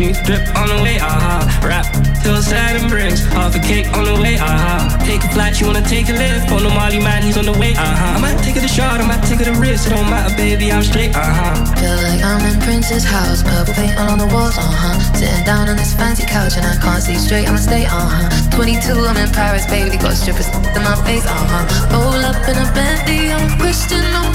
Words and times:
New 0.00 0.16
drip 0.24 0.40
on 0.56 0.72
the 0.72 0.80
way, 0.80 0.96
aha. 0.96 1.44
Uh-huh. 1.44 1.68
Rap 1.68 1.84
till 2.24 2.32
the 2.32 2.56
and 2.56 2.88
breaks. 2.88 3.20
Half 3.36 3.52
a 3.52 3.60
cake 3.60 3.84
on 3.92 4.08
the 4.08 4.16
way, 4.16 4.40
aha. 4.40 4.88
Uh-huh. 4.88 5.04
Take 5.04 5.20
a 5.20 5.28
flight, 5.28 5.60
you 5.60 5.68
wanna 5.68 5.84
take 5.84 6.08
a 6.08 6.16
lift. 6.16 6.48
On 6.48 6.64
the 6.64 6.72
Molly 6.72 7.04
man, 7.04 7.20
he's 7.20 7.36
on 7.36 7.44
the 7.44 7.52
way, 7.52 7.76
aha. 7.76 7.84
Uh-huh. 7.84 8.16
I 8.16 8.18
might 8.24 8.40
take 8.40 8.56
it 8.56 8.64
a 8.64 8.72
shot, 8.72 8.96
I 8.96 9.04
might 9.04 9.20
take 9.28 9.44
it 9.44 9.48
a 9.52 9.52
risk. 9.60 9.84
It 9.84 9.92
don't 9.92 10.08
matter, 10.08 10.32
baby, 10.40 10.72
I'm 10.72 10.80
straight, 10.80 11.12
aha. 11.12 11.52
Feel 11.76 12.00
like 12.00 12.24
I'm 12.24 12.40
in 12.48 12.56
Prince's 12.64 13.04
house. 13.04 13.44
Purple 13.44 13.76
paint 13.76 13.92
all 14.00 14.16
on 14.16 14.16
the 14.16 14.30
walls, 14.32 14.56
uh 14.56 14.64
huh. 14.64 14.96
Sitting 15.12 15.44
down 15.44 15.68
on 15.68 15.76
this 15.76 15.92
fancy 15.92 16.24
couch 16.24 16.56
and 16.56 16.64
I 16.64 16.80
can't 16.80 17.04
see 17.04 17.20
straight, 17.20 17.44
I'ma 17.44 17.60
stay, 17.60 17.84
uh 17.84 18.08
22, 18.56 19.04
I'm 19.04 19.20
in 19.20 19.28
Paris, 19.36 19.68
baby. 19.68 20.00
Got 20.00 20.16
strippers 20.16 20.48
in 20.48 20.80
my 20.80 20.96
face, 21.04 21.28
uh 21.28 21.44
huh. 21.52 21.92
Roll 21.92 22.24
up 22.24 22.40
in 22.48 22.56
a 22.56 22.64
Bentley, 22.72 23.36
I'm 23.36 23.52
Christian, 23.60 24.00
I'm 24.16 24.32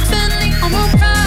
I'm 0.62 0.73
a. 0.78 1.25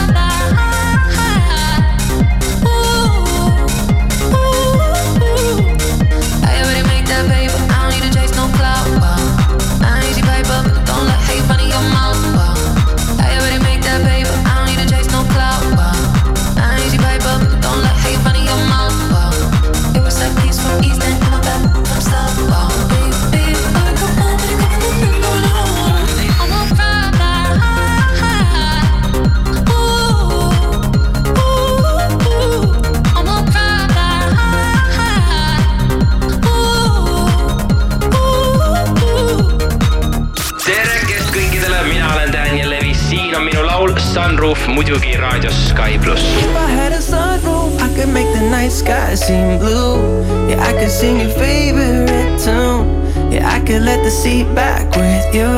Sunroof 44.49 44.69
muidugi 44.69 45.17
raadios 45.21 45.57
Sky 45.69 45.99
pluss. 45.99 46.23
If 46.41 46.57
I 46.57 46.71
had 46.71 46.93
a 46.93 47.01
sunroof, 47.01 47.81
I 47.83 47.89
could 47.95 48.09
make 48.09 48.33
the 48.33 48.41
night 48.51 48.73
sky 48.73 49.15
seem 49.15 49.59
blue. 49.59 50.25
Yeah, 50.49 50.65
I 50.65 50.73
could 50.73 50.91
sing 50.91 51.21
your 51.21 51.29
favorite 51.31 52.41
tune. 52.41 52.87
Yeah, 53.31 53.55
I 53.55 53.61
could 53.61 53.83
let 53.83 54.03
the 54.05 54.11
seat 54.11 54.47
back 54.55 54.89
with 54.97 55.35
you. 55.35 55.53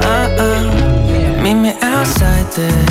Uh 0.00 0.28
uh. 0.46 1.42
Meet 1.42 1.54
me 1.54 1.72
outside 1.82 2.46
there. 2.54 2.86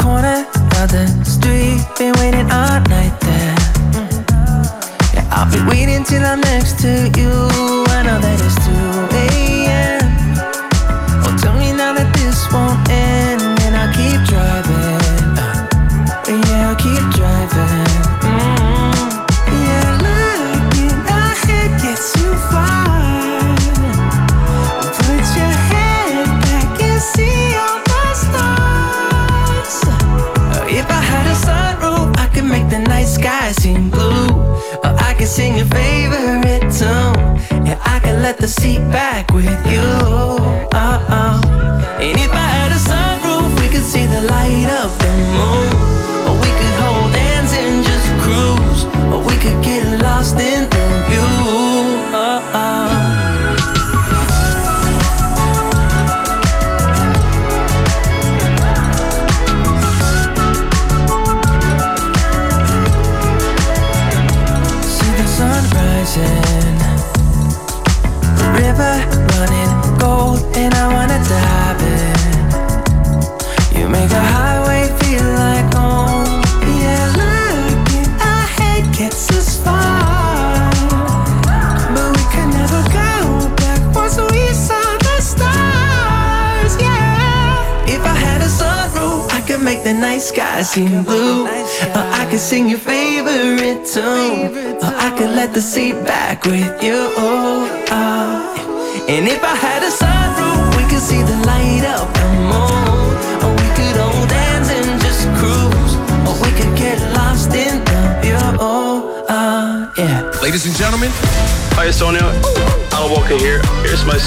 Corner 0.00 0.46
of 0.80 0.88
the 0.88 1.04
street, 1.24 1.84
been 1.98 2.14
waiting 2.16 2.50
all 2.50 2.80
night 2.88 3.14
there. 3.20 3.56
Yeah, 5.14 5.36
I'll 5.36 5.52
be 5.52 5.60
waiting 5.68 6.02
till 6.04 6.24
I'm 6.24 6.40
next 6.40 6.80
to 6.80 7.12
you. 7.20 7.41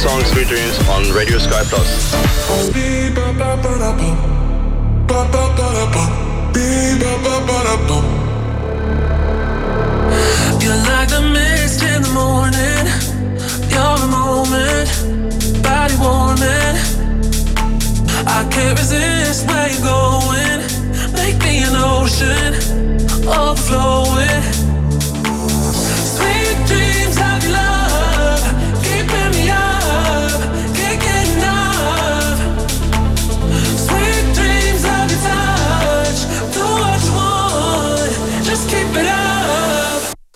Songs 0.06 0.28
Sweet 0.28 0.48
Dreams 0.48 0.78
on 0.88 1.12
Radio 1.16 1.40
Sky 1.40 1.64
Plus. 1.64 2.14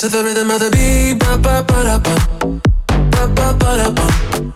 To 0.09 0.17
the 0.17 0.23
rhythm 0.23 0.49
of 0.49 0.59
the 0.59 0.71
beat, 0.71 1.19
ba 1.19 1.37
ba 1.37 1.61
ba 1.61 1.83
da 1.83 1.99
ba, 1.99 2.15
ba 3.11 3.27
ba 3.27 3.53
ba 3.53 3.77
da 3.77 3.89
ba, 3.91 4.07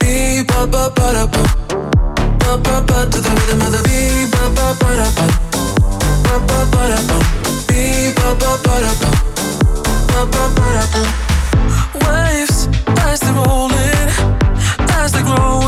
ba 0.02 0.66
ba 0.66 0.90
ba 0.90 1.28
ba, 1.30 1.44
ba 2.42 2.58
ba 2.58 2.82
ba. 2.82 2.98
To 3.06 3.18
the 3.22 3.30
rhythm 3.30 3.62
of 3.62 3.70
the 3.70 3.82
beat, 3.86 4.32
ba 4.34 4.50
ba 4.50 4.74
ba 4.82 4.90
da 4.98 5.08
ba, 5.14 5.28
ba 6.26 6.36
ba 6.48 6.60
ba 6.74 6.82
da 6.90 7.00
ba, 7.06 7.18
beat 7.70 8.16
ba 8.18 8.34
ba 8.42 8.52
ba 8.66 8.76
da 8.82 8.94
ba, 9.02 9.12
ba 10.10 10.22
ba 10.34 10.44
ba 10.58 10.66
da 10.74 10.86
ba. 10.94 11.02
Waves 12.02 12.68
as 13.06 13.20
they 13.22 13.32
rolling, 13.38 14.10
as 14.98 15.12
they 15.12 15.22
growing, 15.22 15.63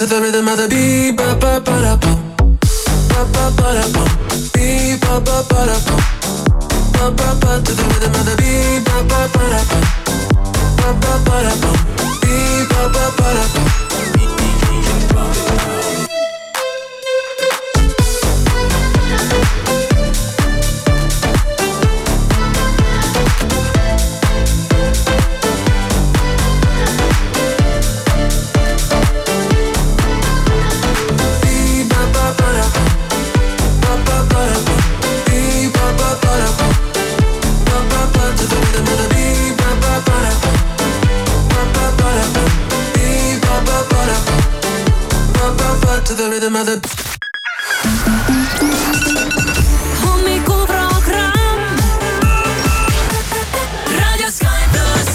To 0.00 0.06
the 0.06 0.18
rhythm 0.18 0.48
of 0.48 0.56
the 0.56 0.66
beat, 0.66 1.14
ba 1.14 1.36
ba 1.38 1.60
ba 1.60 1.76
da 1.84 1.94
bum, 1.94 2.16
ba 3.12 3.20
ba 3.34 3.52
ba 3.52 3.68
da 3.76 3.84
bum, 3.92 4.08
beat 4.54 4.98
ba 4.98 5.20
ba 5.20 5.44
ba 5.44 5.60
da 5.68 5.76
bum. 5.84 6.00
Ba 6.94 7.10
ba 7.12 7.28
ba 7.36 7.60
to 7.60 7.72
the 7.76 7.84
rhythm 7.84 8.14
of 8.16 8.24
the 8.24 8.34
beat, 8.40 8.80
ba 8.88 8.96
ba 9.04 9.28
ba 9.28 9.44
da 9.52 9.60
bum, 9.68 9.84
ba 10.80 10.88
ba 11.02 11.12
ba 11.26 11.36
da 11.44 11.52
bum, 11.60 11.76
beat 12.22 12.64
ba 12.72 12.88
ba 12.88 13.04
ba 13.18 13.28
da 13.36 13.44
bum. 13.52 15.49
The. 46.64 46.80
hommikuprogramm 50.02 51.32
Raadio 53.98 54.30
Sky 54.30 54.62
pluss. 54.72 55.14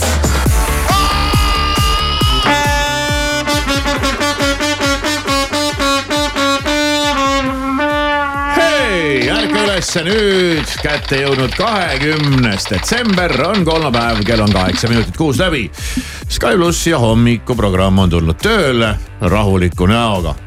hei, 8.56 9.30
ärka 9.30 9.66
ülesse 9.66 10.06
nüüd, 10.06 10.66
kätte 10.82 11.20
jõudnud 11.22 11.54
kahekümnes 11.58 12.70
detsember 12.72 13.36
on 13.52 13.66
kolmapäev, 13.68 14.24
kell 14.26 14.42
on 14.42 14.56
kaheksa 14.56 14.90
minutit 14.90 15.18
kuus 15.18 15.38
läbi. 15.44 15.68
Sky 16.30 16.56
pluss 16.56 16.88
ja 16.88 17.00
hommikuprogramm 17.00 18.00
on 18.08 18.10
tulnud 18.18 18.42
tööle 18.42 18.96
rahuliku 19.22 19.86
näoga 19.92 20.45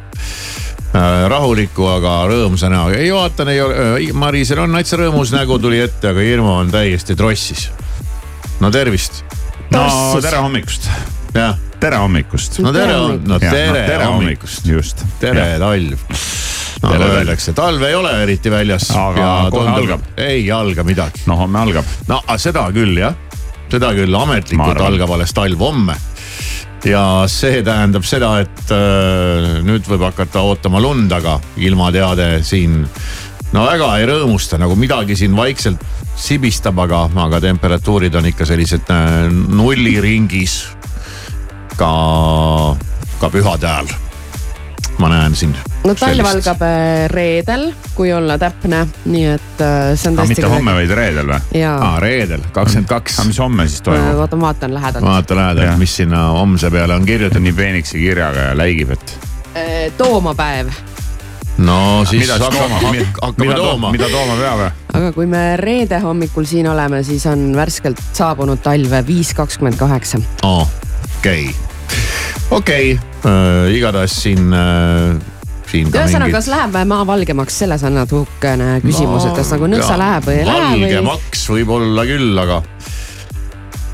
rahuliku, 1.28 1.86
aga 1.92 2.14
rõõmsa 2.30 2.70
näoga. 2.72 2.96
ei 2.96 3.12
vaatan, 3.12 3.48
ei 3.52 3.60
ole, 3.60 3.98
Marisel 4.16 4.62
on 4.62 4.72
täitsa 4.78 4.96
rõõmus 5.00 5.32
nägu 5.34 5.58
tuli 5.58 5.80
ette, 5.84 6.12
aga 6.12 6.24
Irmo 6.24 6.56
on 6.62 6.70
täiesti 6.72 7.16
trossis. 7.16 7.68
no 8.60 8.70
tervist, 8.70 9.22
no 9.70 9.84
tere 10.22 10.40
hommikust, 10.40 10.88
tere 11.80 11.96
hommikust. 11.96 12.58
no 12.64 12.72
tere, 12.72 12.98
no 13.26 13.38
tere, 13.38 13.86
tere 13.86 14.04
hommikust, 14.04 14.66
just. 14.66 15.04
tere 15.20 15.58
talv. 15.60 15.98
no 16.82 16.92
Tere, 16.94 17.10
öeldakse, 17.20 17.52
talv 17.52 17.82
ei 17.82 17.94
ole 17.98 18.12
eriti 18.22 18.50
väljas. 18.50 18.90
Aga 18.96 19.48
kohe 19.52 19.70
algab. 19.70 20.04
ei 20.16 20.50
alga 20.52 20.84
midagi. 20.86 21.26
no 21.26 21.36
homme 21.36 21.60
algab. 21.66 21.96
no 22.08 22.22
seda 22.38 22.68
küll 22.72 22.96
jah, 23.02 23.16
seda 23.68 23.92
küll 23.96 24.14
ametlikult 24.14 24.86
algab 24.88 25.18
alles 25.18 25.36
talv 25.36 25.68
homme. 25.68 25.98
Ja 26.86 27.02
see 27.30 27.62
tähendab 27.66 28.04
seda, 28.06 28.34
et 28.44 28.72
äh, 28.74 29.58
nüüd 29.66 29.86
võib 29.88 30.04
hakata 30.06 30.44
ootama 30.46 30.80
lund, 30.82 31.12
aga 31.12 31.38
ilmateade 31.56 32.38
siin 32.46 32.82
no 33.52 33.64
väga 33.66 33.92
ei 33.98 34.08
rõõmusta, 34.10 34.60
nagu 34.60 34.76
midagi 34.78 35.16
siin 35.18 35.36
vaikselt 35.36 35.82
sibistab, 36.18 36.78
aga, 36.82 37.06
aga 37.26 37.40
temperatuurid 37.42 38.14
on 38.18 38.28
ikka 38.30 38.46
sellised 38.48 38.90
äh, 38.94 39.30
nulliringis. 39.30 40.58
ka, 41.78 41.90
ka 43.20 43.28
pühade 43.30 43.66
ajal. 43.70 44.07
Ma 44.98 45.08
näen 45.12 45.34
siin. 45.38 45.54
no 45.84 45.94
talv 45.98 46.26
algab 46.26 46.62
äh, 46.66 47.06
reedel, 47.12 47.68
kui 47.94 48.12
olla 48.12 48.38
täpne, 48.38 48.84
nii 49.06 49.24
et 49.34 49.62
äh, 49.62 49.92
see 49.94 50.10
on 50.10 50.18
tõesti. 50.18 50.34
mitte 50.34 50.50
homme, 50.50 50.74
vaid 50.80 50.92
reedel 50.98 51.30
või? 51.30 51.62
aa, 51.68 51.94
reedel, 52.02 52.44
kakskümmend 52.52 52.90
kaks 52.90 53.18
aga. 53.20 53.28
mis 53.30 53.40
homme 53.42 53.68
siis 53.68 53.84
toimub? 53.86 54.22
oota 54.24 54.36
ma 54.40 54.50
vaatan 54.50 54.74
lähedalt. 54.74 55.04
vaata 55.06 55.38
lähedalt, 55.38 55.78
mis 55.82 55.96
sinna 56.02 56.28
homse 56.36 56.70
peale 56.74 56.98
on 56.98 57.06
ta 57.06 57.12
kirjutatud 57.12 57.46
nii 57.46 57.56
peenikese 57.62 57.98
kirjaga 58.02 58.50
ja 58.50 58.58
läigib, 58.58 58.94
et. 58.96 59.16
toomapäev, 59.98 60.74
no 61.58 61.78
siis 62.08 62.26
mida 62.26 62.38
siis 62.38 62.58
tooma, 62.58 62.82
hakk- 62.82 63.22
hakkame 63.22 63.54
tooma. 63.54 63.92
mida 63.94 64.10
tooma 64.12 64.36
peab? 64.40 64.66
aga 64.98 65.12
kui 65.14 65.30
me 65.30 65.44
reede 65.60 66.02
hommikul 66.02 66.46
siin 66.48 66.68
oleme, 66.70 67.02
siis 67.06 67.26
on 67.30 67.48
värskelt 67.56 68.02
saabunud 68.12 68.62
talv 68.66 68.98
viis 69.06 69.34
kakskümmend 69.34 69.78
kaheksa. 69.78 70.18
okei, 70.42 71.50
okei, 72.50 72.98
igatahes 73.74 74.14
siin, 74.22 74.54
siin 75.68 75.90
ka 75.92 76.02
ühesõnaga, 76.02 76.28
mingid. 76.28 76.36
kas 76.38 76.48
läheb 76.52 76.78
maa 76.88 77.06
valgemaks, 77.08 77.58
selles 77.64 77.84
on 77.86 77.98
natukene 77.98 78.78
küsimus, 78.84 79.26
et 79.28 79.36
kas 79.38 79.52
nagu 79.54 79.68
nõksa 79.70 79.98
läheb 80.00 80.28
või 80.28 80.38
ei 80.38 80.46
lähe 80.48 80.62
või. 80.62 80.86
valgemaks 80.86 81.44
võib-olla 81.52 82.06
küll, 82.08 82.40
aga, 82.44 82.62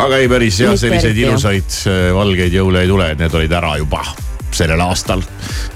aga 0.04 0.20
ei 0.22 0.30
päris 0.30 0.60
jah, 0.62 0.76
selliseid 0.78 1.18
ilusaid 1.24 1.80
äh, 1.90 2.06
valgeid 2.14 2.54
jõule 2.54 2.84
ei 2.84 2.90
tule, 2.90 3.10
need 3.18 3.40
olid 3.40 3.58
ära 3.58 3.74
juba 3.80 4.04
sellel 4.54 4.80
aastal. 4.86 5.22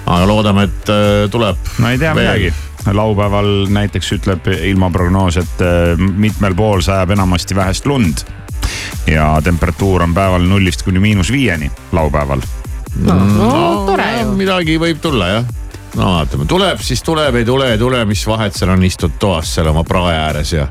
aga 0.07 0.25
loodame, 0.31 0.69
et 0.69 0.95
äh, 0.95 1.27
tuleb. 1.31 1.71
no 1.79 1.91
ei 1.91 1.99
tea 1.99 2.15
midagi. 2.15 2.53
laupäeval 2.95 3.69
näiteks 3.75 4.13
ütleb 4.19 4.47
ilmaprognoos, 4.55 5.41
et 5.43 5.65
äh, 5.65 5.95
mitmel 5.99 6.55
pool 6.59 6.85
sajab 6.85 7.17
enamasti 7.19 7.59
vähest 7.59 7.87
lund. 7.87 8.25
ja 9.07 9.33
temperatuur 9.45 10.03
on 10.03 10.15
päeval 10.15 10.47
nullist 10.47 10.83
kuni 10.87 11.01
miinus 11.03 11.33
viieni 11.33 11.71
laupäeval. 11.93 12.47
No, 12.99 13.15
no 13.15 13.63
tore 13.87 14.09
ju. 14.21 14.35
midagi 14.39 14.79
võib 14.81 15.01
tulla 15.03 15.33
jah. 15.33 15.49
No 15.97 16.13
vaatame, 16.13 16.45
tuleb, 16.47 16.83
siis 16.85 17.01
tuleb, 17.03 17.41
ei 17.41 17.47
tule, 17.49 17.73
ei 17.73 17.79
tule, 17.81 18.03
mis 18.07 18.21
vahet 18.29 18.55
seal 18.55 18.75
on, 18.75 18.85
istud 18.85 19.17
toas 19.19 19.55
seal 19.57 19.71
oma 19.71 19.83
prae 19.89 20.15
ääres 20.15 20.53
ja 20.53 20.69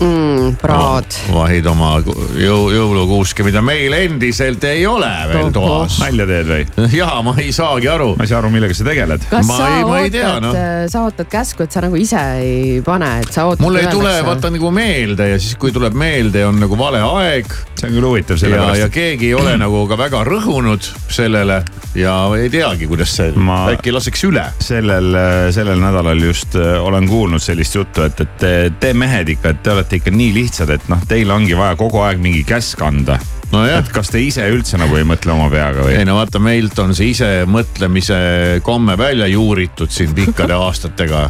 mm,. 0.00 0.56
praad. 0.62 1.16
vahid 1.32 1.66
oma 1.70 1.96
jõu, 2.38 2.68
jõulukuuske, 2.74 3.44
mida 3.46 3.62
meil 3.64 3.94
endiselt 3.98 4.64
ei 4.68 4.86
ole 4.86 5.10
veel 5.30 5.52
toas. 5.54 5.98
nalja 6.02 6.26
teed 6.30 6.50
või? 6.50 6.88
ja 6.96 7.10
ma 7.24 7.36
ei 7.42 7.52
saagi 7.54 7.90
aru. 7.90 8.14
ma 8.18 8.26
ei 8.26 8.32
saa 8.32 8.40
aru, 8.42 8.52
millega 8.54 8.76
sa 8.76 8.88
tegeled. 8.88 9.28
kas 9.30 9.46
Ma 9.48 9.58
sa 9.58 9.68
ei- 9.76 9.84
ootad 9.84 10.42
noh., 10.44 10.58
sa 10.90 11.04
ootad 11.06 11.30
käsku, 11.30 11.66
et 11.66 11.74
sa 11.74 11.84
nagu 11.84 12.00
ise 12.00 12.24
ei 12.40 12.80
pane, 12.84 13.10
et 13.24 13.32
sa 13.32 13.46
ootad. 13.50 13.64
mul 13.64 13.80
ei 13.80 13.88
tule 13.92 14.16
vaata 14.26 14.50
nagu 14.54 14.72
meelde 14.74 15.28
ja 15.34 15.38
siis, 15.38 15.58
kui 15.60 15.72
tuleb 15.74 15.94
meelde, 15.98 16.44
on 16.46 16.60
nagu 16.62 16.78
vale 16.78 17.02
aeg 17.04 17.54
see 17.74 17.88
on 17.90 17.96
küll 17.98 18.08
huvitav, 18.08 18.36
ja, 18.36 18.38
ja 18.38 18.42
sellepärast 18.46 18.86
et 18.88 18.94
keegi 18.94 19.30
ei 19.30 19.34
ole 19.38 19.56
nagu 19.64 19.84
ka 19.90 19.98
väga 19.98 20.24
rõhunud 20.26 20.90
sellele 21.12 21.60
ja 21.98 22.14
ei 22.38 22.50
teagi, 22.50 22.88
kuidas 22.90 23.14
see 23.18 23.32
Ma- 23.36 23.66
äkki 23.74 23.92
laseks 23.94 24.24
üle. 24.28 24.44
sellel, 24.64 25.14
sellel 25.54 25.80
nädalal 25.82 26.22
just 26.24 26.56
äh, 26.58 26.74
olen 26.82 27.08
kuulnud 27.08 27.42
sellist 27.42 27.74
juttu, 27.74 28.02
et, 28.08 28.20
et 28.20 28.36
te, 28.40 28.54
te 28.80 28.92
mehed 28.96 29.34
ikka, 29.36 29.54
et 29.54 29.62
te 29.62 29.70
olete 29.74 29.83
ikka 29.92 30.12
nii 30.14 30.32
lihtsad, 30.34 30.70
et 30.74 30.88
noh, 30.92 31.02
teil 31.08 31.30
ongi 31.34 31.56
vaja 31.58 31.76
kogu 31.80 32.00
aeg 32.04 32.22
mingi 32.22 32.44
käsk 32.48 32.82
anda. 32.84 33.18
nojah 33.52 33.82
et, 33.82 33.92
kas 33.94 34.10
te 34.10 34.22
ise 34.22 34.46
üldse 34.50 34.80
nagu 34.80 34.96
ei 34.98 35.06
mõtle 35.08 35.34
oma 35.34 35.50
peaga 35.52 35.84
või 35.84 35.98
ei? 35.98 36.08
no 36.08 36.16
vaata, 36.18 36.40
meilt 36.42 36.78
on 36.82 36.94
see 36.96 37.12
ise 37.12 37.30
mõtlemise 37.50 38.16
komme 38.64 38.96
välja 38.98 39.28
juuritud 39.30 39.92
siin 39.92 40.14
pikkade 40.16 40.56
aastatega 40.66 41.28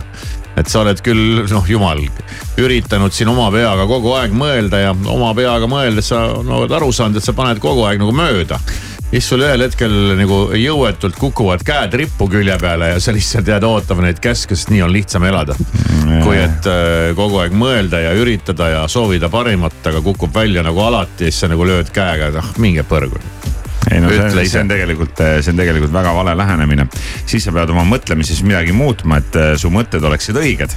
et 0.59 0.71
sa 0.71 0.85
oled 0.85 1.01
küll 1.05 1.45
noh, 1.51 1.67
jumal, 1.69 2.01
üritanud 2.63 3.15
siin 3.15 3.31
oma 3.33 3.49
peaga 3.55 3.87
kogu 3.91 4.15
aeg 4.19 4.35
mõelda 4.39 4.83
ja 4.85 4.95
oma 4.95 5.33
peaga 5.37 5.69
mõeldes 5.71 6.13
sa 6.13 6.27
no, 6.39 6.63
oled 6.63 6.75
aru 6.79 6.93
saanud, 6.95 7.19
et 7.19 7.27
sa 7.27 7.35
paned 7.37 7.61
kogu 7.63 7.85
aeg 7.89 8.03
nagu 8.03 8.15
mööda. 8.15 8.61
Siis 9.15 9.29
sul 9.31 9.45
ühel 9.47 9.63
hetkel 9.63 9.93
nagu 10.19 10.39
jõuetult 10.59 11.15
kukuvad 11.21 11.63
käed 11.67 11.93
rippu 12.01 12.27
külje 12.33 12.57
peale 12.59 12.89
ja 12.95 13.01
sa 13.03 13.15
lihtsalt 13.15 13.47
jääd 13.47 13.67
ootama 13.69 14.09
neid 14.09 14.19
käske, 14.23 14.57
sest 14.59 14.73
nii 14.75 14.83
on 14.83 14.91
lihtsam 14.95 15.27
elada. 15.29 15.55
kui 16.25 16.37
et 16.41 16.67
äh, 16.71 17.13
kogu 17.15 17.39
aeg 17.43 17.55
mõelda 17.55 18.01
ja 18.03 18.15
üritada 18.19 18.71
ja 18.73 18.85
soovida 18.91 19.31
parimat, 19.31 19.79
aga 19.87 20.03
kukub 20.03 20.35
välja 20.35 20.65
nagu 20.67 20.83
alati 20.83 21.29
ja 21.29 21.33
siis 21.33 21.45
sa 21.45 21.51
nagu 21.53 21.67
lööd 21.69 21.93
käega, 21.95 22.33
et 22.33 22.41
ah 22.43 22.51
minge 22.59 22.83
põrgu 22.89 23.23
ei 23.93 24.01
no 24.01 24.11
Ütle 24.11 24.33
see, 24.33 24.49
see 24.51 24.63
on 24.65 24.73
tegelikult, 24.73 25.21
see 25.45 25.53
on 25.53 25.61
tegelikult 25.61 25.93
väga 25.95 26.15
vale 26.17 26.35
lähenemine. 26.41 26.89
siis 27.27 27.45
sa 27.47 27.55
pead 27.55 27.71
oma 27.71 27.85
mõtlemises 27.87 28.43
midagi 28.43 28.75
muutma, 28.75 29.23
et 29.23 29.39
äh, 29.39 29.53
su 29.61 29.71
mõtted 29.71 30.03
oleksid 30.03 30.41
õiged. 30.41 30.75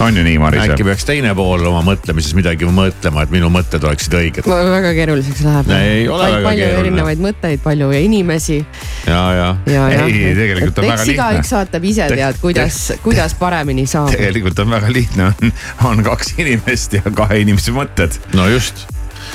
On 0.00 0.16
ju 0.16 0.24
nii, 0.24 0.38
Maris? 0.38 0.62
äkki 0.64 0.84
peaks 0.86 1.04
teine 1.08 1.34
pool 1.36 1.64
oma 1.68 1.82
mõtlemises 1.86 2.34
midagi 2.38 2.68
mõtlema, 2.68 3.24
et 3.26 3.34
minu 3.34 3.50
mõtted 3.52 3.84
oleksid 3.86 4.16
õiged. 4.18 4.48
väga 4.48 4.92
keeruliseks 4.96 5.42
läheb. 5.46 5.72
Ei 5.76 6.06
ole 6.08 6.28
väga 6.28 6.46
palju 6.48 6.62
keeruline. 6.64 6.86
erinevaid 6.86 7.24
mõtteid, 7.26 7.62
palju 7.64 7.90
inimesi 7.98 8.58
ja, 8.60 9.20
ja. 9.36 9.48
ja, 9.66 9.88
ja. 9.92 10.06
Ei, 10.06 10.32
tegelikult 10.38 10.78
on 10.82 10.88
väga 10.88 11.08
lihtne. 11.08 11.18
igaüks 11.18 11.52
vaatab 11.56 11.90
ise 11.92 12.08
Te- 12.08 12.20
tead, 12.22 12.40
kuidas, 12.42 12.80
kuidas 13.04 13.36
paremini 13.40 13.86
saab. 13.90 14.10
tegelikult 14.14 14.64
on 14.64 14.72
väga 14.76 14.92
lihtne, 14.92 15.28
on, 15.32 15.52
on 15.90 16.06
kaks 16.06 16.34
inimest 16.38 16.98
ja 16.98 17.04
kahe 17.14 17.42
inimese 17.44 17.74
mõtted. 17.76 18.18
no 18.38 18.48
just. 18.52 18.86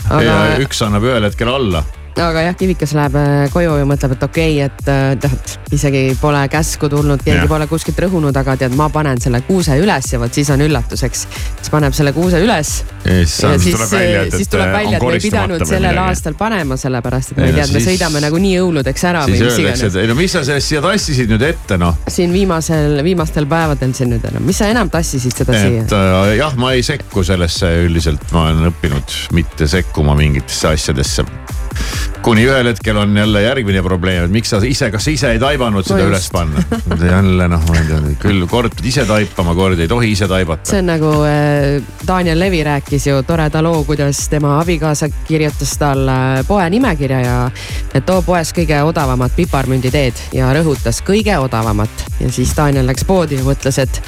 Aga- 0.09 0.23
ja 0.23 0.41
üks 0.63 0.81
annab 0.85 1.05
ühel 1.07 1.25
hetkel 1.27 1.49
alla 1.51 1.83
aga 2.17 2.41
jah, 2.47 2.55
Kivikas 2.57 2.93
läheb 2.97 3.15
äh, 3.19 3.45
koju 3.53 3.77
ja 3.79 3.87
mõtleb, 3.87 4.15
et 4.15 4.23
okei 4.25 4.57
okay,, 4.57 4.69
et 4.69 4.89
äh, 4.91 5.11
tead, 5.21 5.53
isegi 5.77 6.03
pole 6.21 6.41
käsku 6.51 6.89
tulnud, 6.89 7.21
keegi 7.25 7.43
ja. 7.43 7.49
pole 7.49 7.67
kuskilt 7.69 7.99
rõhunud, 8.01 8.37
aga 8.41 8.57
tead, 8.57 8.75
ma 8.79 8.89
panen 8.93 9.21
selle 9.21 9.43
kuuse 9.47 9.77
üles 9.81 10.11
ja 10.13 10.21
vot 10.21 10.33
siis 10.33 10.49
on 10.53 10.63
üllatuseks. 10.65 11.25
siis 11.59 11.73
paneb 11.73 11.95
selle 11.97 12.13
kuuse 12.17 12.41
üles 12.43 12.79
siis 13.07 13.35
ja 13.43 13.49
on 13.49 13.59
siis 13.59 13.75
tuleb 13.75 13.91
välja, 13.91 14.21
et- 14.27 14.31
siis 14.35 14.47
et, 14.47 14.51
tuleb 14.51 14.67
äh, 14.67 14.73
välja, 14.77 14.97
et 14.97 15.03
me 15.07 15.13
ei 15.13 15.23
pidanud 15.23 15.65
sellel 15.69 15.97
aastal 16.03 16.33
panema, 16.39 16.77
sellepärast 16.77 17.31
et 17.31 17.37
me 17.41 17.47
Ei 17.47 17.53
tea, 17.53 17.67
me 17.71 17.79
siis- 17.79 17.87
sõidame 17.91 18.21
nagunii 18.27 18.53
jõuludeks 18.57 19.05
ära 19.09 19.23
siis 19.25 19.39
või 19.41 19.45
mis 19.49 19.59
iganes 19.63 19.83
et. 19.87 19.95
ei 20.03 20.07
no 20.11 20.15
mis 20.19 20.31
sa 20.37 20.43
sellest 20.43 20.67
siia 20.73 20.81
tassisid 20.85 21.29
nüüd 21.33 21.45
ette 21.49 21.77
noh. 21.81 21.97
siin 22.07 22.33
viimasel, 22.35 22.99
viimastel 23.07 23.45
päevadel 23.49 23.93
siin 23.97 24.11
nüüd 24.15 24.25
enam, 24.31 24.43
mis 24.45 24.57
sa 24.63 24.67
enam 24.73 24.89
tassisid 24.93 25.35
seda 25.43 25.53
siia 25.57 25.83
et? 25.85 25.93
äh, 25.93 26.35
jah, 26.41 26.55
ma 26.59 26.73
ei 26.75 26.83
sekku 26.83 27.23
sellesse 27.23 27.71
üldiselt, 27.87 28.27
ma 28.35 28.49
olen 28.49 28.71
õppinud 28.73 29.17
mitte 29.37 29.67
sekkuma 29.67 30.15
mingitesse 30.19 30.67
asjadesse. 30.75 31.23
kuni 32.25 32.41
ühel 32.49 32.65
hetkel 32.71 32.97
on 32.97 33.11
jälle 33.17 33.41
järgmine 33.43 33.81
probleem, 33.85 34.23
et 34.25 34.31
miks 34.33 34.49
sa 34.49 34.57
ise, 34.65 34.89
kas 34.91 35.05
sa 35.05 35.11
ise 35.13 35.29
ei 35.35 35.39
taibanud 35.39 35.85
seda 35.85 35.99
No 36.01 36.09
üles 36.09 36.25
panna? 36.33 36.63
jälle 36.97 37.45
noh, 37.47 37.61
ma 37.69 37.75
ei 37.77 37.85
tea, 37.87 37.99
küll 38.23 38.47
kord 38.49 38.73
ise 38.83 39.05
taipama, 39.07 39.53
kord 39.55 39.79
ei 39.79 39.87
tohi 39.87 40.09
ise 40.15 40.27
taibata. 40.27 40.65
see 40.71 40.79
on 40.81 40.89
nagu 40.89 41.11
äh, 41.29 41.77
Daniel 42.07 42.39
Levi 42.41 42.63
rääkis 42.65 42.96
ju 43.05 43.19
toreda 43.27 43.61
loo, 43.61 43.83
kuidas 43.83 44.23
tema 44.31 44.55
abikaasa 44.61 45.09
kirjutas 45.27 45.75
talle 45.77 46.43
poe 46.47 46.69
nimekirja 46.69 47.19
ja 47.21 47.37
et 47.93 48.05
too 48.05 48.21
poes 48.25 48.53
kõige 48.57 48.79
odavamat 48.87 49.35
piparmünditeed 49.37 50.13
ja 50.33 50.49
rõhutas 50.57 51.03
kõige 51.05 51.37
odavamat. 51.37 52.05
Ja 52.19 52.31
siis 52.31 52.55
Daniel 52.57 52.87
läks 52.87 53.05
poodi 53.05 53.37
ja 53.37 53.43
mõtles, 53.45 53.77
et 53.83 54.01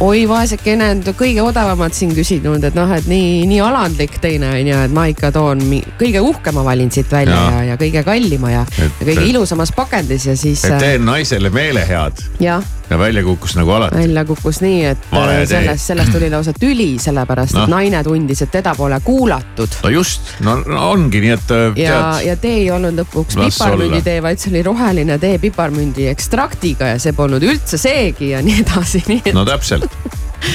oi 0.00 0.22
vaesekene, 0.28 0.90
kõige 1.18 1.42
odavamat 1.42 1.94
siin 1.96 2.12
küsinud, 2.14 2.62
et 2.64 2.74
noh, 2.78 2.90
et 2.94 3.06
nii, 3.10 3.46
nii 3.50 3.60
alandlik 3.64 4.18
teine 4.22 4.52
on 4.54 4.68
ju, 4.70 4.76
et 4.86 4.92
ma 4.94 5.06
ikka 5.10 5.32
toon 5.34 5.60
kõige 6.00 6.20
uhkema 6.24 6.62
valin 6.64 6.90
siit 6.94 7.10
välja 7.12 7.34
ja, 7.34 7.50
ja, 7.56 7.64
ja 7.72 7.78
kõige 7.80 8.04
kallima 8.06 8.52
ja, 8.52 8.66
Et- 8.78 9.00
ja 9.02 9.08
kõige 9.10 9.26
ilusamas 9.32 9.72
pakendis 9.76 10.26
ja 10.30 10.36
siis 10.36 10.62
et 10.64 10.76
äh, 10.76 10.84
teen 10.84 11.04
naisele 11.04 11.50
meelehead 11.50 12.22
jah, 12.40 12.62
ja 12.90 12.98
välja 12.98 13.22
kukkus 13.22 13.54
nagu 13.56 13.70
alati. 13.70 13.96
välja 13.96 14.24
kukkus 14.24 14.60
nii, 14.60 14.84
et 14.84 15.10
Vale 15.12 15.40
äh, 15.42 15.46
sellest, 15.48 15.86
sellest 15.86 16.12
tuli 16.12 16.30
lausa 16.30 16.52
tüli, 16.56 16.88
sellepärast 16.98 17.54
Noh. 17.54 17.64
et 17.64 17.74
naine 17.74 18.02
tundis, 18.04 18.42
et 18.42 18.50
teda 18.50 18.74
pole 18.78 18.98
kuulatud 19.04 19.78
no 19.84 19.92
just, 19.94 20.32
no, 20.46 20.56
no 20.66 20.90
ongi 20.90 21.22
nii, 21.24 21.34
et 21.36 21.54
äh, 21.56 21.78
ja, 21.84 22.00
ja 22.24 22.36
tee 22.40 22.64
ei 22.64 22.70
olnud 22.74 22.98
lõpuks 23.02 23.38
Las 23.38 23.58
piparmündi 23.58 24.00
olla. 24.00 24.04
tee, 24.10 24.18
vaid 24.22 24.42
see 24.42 24.54
oli 24.54 24.64
roheline 24.66 25.18
tee 25.22 25.38
piparmündi 25.42 26.08
ekstraktiga 26.10 26.94
ja 26.94 26.98
see 27.02 27.14
polnud 27.16 27.46
üldse 27.46 27.78
seegi 27.80 28.34
ja 28.34 28.42
nii 28.44 28.60
edasi, 28.64 29.04
nii 29.06 29.22
et 29.24 29.34
no 29.36 29.46
täpselt, 29.48 29.86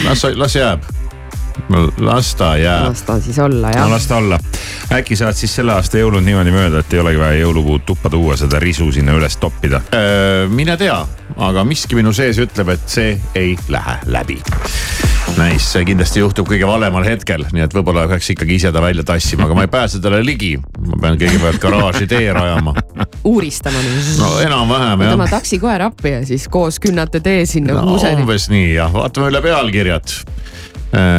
las, 0.03 0.27
las 0.35 0.59
jääb. 0.59 0.83
Las 1.97 2.35
ta 2.35 2.57
jääb. 2.57 2.89
las 2.89 3.01
ta 3.01 3.19
siis 3.19 3.39
olla 3.39 3.69
no 3.71 3.77
jah. 3.77 3.89
las 3.89 4.07
ta 4.07 4.17
olla. 4.17 4.39
äkki 4.93 5.15
saad 5.15 5.33
siis 5.33 5.55
selle 5.55 5.73
aasta 5.73 5.97
jõulud 5.97 6.23
niimoodi 6.25 6.53
mööda, 6.53 6.83
et 6.83 6.93
ei 6.93 7.01
olegi 7.01 7.19
vaja 7.19 7.39
jõulupuud 7.41 7.85
tuppa 7.85 8.09
tuua, 8.09 8.37
seda 8.37 8.59
risu 8.61 8.91
sinna 8.91 9.15
üles 9.17 9.37
toppida. 9.41 9.81
Äh, 9.95 10.45
mine 10.49 10.77
tea, 10.77 10.99
aga 11.37 11.65
miski 11.65 11.97
minu 11.97 12.13
sees 12.13 12.39
ütleb, 12.41 12.75
et 12.75 12.87
see 12.89 13.17
ei 13.35 13.57
lähe 13.69 13.99
läbi. 14.13 14.39
Nice, 15.35 15.65
see 15.65 15.83
kindlasti 15.89 16.21
juhtub 16.21 16.47
kõige 16.47 16.67
valemal 16.69 17.03
hetkel, 17.03 17.41
nii 17.51 17.65
et 17.65 17.73
võib-olla 17.75 18.05
peaks 18.07 18.29
ikkagi 18.31 18.59
ise 18.59 18.69
ta 18.71 18.79
välja 18.83 19.03
tassima, 19.07 19.47
aga 19.49 19.57
ma 19.57 19.65
ei 19.65 19.71
pääse 19.73 19.99
talle 20.03 20.21
ligi. 20.23 20.53
ma 20.85 20.99
pean 21.01 21.17
kõigepealt 21.19 21.59
garaaži 21.59 22.07
tee 22.07 22.29
rajama. 22.35 22.75
uuristama 23.25 23.81
nüüd 23.81 24.11
no 24.21 24.29
enam-vähem 24.45 25.01
võtame 25.01 25.25
jah. 25.25 25.33
taksikoer 25.33 25.87
appi 25.89 26.13
ja 26.13 26.21
siis 26.29 26.47
koos 26.51 26.79
künnate 26.79 27.19
tee 27.25 27.43
sinna 27.49 27.81
no, 27.81 27.97
umbes 27.97 28.47
nii 28.53 28.75
jah, 28.77 28.93
vaatame 28.93 29.33
üle 29.33 29.41
pealkirjad. 29.43 30.13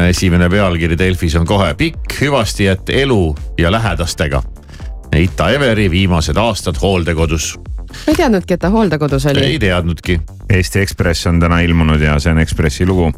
Esimene 0.08 0.48
pealkiri 0.48 0.98
Delfis 0.98 1.34
on 1.36 1.46
kohe 1.46 1.74
pikk 1.74 2.20
hüvastijätt 2.20 2.90
elu 2.90 3.36
ja 3.58 3.72
lähedastega. 3.72 4.42
Ita 5.16 5.50
Everi 5.50 5.90
viimased 5.90 6.36
aastad 6.36 6.76
hooldekodus. 6.82 7.54
ma 7.56 8.12
ei 8.12 8.14
teadnudki, 8.14 8.54
et 8.54 8.60
ta 8.60 8.70
hooldekodus 8.70 9.26
oli 9.26 9.44
ei. 9.44 9.58
teadnudki 9.58 10.20
Eesti 10.50 10.80
Ekspress 10.80 11.26
on 11.26 11.40
täna 11.40 11.60
ilmunud 11.60 12.00
ja 12.00 12.18
see 12.20 12.32
on 12.32 12.38
Ekspressi 12.38 12.86
lugu. 12.86 13.12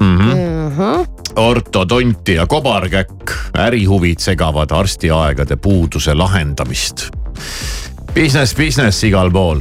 mm. 0.00 0.18
-hmm. 0.18 1.06
ortodonti 1.36 2.34
ja 2.34 2.46
kobarkäkk, 2.46 3.30
ärihuvid 3.58 4.18
segavad 4.18 4.70
arstiaegade 4.70 5.56
puuduse 5.56 6.14
lahendamist. 6.14 7.08
Business, 8.14 8.54
business 8.54 9.04
igal 9.04 9.30
pool. 9.30 9.60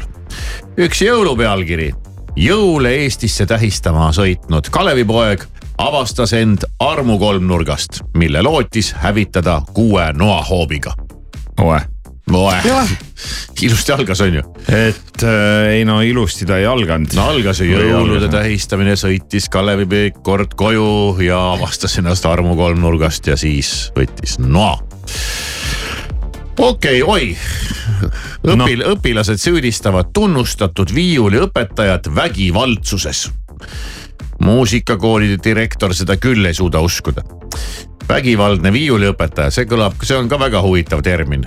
üks 0.77 1.01
jõulupealkiri. 1.01 1.93
jõule 2.35 2.89
Eestisse 2.89 3.45
tähistama 3.45 4.11
sõitnud 4.11 4.69
Kalevipoeg 4.71 5.43
avastas 5.79 6.33
end 6.33 6.65
armukolmnurgast, 6.79 8.01
mille 8.17 8.41
lootis 8.41 8.93
hävitada 8.93 9.61
kuue 9.73 10.13
noahoobiga. 10.13 10.93
oe. 11.61 11.79
oe, 12.33 12.55
ilusti 13.61 13.91
algas, 13.91 14.21
on 14.21 14.33
ju. 14.33 14.43
et 14.67 15.23
äh, 15.23 15.69
ei 15.77 15.85
no 15.85 16.01
ilusti 16.01 16.45
ta 16.45 16.57
ei 16.57 16.65
alganud. 16.65 17.15
no 17.15 17.29
algas 17.31 17.61
ju 17.63 17.79
jõulude 17.79 18.27
tähistamine, 18.31 18.97
sõitis 18.99 19.47
Kalevi 19.49 19.85
Peek 19.85 20.19
kord 20.23 20.53
koju 20.59 21.15
ja 21.23 21.39
avastas 21.53 21.97
ennast 22.01 22.27
armukolmnurgast 22.27 23.31
ja 23.31 23.37
siis 23.39 23.91
võttis 23.95 24.35
noa. 24.43 24.75
okei 26.57 27.01
okay,, 27.01 27.01
oi. 27.01 27.37
õpil- 28.43 28.83
no., 28.83 28.95
õpilased 28.97 29.39
süüdistavad 29.39 30.11
tunnustatud 30.13 30.91
viiuliõpetajat 30.95 32.11
vägivaldsuses. 32.15 33.29
Muusikakooli 34.39 35.37
direktor 35.43 35.93
seda 35.95 36.17
küll 36.17 36.45
ei 36.45 36.53
suuda 36.53 36.81
uskuda. 36.81 37.23
vägivaldne 38.09 38.71
viiuliõpetaja, 38.73 39.51
see 39.51 39.67
kõlab, 39.69 39.99
see 40.03 40.17
on 40.17 40.29
ka 40.29 40.39
väga 40.39 40.61
huvitav 40.61 41.01
termin. 41.01 41.45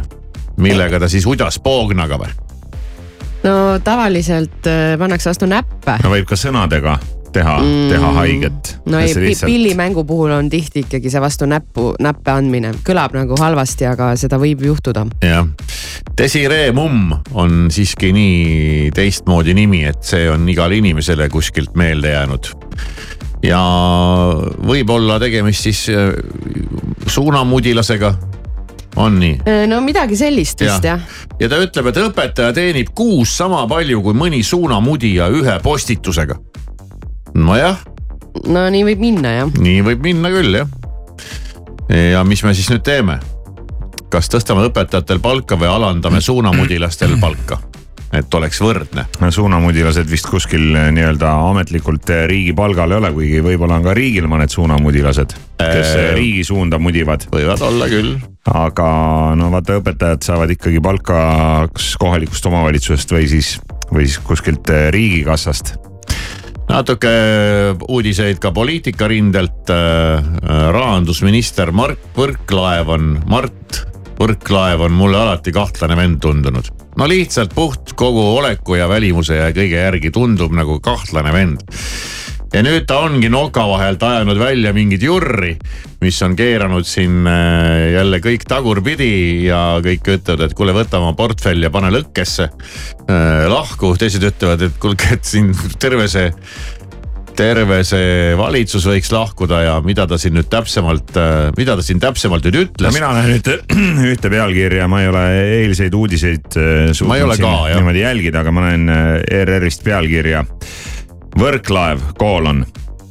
millega 0.57 1.01
ta 1.01 1.09
siis 1.09 1.27
udas 1.27 1.59
poognaga 1.59 2.19
või? 2.19 2.31
no 3.43 3.79
tavaliselt 3.85 4.67
äh, 4.67 4.99
pannakse 4.99 5.31
vastu 5.31 5.47
näppe. 5.47 5.99
no 6.03 6.11
võib 6.11 6.29
ka 6.29 6.37
sõnadega 6.37 6.99
teha 7.33 7.59
mm., 7.59 7.89
teha 7.91 8.13
haiget. 8.13 8.79
no 8.87 8.99
ei, 8.99 9.15
pillimängu 9.45 10.05
puhul 10.05 10.31
on 10.31 10.51
tihti 10.51 10.85
ikkagi 10.87 11.11
see 11.11 11.21
vastu 11.21 11.49
näppu, 11.49 11.93
näppe 12.01 12.31
andmine, 12.31 12.75
kõlab 12.87 13.17
nagu 13.17 13.39
halvasti, 13.41 13.89
aga 13.89 14.13
seda 14.21 14.39
võib 14.43 14.65
juhtuda. 14.67 15.07
jah, 15.25 15.49
Desiree 16.19 16.73
Mumm 16.77 17.13
on 17.33 17.71
siiski 17.73 18.13
nii 18.13 18.91
teistmoodi 18.95 19.55
nimi, 19.57 19.85
et 19.89 20.03
see 20.05 20.29
on 20.31 20.49
igale 20.49 20.77
inimesele 20.83 21.29
kuskilt 21.33 21.77
meelde 21.79 22.13
jäänud. 22.13 22.53
Ja 23.43 23.63
võib-olla 24.63 25.19
tegemist 25.23 25.67
siis 25.67 25.87
äh, 25.91 26.13
suunamudilasega, 27.07 28.13
on 28.97 29.19
nii? 29.21 29.39
no 29.71 29.81
midagi 29.85 30.17
sellist 30.19 30.63
vist 30.63 30.87
jah. 30.87 31.03
ja 31.41 31.51
ta 31.51 31.59
ütleb, 31.63 31.91
et 31.91 32.01
õpetaja 32.05 32.53
teenib 32.57 32.93
kuus 32.95 33.35
sama 33.41 33.65
palju 33.71 34.03
kui 34.05 34.17
mõni 34.17 34.43
suunamudija 34.47 35.31
ühe 35.33 35.59
postitusega. 35.65 36.39
nojah, 37.35 37.83
no 38.47 38.69
nii 38.71 38.87
võib 38.93 39.05
minna 39.09 39.37
jah. 39.41 39.53
nii 39.59 39.83
võib 39.91 40.07
minna 40.07 40.33
küll 40.35 40.63
jah. 40.63 40.79
ja 41.91 42.25
mis 42.25 42.45
me 42.47 42.55
siis 42.55 42.71
nüüd 42.71 42.87
teeme? 42.87 43.19
kas 44.13 44.29
tõstame 44.29 44.69
õpetajatel 44.69 45.23
palka 45.25 45.57
või 45.57 45.73
alandame 45.73 46.21
suunamudilastel 46.21 47.17
palka? 47.21 47.59
Et 48.13 48.35
oleks 48.37 48.61
võrdne. 48.61 49.07
suunamudilased 49.33 50.09
vist 50.11 50.29
kuskil 50.31 50.75
äh, 50.77 50.91
nii-öelda 50.95 51.33
ametlikult 51.49 52.11
äh, 52.13 52.25
riigi 52.31 52.53
palgal 52.57 52.93
ei 52.93 53.01
ole, 53.01 53.13
kuigi 53.17 53.41
võib-olla 53.45 53.79
on 53.81 53.87
ka 53.87 53.95
riigil 53.97 54.29
mõned 54.31 54.53
suunamudilased, 54.53 55.37
kes 55.59 55.95
äh, 55.95 56.03
Äh. 56.03 56.15
riigi 56.19 56.45
suunda 56.45 56.79
mudivad. 56.83 57.27
võivad 57.33 57.63
olla 57.65 57.89
küll. 57.89 58.17
aga 58.49 58.89
no 59.39 59.49
vaata, 59.53 59.79
õpetajad 59.81 60.27
saavad 60.27 60.53
ikkagi 60.57 60.83
palka 60.85 61.23
kas 61.73 61.95
kohalikust 62.01 62.47
omavalitsusest 62.51 63.17
või 63.17 63.31
siis, 63.31 63.57
või 63.93 64.07
siis 64.09 64.19
kuskilt 64.27 64.69
riigikassast. 64.93 65.75
natuke 66.69 67.13
uudiseid 67.89 68.39
ka 68.43 68.53
poliitikarindelt. 68.53 69.73
rahandusminister 70.77 71.73
Mart 71.73 72.13
Võrklaev 72.17 72.93
on, 72.93 73.17
Mart 73.27 73.92
Võrklaev 74.23 74.85
on 74.87 74.93
mulle 74.95 75.19
alati 75.19 75.51
kahtlane 75.51 75.97
vend 75.99 76.21
tundunud. 76.23 76.69
no 76.95 77.07
lihtsalt 77.11 77.55
puht 77.57 77.97
kogu 77.99 78.23
oleku 78.37 78.77
ja 78.79 78.87
välimuse 78.89 79.41
ja 79.41 79.49
kõige 79.51 79.81
järgi 79.81 80.13
tundub 80.15 80.53
nagu 80.55 80.79
kahtlane 80.85 81.33
vend 81.35 81.65
ja 82.53 82.61
nüüd 82.63 82.85
ta 82.87 83.01
ongi 83.07 83.31
noka 83.33 83.65
vahelt 83.67 84.03
ajanud 84.07 84.39
välja 84.39 84.71
mingit 84.77 85.03
jurri, 85.03 85.57
mis 86.05 86.21
on 86.23 86.37
keeranud 86.39 86.87
siin 86.87 87.27
äh, 87.27 87.95
jälle 87.97 88.21
kõik 88.23 88.45
tagurpidi 88.49 89.47
ja 89.49 89.81
kõik 89.83 90.13
ütlevad, 90.19 90.45
et 90.47 90.55
kuule, 90.55 90.77
võta 90.77 91.01
oma 91.01 91.17
portfell 91.19 91.65
ja 91.65 91.73
pane 91.75 91.91
lõkkesse 91.95 92.47
äh,. 92.47 93.49
lahku, 93.51 93.95
teised 93.99 94.23
ütlevad, 94.29 94.69
et 94.69 94.79
kuulge, 94.79 95.11
et 95.17 95.27
siin 95.27 95.51
terve 95.83 96.07
see 96.13 96.31
terve 97.37 97.81
see 97.87 98.33
valitsus 98.39 98.85
võiks 98.89 99.11
lahkuda 99.13 99.61
ja 99.65 99.75
mida 99.85 100.07
ta 100.09 100.19
siin 100.21 100.37
nüüd 100.37 100.49
täpsemalt, 100.53 101.15
mida 101.57 101.77
ta 101.79 101.85
siin 101.85 102.01
täpsemalt 102.03 102.47
nüüd 102.49 102.59
no 102.59 102.65
ütles. 102.67 102.95
mina 102.97 103.13
näen 103.17 103.37
ühte, 103.37 103.59
ühte 104.13 104.31
pealkirja, 104.33 104.89
ma 104.91 105.03
ei 105.03 105.11
ole 105.11 105.25
eilseid 105.63 105.95
uudiseid 105.95 106.59
äh, 106.59 106.93
suutnud 106.93 107.35
siin 107.37 107.47
ka, 107.47 107.55
niimoodi 107.73 108.05
jälgida, 108.05 108.45
aga 108.45 108.55
ma 108.55 108.69
näen 108.69 108.93
äh, 108.93 109.11
ERR-ist 109.41 109.85
pealkirja. 109.87 110.45
Võrklaev, 111.39 112.13
koolon. 112.21 112.65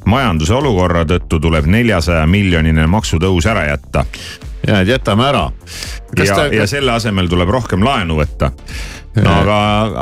majanduse 0.06 0.54
olukorra 0.54 1.04
tõttu 1.06 1.38
tuleb 1.42 1.66
neljasaja 1.70 2.26
miljonine 2.26 2.86
maksutõus 2.90 3.46
ära 3.46 3.68
jätta. 3.68 4.04
ja, 4.66 4.80
et 4.80 4.88
jätame 4.88 5.28
ära. 5.28 5.50
ja, 6.18 6.46
ja 6.52 6.66
selle 6.66 6.92
asemel 6.92 7.28
tuleb 7.28 7.48
rohkem 7.48 7.84
laenu 7.84 8.18
võtta 8.18 8.52
no 9.16 9.32
aga, 9.42 9.56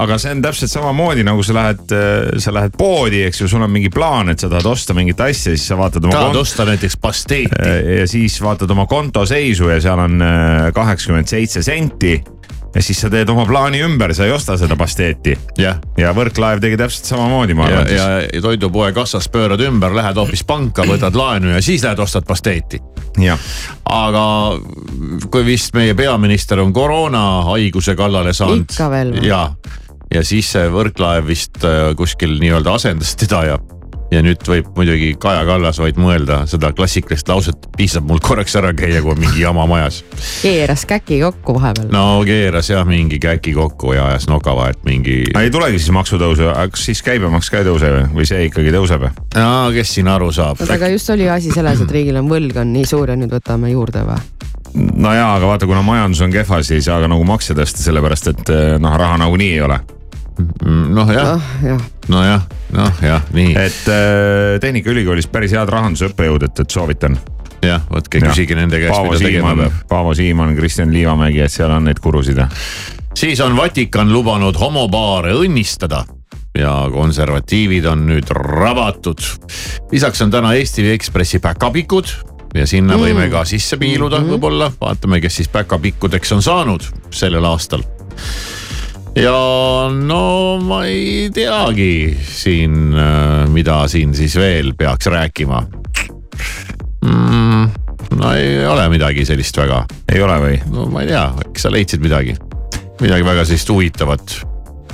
aga 0.05 0.19
see 0.23 0.31
on 0.37 0.43
täpselt 0.45 0.71
samamoodi 0.71 1.25
nagu 1.27 1.43
sa 1.43 1.57
lähed, 1.57 1.95
sa 2.39 2.53
lähed 2.55 2.77
poodi, 2.79 3.25
eks 3.27 3.41
ju, 3.43 3.49
sul 3.51 3.65
on 3.67 3.73
mingi 3.73 3.91
plaan, 3.91 4.31
et 4.31 4.39
sa 4.43 4.51
tahad 4.53 4.69
osta 4.71 4.95
mingit 4.95 5.21
asja, 5.21 5.55
siis 5.57 5.67
sa 5.67 5.79
vaatad 5.81 6.05
oma 6.07 6.15
tahad 6.15 6.35
kont- 6.35 6.43
osta 6.45 6.67
näiteks 6.69 6.97
pasteeti. 7.03 7.49
ja 8.01 8.07
siis 8.11 8.39
vaatad 8.43 8.71
oma 8.71 8.87
kontoseisu 8.87 9.69
ja 9.73 9.81
seal 9.83 9.99
on 10.07 10.23
äh, 10.23 10.69
kaheksakümmend 10.77 11.27
seitse 11.31 11.63
senti. 11.67 12.21
Ja 12.75 12.83
siis 12.83 13.01
sa 13.03 13.11
teed 13.11 13.29
oma 13.33 13.45
plaani 13.49 13.81
ümber, 13.85 14.15
sa 14.15 14.27
ei 14.27 14.35
osta 14.35 14.57
seda 14.61 14.77
pasteeti. 14.79 15.35
jah, 15.59 15.81
ja 15.99 16.13
Võrklaev 16.17 16.63
tegi 16.63 16.79
täpselt 16.81 17.11
samamoodi, 17.11 17.57
ma 17.59 17.67
arvan. 17.67 17.91
ja, 17.95 18.07
ja 18.27 18.43
toidupoe 18.43 18.93
kassas 18.97 19.29
pöörad 19.33 19.63
ümber, 19.67 19.95
lähed 19.97 20.21
hoopis 20.21 20.45
panka, 20.47 20.87
võtad 20.89 21.19
laenu 21.19 21.55
ja 21.55 21.63
siis 21.65 21.85
lähed 21.87 21.99
ostad 22.03 22.27
pasteeti. 22.29 22.81
aga 23.91 24.25
kui 25.31 25.45
vist 25.47 25.75
meie 25.75 25.95
peaminister 25.99 26.61
on 26.63 26.73
koroonahaiguse 26.73 27.97
kallale 27.99 28.33
saanud. 28.33 28.71
Ikka 28.71 28.91
veel 28.91 29.13
või? 29.17 29.27
ja, 29.27 29.43
ja 30.15 30.25
siis 30.25 30.53
see 30.55 30.71
Võrklaev 30.71 31.27
vist 31.27 31.65
äh, 31.65 31.91
kuskil 31.99 32.39
nii-öelda 32.41 32.79
asendas 32.79 33.17
teda 33.19 33.45
ja 33.49 33.59
ja 34.11 34.23
nüüd 34.25 34.43
võib 34.47 34.71
muidugi 34.77 35.13
Kaja 35.21 35.45
Kallas 35.49 35.81
vaid 35.83 35.99
mõelda 36.01 36.43
seda 36.51 36.73
klassikalist 36.77 37.29
lauset, 37.31 37.69
piisab 37.77 38.07
mul 38.09 38.21
korraks 38.25 38.57
ära 38.59 38.73
käia, 38.77 39.03
kui 39.05 39.15
on 39.15 39.23
mingi 39.23 39.45
jama 39.45 39.67
majas. 39.71 40.03
keeras 40.43 40.85
käki 40.89 41.21
kokku 41.23 41.55
vahepeal. 41.59 41.91
no 41.95 42.05
keeras 42.27 42.71
jah 42.73 42.87
mingi 42.89 43.21
käki 43.23 43.55
kokku 43.57 43.95
ja 43.97 44.09
ajas 44.11 44.29
noka 44.31 44.57
vahet 44.57 44.83
mingi. 44.85 45.23
ei 45.39 45.51
tulegi 45.51 45.79
siis 45.79 45.95
maksutõusu, 45.95 46.51
aga 46.51 46.69
kas 46.75 46.89
siis 46.91 47.03
käibemaks 47.07 47.51
ka 47.51 47.63
ei 47.63 47.69
tõuse 47.71 47.95
või, 47.95 48.05
või 48.19 48.29
see 48.29 48.45
ikkagi 48.51 48.75
tõuseb? 48.75 49.09
no 49.37 49.49
kes 49.75 49.95
siin 49.99 50.11
aru 50.11 50.33
saab? 50.35 50.61
oota, 50.61 50.75
aga 50.79 50.93
just 50.95 51.11
oli 51.15 51.29
asi 51.31 51.55
selles, 51.55 51.83
et 51.85 51.99
riigil 51.99 52.21
on 52.23 52.31
võlg 52.31 52.61
on 52.61 52.73
nii 52.75 52.89
suur 52.89 53.15
ja 53.15 53.19
nüüd 53.19 53.35
võtame 53.39 53.75
juurde 53.75 54.05
või? 54.09 54.21
no 54.75 55.15
jaa, 55.15 55.35
aga 55.37 55.55
vaata, 55.55 55.71
kuna 55.71 55.83
majandus 55.87 56.21
on 56.27 56.35
kehva, 56.35 56.63
siis 56.63 56.81
ei 56.81 56.89
saa 56.91 57.01
ka 57.03 57.09
nagu 57.11 57.25
makse 57.27 57.57
tõsta, 57.59 57.83
sellepärast 57.83 58.31
et 58.35 58.53
eh, 58.55 58.77
noh, 58.83 58.95
raha 58.99 59.19
nagunii 59.21 59.55
ei 59.57 59.65
ole. 59.67 59.81
Noh 60.95 61.13
jah, 61.15 61.35
ah 61.35 61.65
jah, 61.65 61.83
nojah, 62.13 62.47
noh 62.77 63.03
jah, 63.05 63.27
nii 63.37 63.55
et 63.59 63.91
eh, 63.93 64.59
Tehnikaülikoolis 64.63 65.31
päris 65.33 65.55
head 65.57 65.73
rahandusõppejõud, 65.73 66.47
et, 66.49 66.63
et 66.65 66.77
soovitan. 66.77 67.19
jah, 67.65 67.83
võtke 67.91 68.23
küsige 68.25 68.59
nende 68.59 68.81
käest, 68.83 68.95
Paavo 68.95 69.13
mida 69.13 69.25
tegema 69.25 69.53
Siimann 69.55 69.67
peab., 69.67 69.83
Paavo 69.91 70.15
Siimann, 70.15 70.57
Kristjan 70.59 70.95
Liivamägi, 70.95 71.43
et 71.47 71.53
seal 71.53 71.75
on 71.75 71.91
neid 71.91 72.01
kurusid. 72.01 72.41
siis 73.15 73.41
on 73.45 73.57
Vatikan 73.57 74.13
lubanud 74.13 74.57
homopaare 74.61 75.35
õnnistada 75.37 76.05
ja 76.59 76.73
konservatiivid 76.93 77.87
on 77.87 78.07
nüüd 78.09 78.31
rabatud. 78.35 79.23
lisaks 79.93 80.23
on 80.23 80.31
täna 80.31 80.55
Eesti 80.59 80.91
Ekspressi 80.93 81.39
päkapikud 81.39 82.11
ja 82.55 82.67
sinna 82.67 82.97
mm. 82.97 83.05
võime 83.05 83.29
ka 83.31 83.45
sisse 83.45 83.77
piiluda 83.77 84.19
mm 84.19 84.25
-hmm. 84.25 84.31
võib-olla, 84.35 84.73
vaatame, 84.81 85.21
kes 85.21 85.37
siis 85.37 85.49
päkapikkudeks 85.49 86.33
on 86.33 86.43
saanud 86.43 86.83
sellel 87.11 87.45
aastal. 87.45 87.83
Ja 89.19 89.91
no 89.91 90.59
ma 90.63 90.85
ei 90.87 91.31
teagi 91.35 92.17
siin, 92.27 92.95
mida 93.51 93.83
siin 93.91 94.15
siis 94.15 94.37
veel 94.39 94.75
peaks 94.79 95.11
rääkima 95.11 95.63
mm,. 97.05 97.65
no 98.17 98.33
ei 98.35 98.61
ole 98.67 98.87
midagi 98.93 99.25
sellist 99.27 99.59
väga 99.59 99.83
ei 100.13 100.23
ole 100.23 100.39
või? 100.45 100.61
no 100.71 100.87
ma 100.93 101.03
ei 101.05 101.11
tea, 101.11 101.25
äkki 101.47 101.63
sa 101.63 101.73
leidsid 101.73 102.03
midagi, 102.05 102.37
midagi 103.01 103.27
väga 103.27 103.45
sellist 103.49 103.71
huvitavat. 103.73 104.37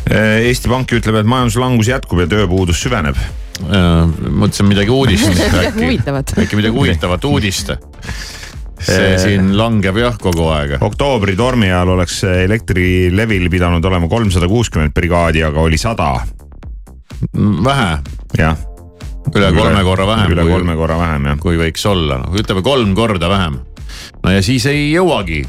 Eesti 0.07 0.71
Pank 0.71 0.93
ütleb, 0.95 1.17
et 1.19 1.29
majanduslangus 1.29 1.89
jätkub 1.91 2.21
ja 2.23 2.29
tööpuudus 2.31 2.79
süveneb. 2.85 3.19
mõtlesin 3.67 4.69
midagi 4.69 4.93
uudist 4.93 5.27
äkki, 5.65 5.97
äkki 6.45 6.59
midagi 6.59 6.75
huvitavat 6.77 7.25
uudist. 7.31 7.73
See 8.83 9.17
siin 9.21 9.53
langeb 9.57 9.97
jah 10.01 10.17
kogu 10.21 10.49
aeg. 10.53 10.77
oktoobri 10.85 11.37
tormi 11.37 11.71
ajal 11.71 11.95
oleks 11.97 12.23
Elektrilevil 12.29 13.51
pidanud 13.53 13.85
olema 13.85 14.09
kolmsada 14.09 14.49
kuuskümmend 14.51 14.95
brigaadi, 14.97 15.45
aga 15.47 15.61
oli 15.61 15.79
sada. 15.81 16.13
vähe, 17.65 17.91
jah, 18.39 18.57
üle 19.35 19.53
kolme 19.57 19.85
korra 19.85 20.07
vähem, 20.07 20.35
üle 20.37 20.49
kolme 20.51 20.77
korra 20.77 20.99
vähem 21.01 21.31
jah. 21.33 21.39
kui 21.41 21.61
võiks 21.61 21.87
olla, 21.89 22.21
noh 22.25 22.37
ütleme 22.37 22.63
kolm 22.63 22.95
korda 22.95 23.31
vähem. 23.33 23.61
no 24.23 24.35
ja 24.35 24.43
siis 24.45 24.67
ei 24.71 24.91
jõuagi, 24.93 25.45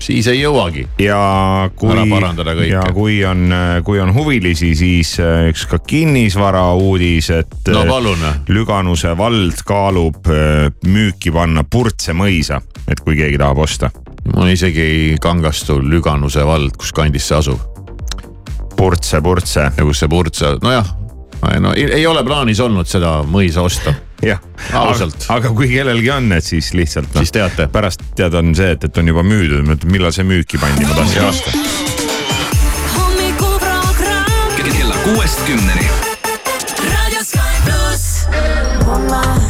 siis 0.00 0.26
ei 0.30 0.40
jõuagi. 0.40 0.86
ja 0.98 1.70
kui 1.76 1.92
ja 2.68 2.82
kui 2.94 3.20
on, 3.24 3.54
kui 3.84 4.00
on 4.00 4.14
huvilisi, 4.14 4.72
siis 4.74 5.14
äh, 5.20 5.48
üks 5.50 5.66
ka 5.70 5.78
kinnisvara 5.78 6.64
uudis, 6.74 7.30
et 7.34 7.70
no 7.72 7.84
äh, 7.84 8.40
Lüganuse 8.48 9.16
vald 9.18 9.64
kaalub 9.66 10.30
äh, 10.30 10.70
müüki 10.86 11.32
panna 11.34 11.64
Purtse 11.64 12.14
mõisa, 12.16 12.60
et 12.88 13.00
kui 13.04 13.18
keegi 13.18 13.38
tahab 13.38 13.64
osta. 13.66 13.90
mul 14.34 14.52
isegi 14.52 14.80
ei 14.80 15.16
kangastu 15.20 15.80
Lüganuse 15.82 16.46
vald, 16.46 16.76
kus 16.78 16.92
kandis 16.92 17.28
see 17.28 17.38
asub. 17.38 17.60
Purtse, 18.76 19.20
Purtse, 19.20 19.70
ja 19.76 19.84
kus 19.84 20.00
see 20.00 20.08
Purtse, 20.08 20.54
nojah, 20.62 20.94
no 21.60 21.74
ei, 21.76 21.84
ei 22.00 22.06
ole 22.06 22.24
plaanis 22.24 22.60
olnud 22.60 22.88
seda 22.88 23.20
mõisa 23.28 23.64
osta, 23.66 23.92
jah. 24.22 24.40
Ausalt. 24.72 25.26
aga 25.28 25.52
kui 25.56 25.68
kellelgi 25.70 26.10
on, 26.14 26.32
et 26.36 26.44
siis 26.44 26.72
lihtsalt 26.76 27.14
noh 27.14 27.24
siis, 27.24 27.32
teate. 27.34 27.68
pärast 27.72 28.04
teada 28.16 28.38
on 28.42 28.54
see, 28.54 28.70
et, 28.76 28.84
et 28.84 28.98
on 29.02 29.08
juba 29.12 29.24
müüdud, 29.26 29.86
millal 29.90 30.12
see 30.14 30.26
müüki 30.28 30.60
pandi, 30.60 30.86
ma 30.86 30.98
tahtsin 31.00 31.24
osta. 31.28 31.50
hommikuprogramm 32.96 34.56
kella 34.90 34.96
kuuest 35.04 35.46
kümneni. 35.46 35.88
Raadio 36.80 37.24
Sky 37.24 37.54
pluss. 37.64 39.49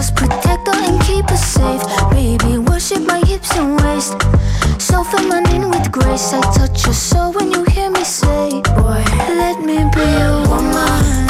Just 0.00 0.16
protect 0.16 0.66
her 0.66 0.82
and 0.82 0.98
keep 1.02 1.28
her 1.28 1.36
safe. 1.36 1.82
Baby, 2.10 2.56
worship 2.56 3.02
my 3.02 3.18
hips 3.18 3.54
and 3.54 3.78
waist. 3.82 4.16
So 4.80 5.04
feminine 5.04 5.68
with 5.68 5.92
grace. 5.92 6.32
I 6.32 6.40
touch 6.56 6.86
your 6.86 6.94
soul 6.94 7.32
when 7.34 7.52
you 7.52 7.64
hear 7.64 7.90
me 7.90 8.02
say, 8.02 8.62
Boy, 8.80 9.04
let 9.28 9.60
me 9.60 9.76
be 9.94 10.00
your 10.00 10.48
woman. 10.48 11.29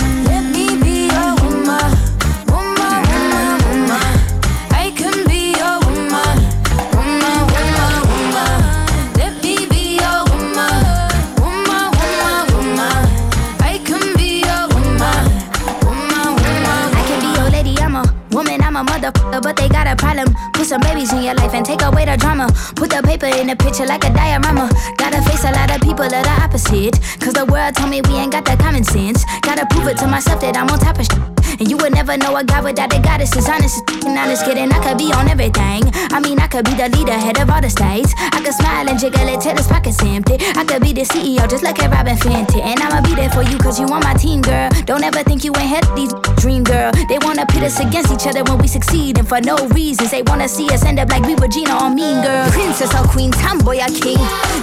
In 21.08 21.22
your 21.22 21.34
life 21.34 21.54
and 21.54 21.64
take 21.64 21.80
away 21.82 22.04
the 22.04 22.16
drama. 22.16 22.46
Put 22.76 22.90
the 22.90 23.00
paper 23.02 23.26
in 23.26 23.46
the 23.46 23.56
picture 23.56 23.86
like 23.86 24.04
a 24.04 24.12
diorama. 24.12 24.68
Gotta 24.98 25.22
face 25.22 25.44
a 25.44 25.52
lot 25.52 25.74
of 25.74 25.80
people 25.80 26.06
that 26.06 26.26
are 26.28 26.44
opposite. 26.44 27.00
Cause 27.20 27.32
the 27.32 27.46
world 27.46 27.74
told 27.74 27.88
me 27.88 28.02
we 28.02 28.14
ain't 28.16 28.32
got 28.32 28.44
that 28.44 28.58
common 28.58 28.84
sense. 28.84 29.24
Gotta 29.40 29.64
prove 29.70 29.88
it 29.88 29.96
to 29.98 30.06
myself 30.06 30.40
that 30.42 30.56
I'm 30.56 30.68
on 30.68 30.78
top 30.78 30.98
of 30.98 31.06
shit. 31.06 31.39
And 31.60 31.68
you 31.68 31.76
would 31.76 31.92
never 31.92 32.16
know 32.16 32.34
a 32.36 32.42
guy 32.42 32.62
without 32.62 32.96
a 32.96 32.98
goddess 33.02 33.36
is 33.36 33.46
honest. 33.46 33.84
And 34.06 34.16
honest 34.16 34.46
kidding, 34.46 34.72
I 34.72 34.80
could 34.80 34.96
be 34.96 35.12
on 35.12 35.28
everything. 35.28 35.84
I 36.08 36.18
mean, 36.18 36.40
I 36.40 36.48
could 36.48 36.64
be 36.64 36.72
the 36.72 36.88
leader, 36.88 37.12
head 37.12 37.38
of 37.38 37.50
all 37.50 37.60
the 37.60 37.68
states. 37.68 38.14
I 38.16 38.40
could 38.40 38.54
smile 38.54 38.88
and 38.88 38.98
jiggle 38.98 39.28
it 39.28 39.42
till 39.42 39.54
his 39.54 39.68
pockets 39.68 40.02
empty. 40.02 40.38
I 40.56 40.64
could 40.64 40.80
be 40.80 40.94
the 40.94 41.04
CEO, 41.04 41.44
just 41.50 41.62
like 41.62 41.76
a 41.84 41.88
Robin 41.90 42.16
Fenty. 42.16 42.64
And 42.64 42.80
I'ma 42.80 43.02
be 43.04 43.14
there 43.14 43.28
for 43.28 43.42
you, 43.42 43.58
cause 43.58 43.78
you 43.78 43.84
on 43.92 44.00
my 44.00 44.14
team, 44.14 44.40
girl. 44.40 44.70
Don't 44.86 45.04
ever 45.04 45.22
think 45.22 45.44
you 45.44 45.52
ain't 45.60 45.68
had 45.68 45.84
these 45.94 46.14
dream, 46.40 46.64
girl. 46.64 46.92
They 47.12 47.18
wanna 47.20 47.44
pit 47.44 47.62
us 47.62 47.78
against 47.78 48.08
each 48.08 48.26
other 48.26 48.42
when 48.42 48.56
we 48.56 48.66
succeed, 48.66 49.18
and 49.18 49.28
for 49.28 49.42
no 49.42 49.56
reasons. 49.76 50.12
They 50.12 50.22
wanna 50.22 50.48
see 50.48 50.64
us 50.72 50.82
end 50.82 50.98
up 50.98 51.10
like 51.10 51.28
we 51.28 51.34
Regina 51.36 51.76
or 51.76 51.90
Mean 51.92 52.24
Girl. 52.24 52.48
Princess 52.56 52.88
or 52.96 53.04
Queen, 53.12 53.32
tomboy 53.32 53.84
or 53.84 53.92
king. 54.00 54.16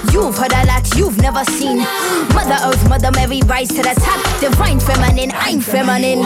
You've 0.09 0.35
heard 0.35 0.49
a 0.49 0.65
lot 0.65 0.81
you've 0.97 1.21
never 1.21 1.45
seen. 1.45 1.77
Mother 2.33 2.57
Earth, 2.65 2.89
Mother 2.89 3.11
Mary, 3.13 3.41
rise 3.45 3.69
to 3.69 3.85
the 3.85 3.93
top. 4.01 4.17
Divine 4.41 4.79
feminine, 4.79 5.31
I'm 5.37 5.61
feminine. 5.61 6.25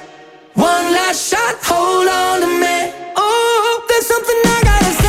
One 0.55 0.91
last 0.91 1.29
shot, 1.31 1.55
hold 1.63 2.07
on 2.07 2.41
to 2.41 2.47
me. 2.47 2.93
Oh, 3.15 3.85
there's 3.87 4.05
something 4.05 4.35
I 4.45 4.61
gotta 4.63 4.85
say 4.85 5.00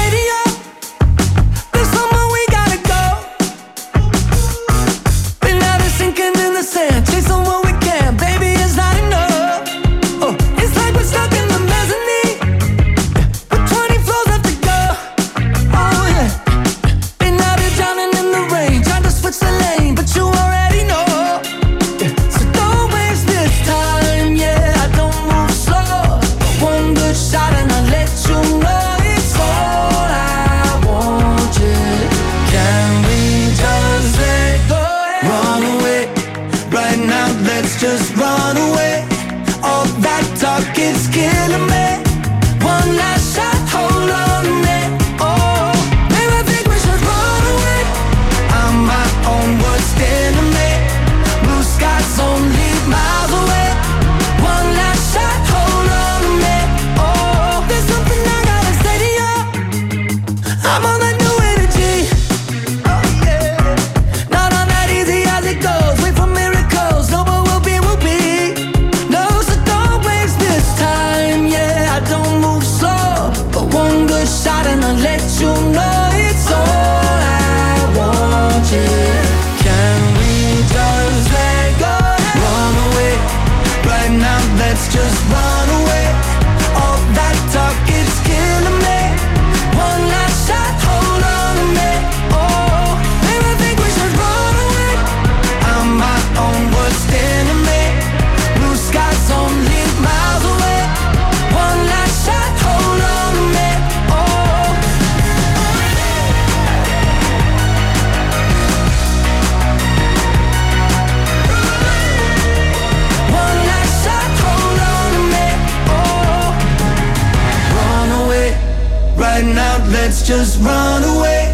just 120.33 120.64
run 120.64 121.05
away. 121.05 121.45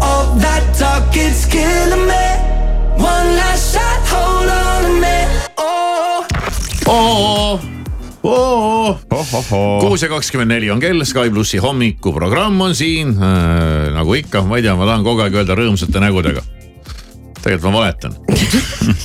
All 0.00 0.26
that 0.40 0.64
talk 0.78 1.16
is 1.16 1.44
killing 1.46 2.06
me. 2.08 2.26
One 2.96 3.36
last 3.36 3.74
shot, 3.74 4.00
hold 4.08 4.48
on 4.48 4.82
to 4.84 4.92
me. 5.04 5.16
Oh. 5.56 6.24
oo, 6.88 7.60
oo. 8.24 8.98
ohohoo, 9.10 9.80
kuus 9.80 10.02
ja 10.02 10.08
kakskümmend 10.08 10.52
neli 10.52 10.70
on 10.70 10.80
kell, 10.80 11.04
Sky 11.04 11.30
plussi 11.32 11.60
hommikuprogramm 11.60 12.60
on 12.60 12.74
siin 12.74 13.12
äh,. 13.16 13.92
nagu 13.94 14.14
ikka, 14.14 14.42
ma 14.48 14.56
ei 14.56 14.64
tea, 14.64 14.76
ma 14.76 14.88
tahan 14.88 15.04
kogu 15.04 15.24
aeg 15.24 15.36
öelda 15.40 15.56
rõõmsate 15.58 16.00
nägudega. 16.00 16.44
tegelikult 17.42 17.72
ma 17.72 17.78
valetan. 17.78 18.16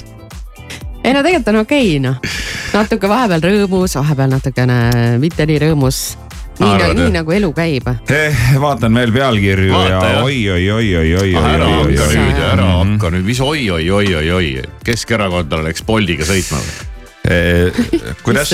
ei 1.06 1.14
no 1.16 1.24
tegelikult 1.24 1.52
on 1.56 1.62
okei 1.66 1.92
okay, 1.92 2.00
noh, 2.04 2.20
natuke 2.72 3.12
vahepeal 3.12 3.48
rõõmus, 3.50 4.00
vahepeal 4.00 4.36
natukene 4.38 4.82
mitte 5.20 5.48
nii 5.50 5.64
rõõmus. 5.68 6.04
Nii, 6.60 6.70
Arvad, 6.70 6.98
nii 7.00 7.14
nagu 7.16 7.36
elu 7.36 7.52
käib. 7.56 7.88
eh, 8.12 8.42
vaatan 8.62 9.00
veel 9.00 9.14
pealkirju 9.16 9.74
Vaata, 9.74 10.10
ja 10.14 10.24
oi-oi-oi-oi-oi-oi. 10.24 11.34
ära 11.36 11.70
hakka 11.70 12.08
oi, 12.08 12.16
nüüd, 12.16 12.42
ära 12.52 12.66
oi. 12.66 12.78
hakka 12.94 13.14
nüüd, 13.16 13.28
mis 13.30 13.42
oi-oi-oi-oi-oi, 13.44 14.50
Keskerakondlane 14.86 15.70
läks 15.70 15.86
Boltiga 15.88 16.28
sõitma 16.28 16.60
või? 16.64 16.90
Eh, 17.30 17.86
kuidas 18.24 18.54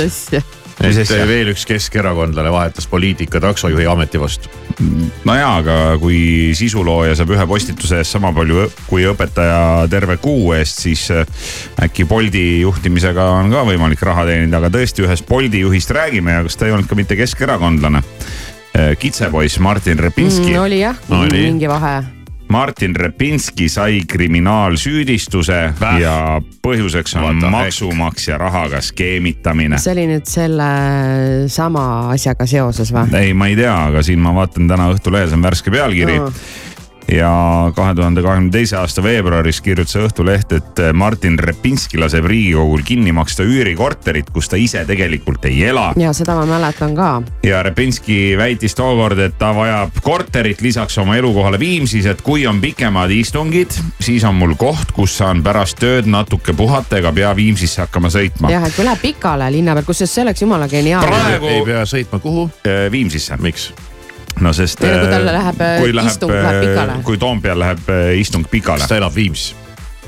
et 0.82 0.98
asja? 1.02 1.26
veel 1.28 1.52
üks 1.54 1.66
keskerakondlane 1.70 2.52
vahetas 2.52 2.88
poliitika 2.92 3.40
taksojuhi 3.44 3.86
ameti 3.88 4.20
vastu. 4.20 4.50
no 5.26 5.36
jaa, 5.36 5.54
aga 5.62 5.76
kui 6.02 6.52
sisulooja 6.58 7.16
saab 7.16 7.32
ühe 7.36 7.46
postituse 7.48 8.02
eest 8.02 8.12
sama 8.18 8.34
palju 8.36 8.68
kui 8.90 9.06
õpetaja 9.08 9.86
terve 9.92 10.18
kuu 10.22 10.52
eest, 10.58 10.82
siis 10.88 11.06
äh, 11.16 11.24
äkki 11.88 12.06
Bolti 12.10 12.44
juhtimisega 12.62 13.30
on 13.40 13.54
ka 13.54 13.64
võimalik 13.68 14.02
raha 14.06 14.26
teenida, 14.28 14.60
aga 14.60 14.74
tõesti 14.74 15.06
ühest 15.08 15.28
Bolti 15.30 15.64
juhist 15.64 15.92
räägime 15.96 16.40
ja 16.40 16.44
kas 16.48 16.60
ta 16.60 16.68
ei 16.68 16.76
olnud 16.76 16.90
ka 16.92 16.96
mitte 17.00 17.16
keskerakondlane. 17.20 18.02
kitsepoiss 19.00 19.60
Martin 19.60 20.00
Repinski 20.00 20.52
Mm, 20.52 20.60
oli 20.60 20.80
jah 20.82 20.96
Oli. 21.10 21.46
mingi 21.48 21.68
vahe. 21.72 22.04
Martin 22.48 22.96
Repinski 22.96 23.70
sai 23.70 24.02
kriminaalsüüdistuse 24.08 25.74
Väh. 25.80 25.98
ja 26.02 26.42
põhjuseks 26.68 27.16
on 27.20 27.42
heck? 27.42 27.52
maksumaksja 27.52 28.38
rahaga 28.38 28.82
skeemitamine. 28.82 29.78
see 29.82 29.96
oli 29.96 30.06
nüüd 30.14 30.30
selle 30.30 30.70
sama 31.52 31.86
asjaga 32.14 32.46
seoses 32.50 32.94
või? 32.94 33.10
ei, 33.18 33.34
ma 33.34 33.50
ei 33.52 33.58
tea, 33.60 33.74
aga 33.90 34.04
siin 34.06 34.22
ma 34.22 34.36
vaatan 34.36 34.70
täna 34.70 34.92
Õhtulehes 34.94 35.34
on 35.34 35.44
värske 35.44 35.74
pealkiri 35.74 36.20
Aa. 36.22 36.32
Ja 37.12 37.72
kahe 37.76 37.96
tuhande 37.96 38.22
kahekümne 38.22 38.52
teise 38.52 38.78
aasta 38.78 39.04
veebruaris 39.04 39.62
kirjutas 39.62 39.96
Õhtuleht, 39.96 40.54
et 40.58 40.82
Martin 40.94 41.40
Repinski 41.40 42.00
laseb 42.02 42.26
Riigikogul 42.26 42.82
kinni 42.86 43.12
maksta 43.16 43.46
üürikorterit, 43.46 44.30
kus 44.34 44.50
ta 44.50 44.58
ise 44.60 44.86
tegelikult 44.86 45.46
ei 45.46 45.64
ela. 45.70 45.92
ja 45.98 46.14
seda 46.14 46.36
ma 46.36 46.46
mäletan 46.50 46.96
ka. 46.96 47.22
ja 47.44 47.64
Repinski 47.64 48.36
väitis 48.38 48.76
tookord, 48.76 49.20
et 49.20 49.38
ta 49.38 49.54
vajab 49.56 50.02
korterit 50.02 50.62
lisaks 50.62 50.98
oma 50.98 51.18
elukohale 51.18 51.60
Viimsis, 51.60 52.06
et 52.06 52.22
kui 52.22 52.48
on 52.48 52.62
pikemad 52.62 53.12
istungid, 53.12 53.78
siis 54.00 54.24
on 54.24 54.36
mul 54.36 54.56
koht, 54.58 54.92
kus 54.96 55.18
saan 55.18 55.44
pärast 55.44 55.80
tööd 55.80 56.10
natuke 56.10 56.54
puhata 56.54 56.98
ega 56.98 57.14
pea 57.14 57.36
Viimsisse 57.36 57.86
hakkama 57.86 58.10
sõitma. 58.10 58.52
jah, 58.52 58.66
et 58.66 58.76
kui 58.76 58.86
läheb 58.86 59.02
pikale 59.02 59.52
linna 59.52 59.78
peal, 59.78 59.86
kusjuures 59.86 60.16
see 60.16 60.24
oleks 60.26 60.42
jumala 60.42 60.68
geniaalne. 60.68 61.12
Praegu- 61.12 61.52
ei 61.54 61.66
pea 61.66 61.84
sõitma 61.86 62.20
kuhu? 62.20 62.50
Viimsisse, 62.92 63.38
miks? 63.38 63.74
No 64.42 64.54
sest. 64.56 64.82
Või 64.82 64.96
no 64.96 65.04
kui 65.04 65.14
tal 65.14 65.30
läheb, 65.30 65.62
kui 65.82 65.94
istung 66.06 66.34
läheb 66.34 66.64
pikale. 66.66 66.98
kui 67.12 67.22
Toompeal 67.22 67.62
läheb 67.62 67.94
äh, 67.94 68.10
istung 68.20 68.48
pikale 68.52 68.84
kas. 68.84 68.92
ta 68.92 69.00
elab 69.00 69.16
Viimsis? 69.16 69.54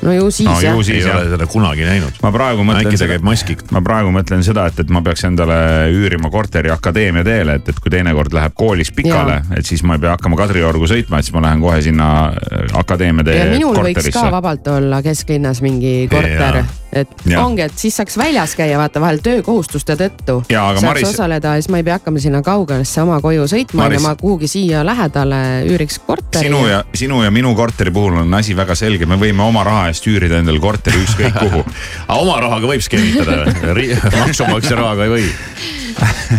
no 0.02 0.14
ju 0.14 0.32
siis 0.32 0.50
no 0.50 0.56
jah 0.62 0.74
ju 0.74 0.80
ei 0.80 0.84
siis 0.84 1.06
ole 1.06 1.24
jah. 1.24 1.30
seda 1.32 1.48
kunagi 1.50 1.86
näinud. 1.86 2.20
ma 2.22 2.32
praegu 2.32 2.66
mõtlen 2.68 2.90
äkki 2.90 3.00
ta 3.02 3.08
käib 3.10 3.26
maskiga? 3.26 3.68
ma 3.74 3.82
praegu 3.86 4.12
mõtlen 4.14 4.44
seda, 4.46 4.68
et, 4.70 4.80
et 4.84 4.94
ma 4.94 5.02
peaks 5.06 5.26
endale 5.30 5.58
üürima 5.94 6.30
korteri 6.34 6.72
Akadeemia 6.74 7.26
teele, 7.26 7.58
et, 7.60 7.70
et 7.72 7.80
kui 7.82 7.94
teinekord 7.94 8.34
läheb 8.38 8.56
koolis 8.58 8.92
pikale, 8.96 9.42
et 9.58 9.66
siis 9.66 9.84
ma 9.88 9.98
ei 9.98 10.04
pea 10.06 10.14
hakkama 10.16 10.40
Kadriorgu 10.40 10.90
sõitma, 10.90 11.22
et 11.22 11.28
siis 11.28 11.36
ma 11.36 11.46
lähen 11.48 11.64
kohe 11.64 11.80
sinna 11.86 12.10
äh, 12.30 12.78
Akadeemia 12.78 13.26
tee 13.28 13.40
ja 13.40 13.48
minul 13.54 13.74
võiks 13.74 13.98
ka 13.98 14.04
korterisse. 14.04 14.36
vabalt 14.38 14.74
olla 14.76 15.02
kesklinnas 15.06 15.64
mingi 15.66 15.96
korter 16.12 16.62
Jaa., 16.62 16.68
et 17.04 17.26
Jaa. 17.26 17.44
ongi, 17.46 17.64
et 17.68 17.78
siis 17.78 17.96
saaks 17.98 18.18
väljas 18.20 18.56
käia, 18.58 18.78
vaata 18.80 19.02
vahel 19.04 19.22
töökohustuste 19.24 19.98
tõttu. 20.00 20.40
Aga 20.48 20.80
saaks 20.80 20.86
Maris- 20.88 21.10
osaleda 21.10 21.56
ja 21.56 21.62
siis 21.62 21.72
ma 21.74 21.82
ei 21.82 21.86
pea 21.88 21.98
hakkama 22.00 22.22
sinna 22.24 22.42
kaugesse 22.46 23.02
oma 23.02 23.20
koju 23.24 23.48
sõitma 23.50 23.90
ja 23.94 24.02
ma 24.04 24.16
kuhugi 24.20 24.50
siia 24.52 24.84
lähedale 24.86 25.42
üüriks 25.70 26.00
korteri. 26.06 26.48
sinu 26.48 26.66
ja 26.68 26.84
sinu 26.96 27.24
ja 27.24 27.32
minu 27.32 27.56
korteri 27.56 27.92
puhul 27.92 28.22
on 28.24 28.34
asi 28.34 28.56
väga 28.58 28.76
selge, 28.76 29.06
me 29.06 29.20
võime 29.20 29.46
oma 29.46 29.64
raha 29.68 29.88
eest 29.92 30.08
üürida 30.08 30.42
endale 30.42 30.60
korteri 30.60 31.04
ükskõik 31.06 31.40
kuhu. 31.44 31.64
aga 32.08 32.20
oma 32.20 32.40
rahaga 32.44 32.74
võib 32.74 32.86
skeemitada 32.86 33.46
või? 33.74 33.90
maksumaksja 34.24 34.80
rahaga 34.80 35.08
ei 35.08 35.14
või. 35.16 35.30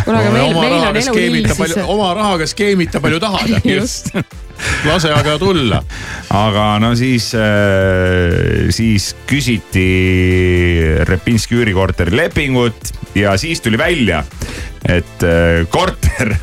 kuule, 0.05 0.19
aga 0.19 0.29
meil, 0.31 0.53
meil 0.55 0.77
on 0.79 1.01
elu 1.01 1.15
palju, 1.55 1.73
siis 1.73 1.81
oma 1.85 2.13
rahaga 2.17 2.47
skeemita 2.49 3.01
palju 3.03 3.19
tahad. 3.23 3.59
just. 3.75 4.13
Lase 4.85 5.11
aga 5.13 5.37
tulla. 5.41 5.81
aga 6.29 6.65
no 6.83 6.93
siis, 6.99 7.31
siis 8.75 9.11
küsiti 9.27 9.89
Repinski 11.09 11.59
üürikorteri 11.59 12.15
lepingut 12.15 12.93
ja 13.15 13.37
siis 13.37 13.61
tuli 13.61 13.77
välja, 13.77 14.23
et 14.85 15.23
äh, 15.23 15.67
korter, 15.69 16.35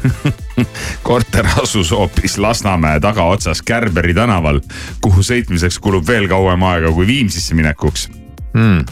korter 1.08 1.48
asus 1.62 1.90
hoopis 1.90 2.38
Lasnamäe 2.38 3.00
tagaotsas 3.00 3.62
Kärberi 3.62 4.14
tänaval, 4.14 4.60
kuhu 5.00 5.22
sõitmiseks 5.22 5.80
kulub 5.80 6.06
veel 6.08 6.28
kauem 6.28 6.62
aega 6.62 6.92
kui 6.92 7.06
Viimsisse 7.06 7.54
minekuks 7.54 8.08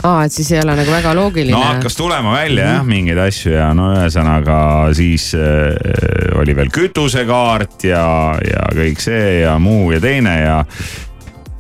aa, 0.03 0.25
et 0.25 0.35
siis 0.35 0.51
ei 0.53 0.61
ole 0.63 0.77
nagu 0.77 0.93
väga 0.93 1.15
loogiline 1.17 1.57
no. 1.57 1.63
hakkas 1.75 1.97
tulema 1.97 2.37
välja 2.37 2.69
jah, 2.77 2.85
mingeid 2.87 3.21
asju 3.27 3.55
ja 3.55 3.71
no 3.77 3.91
ühesõnaga 3.95 4.59
siis 4.97 5.31
äh, 5.39 6.37
oli 6.41 6.57
veel 6.57 6.71
kütusekaart 6.75 7.89
ja, 7.89 8.05
ja 8.45 8.69
kõik 8.77 9.03
see 9.03 9.41
ja 9.45 9.57
muu 9.63 9.91
ja 9.95 10.03
teine 10.05 10.37
ja 10.43 10.59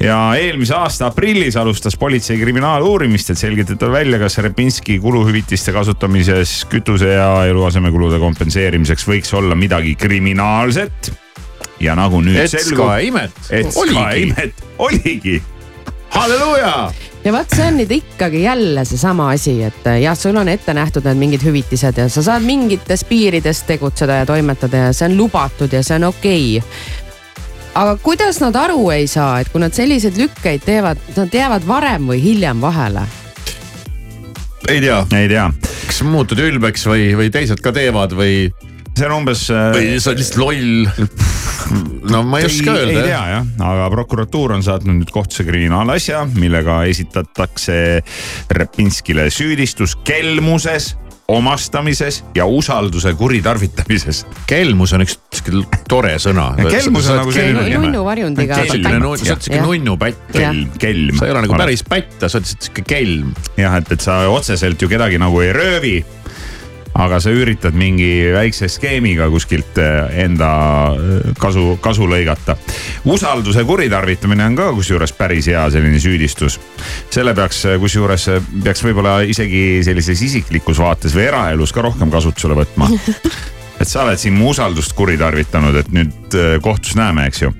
ja 0.04 0.18
eelmise 0.36 0.74
aasta 0.76 1.08
aprillis 1.08 1.56
alustas 1.56 1.96
politsei 1.96 2.36
kriminaaluurimist, 2.36 3.30
et 3.32 3.40
selgitada 3.40 3.88
välja, 3.92 4.18
kas 4.20 4.36
Repinski 4.44 4.98
kuluhüvitiste 5.00 5.72
kasutamises 5.72 6.64
kütuse 6.68 7.14
ja 7.14 7.30
eluasemekulude 7.48 8.18
kompenseerimiseks 8.20 9.08
võiks 9.08 9.32
olla 9.38 9.56
midagi 9.56 9.94
kriminaalset. 9.96 11.12
ja 11.80 11.96
nagu 11.96 12.20
nüüd 12.20 12.38
et 12.44 12.52
selgub 12.52 12.86
ka, 12.86 12.98
imet. 13.02 13.42
et 13.50 13.72
ka 13.72 13.80
oligi. 13.80 14.22
imet, 14.28 14.64
oligi 14.78 15.40
halleluuja. 16.14 16.92
Ja 17.24 17.32
vot 17.32 17.54
see 17.56 17.64
on 17.66 17.78
nüüd 17.80 17.92
ikkagi 17.96 18.42
jälle 18.42 18.84
seesama 18.84 19.30
asi, 19.32 19.56
et 19.64 19.86
äh, 19.88 20.02
jah, 20.04 20.16
sul 20.18 20.36
on 20.36 20.48
ette 20.52 20.74
nähtud 20.76 21.06
need 21.08 21.20
mingid 21.20 21.46
hüvitised 21.46 21.98
ja 22.00 22.08
sa 22.12 22.24
saad 22.26 22.44
mingites 22.44 23.04
piirides 23.08 23.64
tegutseda 23.68 24.20
ja 24.22 24.28
toimetada 24.28 24.88
ja 24.88 24.92
see 24.92 25.08
on 25.08 25.16
lubatud 25.22 25.72
ja 25.72 25.82
see 25.82 25.96
on 26.00 26.10
okei 26.10 26.58
okay. 26.58 26.70
aga 27.74 27.96
kuidas 28.02 28.40
nad 28.44 28.56
aru 28.56 28.90
ei 28.94 29.08
saa, 29.10 29.38
et 29.40 29.52
kui 29.52 29.62
nad 29.62 29.72
selliseid 29.72 30.20
lükkeid 30.20 30.66
teevad, 30.66 31.00
nad 31.16 31.32
jäävad 31.34 31.68
varem 31.68 32.12
või 32.12 32.20
hiljem 32.24 32.60
vahele? 32.60 33.06
ei 34.68 34.80
tea, 34.84 35.00
ei 35.16 35.28
tea, 35.28 35.48
kas 35.86 36.02
muutud 36.04 36.40
ülbeks 36.40 36.86
või, 36.88 37.10
või 37.16 37.32
teised 37.32 37.60
ka 37.64 37.72
teevad 37.72 38.12
või, 38.16 38.48
see 38.94 39.06
on 39.08 39.16
umbes 39.18 39.46
äh, 39.50 39.70
või 39.74 39.94
sa 39.98 40.12
oled 40.12 40.22
lihtsalt 40.22 40.40
loll. 40.42 40.88
no 42.12 42.22
ma 42.28 42.40
ei 42.40 42.48
oska 42.48 42.74
ei 42.74 42.82
öelda 42.84 43.06
tea 43.08 43.22
jah, 43.34 43.48
aga 43.66 43.88
prokuratuur 43.94 44.54
on 44.56 44.64
saatnud 44.66 45.00
nüüd 45.00 45.14
kohtusse 45.14 45.46
kriminaalasja, 45.46 46.24
millega 46.38 46.82
esitatakse 46.90 47.78
Repinskile 48.54 49.26
süüdistus 49.34 49.96
kelmuses, 50.06 50.92
omastamises 51.28 52.20
ja 52.36 52.46
usalduse 52.46 53.14
kuritarvitamises. 53.18 54.24
kelmus 54.46 54.92
on 54.92 55.04
üks 55.06 55.18
tore 55.88 56.14
sõna. 56.22 56.50
kelmus 56.62 57.08
on 57.10 57.22
nagu 57.22 57.32
selline- 57.32 57.78
nunnu 57.78 58.04
varjundiga. 58.04 58.60
sa 58.60 58.76
oled 58.76 59.22
siuke 59.40 59.62
nunnupätt. 59.64 60.26
kelm, 60.32 60.66
kelm. 60.78 61.16
sa 61.18 61.26
ei 61.26 61.32
ole 61.32 61.46
nagu 61.46 61.56
päris 61.56 61.82
pätt, 61.88 62.18
sa 62.20 62.38
oled 62.38 62.52
siuke 62.52 62.84
kelm. 62.86 63.32
jah, 63.56 63.80
et, 63.80 63.90
et 63.90 64.00
sa 64.00 64.28
otseselt 64.28 64.82
ju 64.82 64.88
kedagi 64.88 65.18
nagu 65.18 65.40
ei 65.40 65.52
röövi. 65.56 65.96
Aga 66.94 67.18
sa 67.22 67.32
üritad 67.34 67.74
mingi 67.76 68.08
väikse 68.34 68.68
skeemiga 68.70 69.26
kuskilt 69.32 69.78
eh, 69.82 70.20
enda 70.24 70.50
eh, 70.94 71.32
kasu, 71.40 71.74
kasu 71.82 72.06
lõigata. 72.10 72.56
usalduse 73.10 73.64
kuritarvitamine 73.66 74.46
on 74.46 74.58
ka 74.58 74.70
kusjuures 74.76 75.12
päris 75.18 75.48
hea 75.50 75.64
selline 75.74 75.98
süüdistus. 75.98 76.60
selle 77.10 77.34
peaks 77.34 77.64
eh, 77.64 77.78
kusjuures 77.82 78.28
peaks 78.62 78.84
võib-olla 78.86 79.18
isegi 79.26 79.82
sellises 79.84 80.22
isiklikus 80.22 80.78
vaates 80.78 81.16
või 81.16 81.26
eraelus 81.26 81.74
ka 81.74 81.82
rohkem 81.82 82.14
kasutusele 82.14 82.54
võtma 82.62 82.90
et 83.80 83.88
sa 83.90 84.04
oled 84.04 84.20
siin 84.20 84.38
mu 84.38 84.52
usaldust 84.54 84.94
kuritarvitanud, 84.94 85.76
et 85.76 85.90
nüüd 85.92 86.38
kohtus 86.62 86.94
näeme, 86.94 87.26
eks 87.26 87.42
ju. 87.42 87.50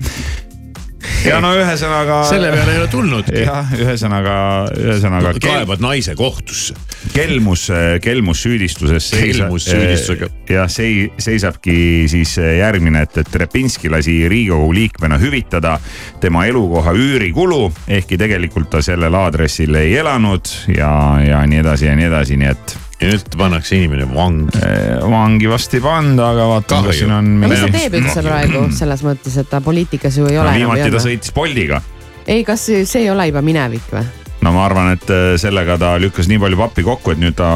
Ja 1.24 1.40
no 1.42 1.53
ühesõnaga. 1.57 2.20
selle 2.29 2.50
peale 2.55 2.74
ei 2.74 2.81
ole 2.83 2.88
tulnudki. 2.92 3.42
jah, 3.44 3.72
ühesõnaga, 3.79 4.37
ühesõnaga. 4.79 5.35
kaebad 5.42 5.83
naise 5.85 6.14
kohtusse. 6.18 6.77
kelmus, 7.14 7.68
kelmussüüdistuses. 8.05 9.11
Kelmussüüdistusega.. 9.14 10.31
jah, 10.50 10.70
see 10.72 11.09
seisabki 11.18 11.77
siis 12.11 12.37
järgmine, 12.38 13.05
et, 13.09 13.18
et 13.24 13.40
Repinski 13.44 13.92
lasi 13.92 14.16
Riigikogu 14.29 14.72
liikmena 14.74 15.18
hüvitada 15.22 15.79
tema 16.20 16.46
elukoha 16.50 16.94
üürikulu, 16.96 17.68
ehkki 17.88 18.18
tegelikult 18.20 18.72
ta 18.74 18.83
sellel 18.85 19.14
aadressil 19.14 19.74
ei 19.81 19.96
elanud 20.00 20.50
ja, 20.74 20.94
ja 21.24 21.44
nii 21.46 21.62
edasi 21.64 21.90
ja 21.90 21.98
nii 21.98 22.11
edasi, 22.11 22.40
nii 22.40 22.53
et 22.55 22.79
ja 23.00 23.11
nüüd 23.11 23.37
pannakse 23.38 23.76
inimene 23.78 24.07
vangi. 24.14 24.59
eh, 24.62 24.98
vangi 25.11 25.48
vast 25.50 25.74
ei 25.74 25.80
panda, 25.85 26.30
aga 26.35 26.48
vaatame, 26.54 26.87
kas 26.90 27.00
siin 27.02 27.12
on. 27.12 27.33
no 27.40 27.48
mis 27.50 27.61
ta 27.64 27.70
teeb 27.74 27.96
üldse 28.00 28.22
praegu 28.26 28.66
selles 28.76 29.02
mõttes, 29.07 29.38
et 29.42 29.48
ta 29.50 29.61
poliitikas 29.64 30.18
ju 30.20 30.28
ei 30.30 30.38
ole 30.38 30.48
enam 30.52 30.61
viimati 30.62 30.92
ta 30.94 31.02
sõitis 31.04 31.35
Boltiga 31.35 31.80
ei, 32.26 32.44
kas 32.46 32.68
see 32.70 33.02
ei 33.02 33.11
ole 33.12 33.26
juba 33.28 33.42
minevik 33.44 33.90
või? 33.92 34.04
no 34.44 34.52
ma 34.52 34.64
arvan, 34.68 34.90
et 34.92 35.09
äh, 35.12 35.35
sellega 35.40 35.78
ta 35.80 35.94
lükkas 36.00 36.28
nii 36.28 36.38
palju 36.42 36.59
pappi 36.61 36.83
kokku, 36.85 37.14
et 37.14 37.20
nüüd 37.20 37.35
ta, 37.38 37.48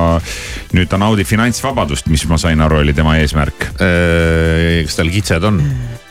nüüd 0.72 0.88
ta 0.88 0.96
naudib 1.01 1.29
finantsvabadust, 1.29 2.09
mis 2.09 2.24
ma 2.31 2.38
sain 2.40 2.61
aru, 2.64 2.79
oli 2.81 2.94
tema 2.96 3.18
eesmärk. 3.20 3.70
kas 3.77 4.96
tal 4.96 5.11
kitsed 5.12 5.44
on? 5.44 5.61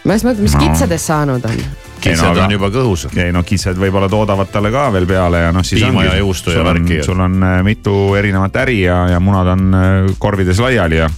ma 0.06 0.14
just 0.18 0.28
mõtlen, 0.28 0.46
mis 0.46 0.54
No. 0.56 0.62
kitsedest 0.68 1.10
saanud 1.10 1.46
on? 1.50 1.64
Kitsed 2.02 2.24
no 2.24 2.32
aga- 2.32 2.46
on 2.46 2.52
juba 2.58 2.70
kõhus. 2.74 3.06
ei 3.18 3.32
no 3.34 3.44
kitsed 3.44 3.78
võib-olla 3.82 4.10
toodavad 4.10 4.52
talle 4.52 4.72
ka 4.72 4.88
veel 4.94 5.06
peale 5.10 5.40
ja 5.48 5.52
noh, 5.52 5.64
siis 5.66 5.82
Piima 5.84 6.02
ongi- 6.04 6.18
juustu 6.20 6.52
ja 6.52 6.58
sul 6.60 6.66
on- 6.66 6.74
värki 6.74 6.98
ja- 6.98 7.04
sul 7.04 7.20
on 7.20 7.44
äh, 7.44 7.62
mitu 7.64 7.96
erinevat 8.16 8.56
äri 8.64 8.82
ja, 8.84 9.08
ja 9.10 9.20
munad 9.20 9.48
on 9.54 9.74
äh, 9.74 10.16
korvides 10.20 10.60
laiali 10.60 10.98
ja 11.04 11.10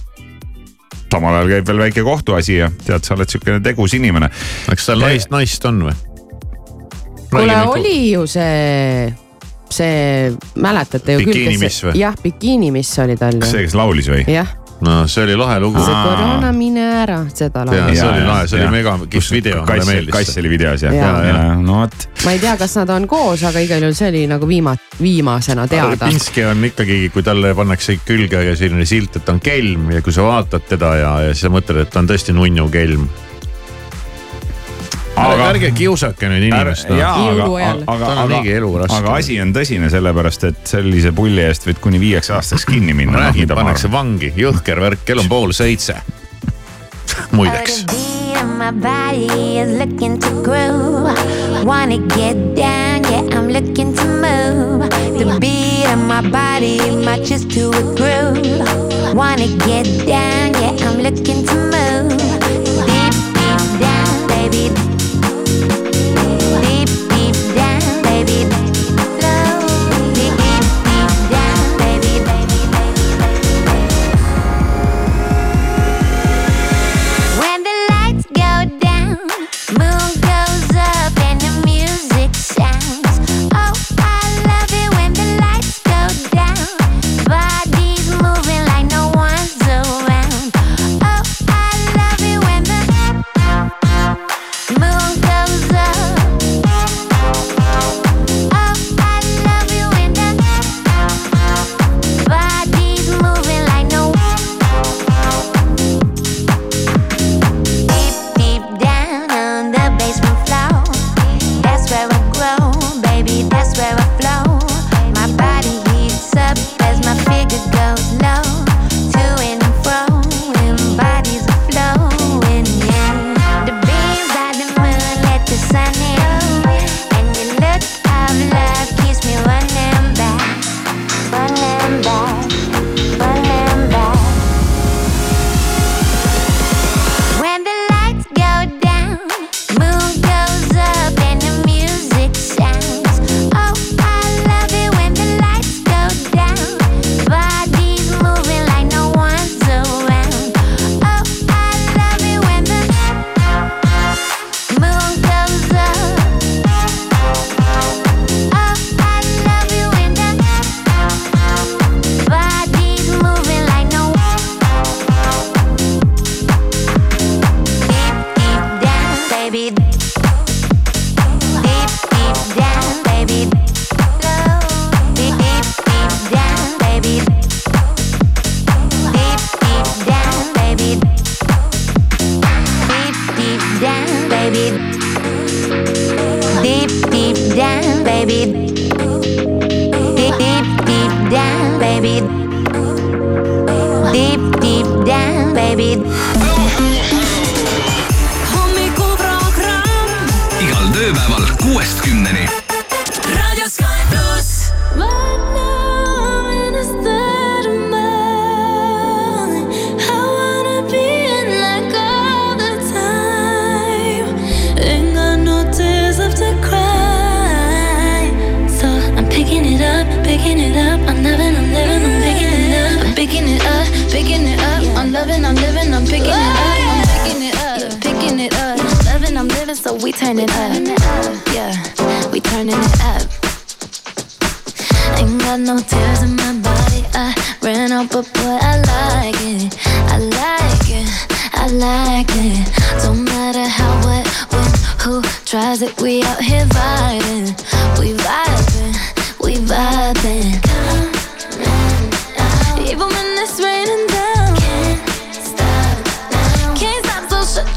samal 1.10 1.34
ajal 1.34 1.48
käib 1.50 1.66
veel 1.66 1.78
väike 1.86 2.02
kohtuasi 2.06 2.56
ja 2.60 2.68
tead, 2.86 3.02
sa 3.04 3.14
oled 3.16 3.28
siukene 3.32 3.60
tegus 3.64 3.94
inimene. 3.98 4.28
kas 4.68 4.86
tal 4.86 5.00
naist, 5.02 5.30
naist 5.34 5.64
on 5.66 5.82
või? 5.88 5.96
kuule, 7.30 7.56
oli 7.70 7.96
ju 8.12 8.26
see, 8.30 9.10
see, 9.70 10.30
mäletate 10.58 11.16
ju 11.18 11.24
küll, 11.24 11.32
Bikiinimiss 11.34 11.84
või? 11.88 11.96
jah, 12.00 12.14
bikiinimiss 12.22 12.98
oli 13.04 13.16
tal 13.18 13.38
kas 13.42 13.52
see, 13.56 13.64
kes 13.66 13.74
laulis 13.78 14.08
või? 14.10 14.22
jah, 14.30 14.50
no 14.84 15.06
see 15.10 15.24
oli 15.24 15.36
lahe 15.38 15.60
lugu. 15.60 15.80
see 15.84 15.96
koroona 16.04 16.52
mine 16.56 16.84
ära, 17.02 17.20
seda 17.34 17.64
laulu. 17.68 17.94
see 17.94 18.08
oli 18.08 18.26
lahe, 18.26 18.48
see 18.50 18.60
oli 18.60 18.72
mega 18.74 18.96
kihvt 19.04 19.34
video, 19.36 19.62
mulle 19.66 19.86
meeldis 19.88 20.14
kass 20.16 20.34
see. 20.34 20.42
oli 20.42 20.52
videos 20.54 20.84
jah 20.86 20.94
ja, 20.96 21.10
ja., 21.26 21.40
no 21.60 21.80
vot. 21.82 22.06
ma 22.24 22.34
ei 22.36 22.42
tea, 22.42 22.56
kas 22.60 22.76
nad 22.80 22.94
on 22.96 23.08
koos, 23.10 23.44
aga 23.48 23.64
igal 23.64 23.86
juhul 23.86 23.96
see 23.98 24.10
oli 24.12 24.26
nagu 24.30 24.48
viima-, 24.48 24.76
viimasena 25.00 25.66
teada. 25.70 26.10
Pinski 26.10 26.44
on 26.48 26.64
ikkagi, 26.70 27.00
kui 27.14 27.24
talle 27.26 27.54
pannakse 27.56 27.98
külge 28.06 28.44
selline 28.58 28.86
silt, 28.88 29.20
et 29.20 29.26
ta 29.26 29.36
on 29.36 29.42
kelm 29.44 29.90
ja 29.94 30.04
kui 30.04 30.14
sa 30.14 30.26
vaatad 30.26 30.68
teda 30.70 30.94
ja, 31.00 31.16
ja 31.28 31.34
siis 31.34 31.48
sa 31.48 31.52
mõtled, 31.52 31.84
et 31.84 31.92
ta 31.92 32.02
on 32.02 32.10
tõesti 32.10 32.36
nunnu 32.36 32.68
kelm. 32.72 33.08
Aga- 35.16 35.48
ärge 35.50 35.70
kiusake 35.76 36.28
nüüd 36.30 36.46
inimest. 36.48 36.88
jaa, 36.88 37.14
aga, 37.30 37.48
aga, 37.86 38.10
aga 38.24 38.38
aga 38.96 39.14
asi 39.16 39.40
on 39.42 39.52
tõsine, 39.54 39.90
sellepärast 39.90 40.44
et 40.48 40.62
sellise 40.64 41.12
pulli 41.12 41.42
eest 41.44 41.66
võid 41.66 41.80
kuni 41.82 42.00
viieks 42.00 42.30
aastaks 42.30 42.64
kinni 42.70 42.94
minna. 42.94 43.26
räägin, 43.26 43.48
pannakse 43.48 43.90
vangi, 43.92 44.32
jõhker 44.36 44.80
värk, 44.80 45.04
kell 45.04 45.18
on 45.18 45.28
pool 45.28 45.52
seitse. 45.52 45.96
muideks. 47.32 47.84
My 48.60 48.70
body 48.72 49.58
is 49.58 49.70
looking 49.78 50.18
to 50.20 50.30
groove. 50.42 51.08
Wanna 51.64 51.98
get 52.16 52.36
down, 52.54 53.02
yeah, 53.04 53.36
I'm 53.36 53.48
looking 53.48 53.94
to 53.94 54.04
move. 54.04 54.88
The 55.18 55.38
beat 55.40 55.86
of 55.90 55.98
my 55.98 56.20
body 56.30 56.78
matches 57.04 57.46
to 57.46 57.70
a 57.70 57.82
groove. 57.96 59.14
Wanna 59.14 59.48
get 59.66 59.86
down, 60.06 60.52
yeah, 60.60 60.86
I'm 60.86 61.00
looking 61.00 61.46
to 61.46 61.54
move. 61.54 61.79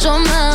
Your 0.04 0.20
mouth. 0.20 0.53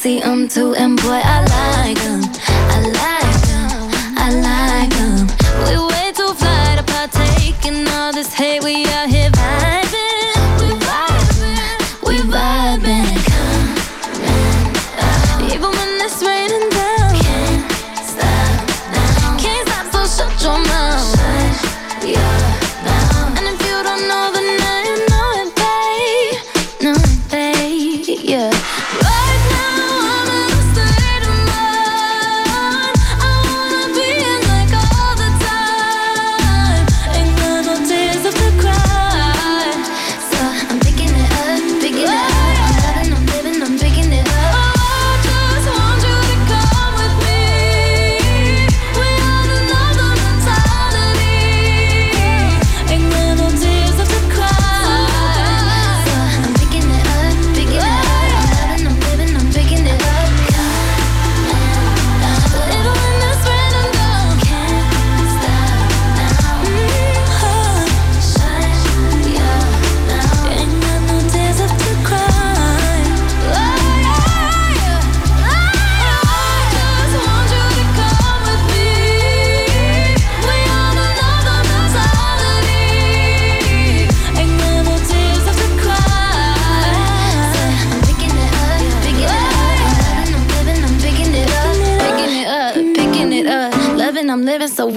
See 0.00 0.18
them 0.18 0.48
and 0.76 0.96
boy, 0.96 1.20
I 1.22 1.44
like 1.84 1.98
them. 1.98 2.09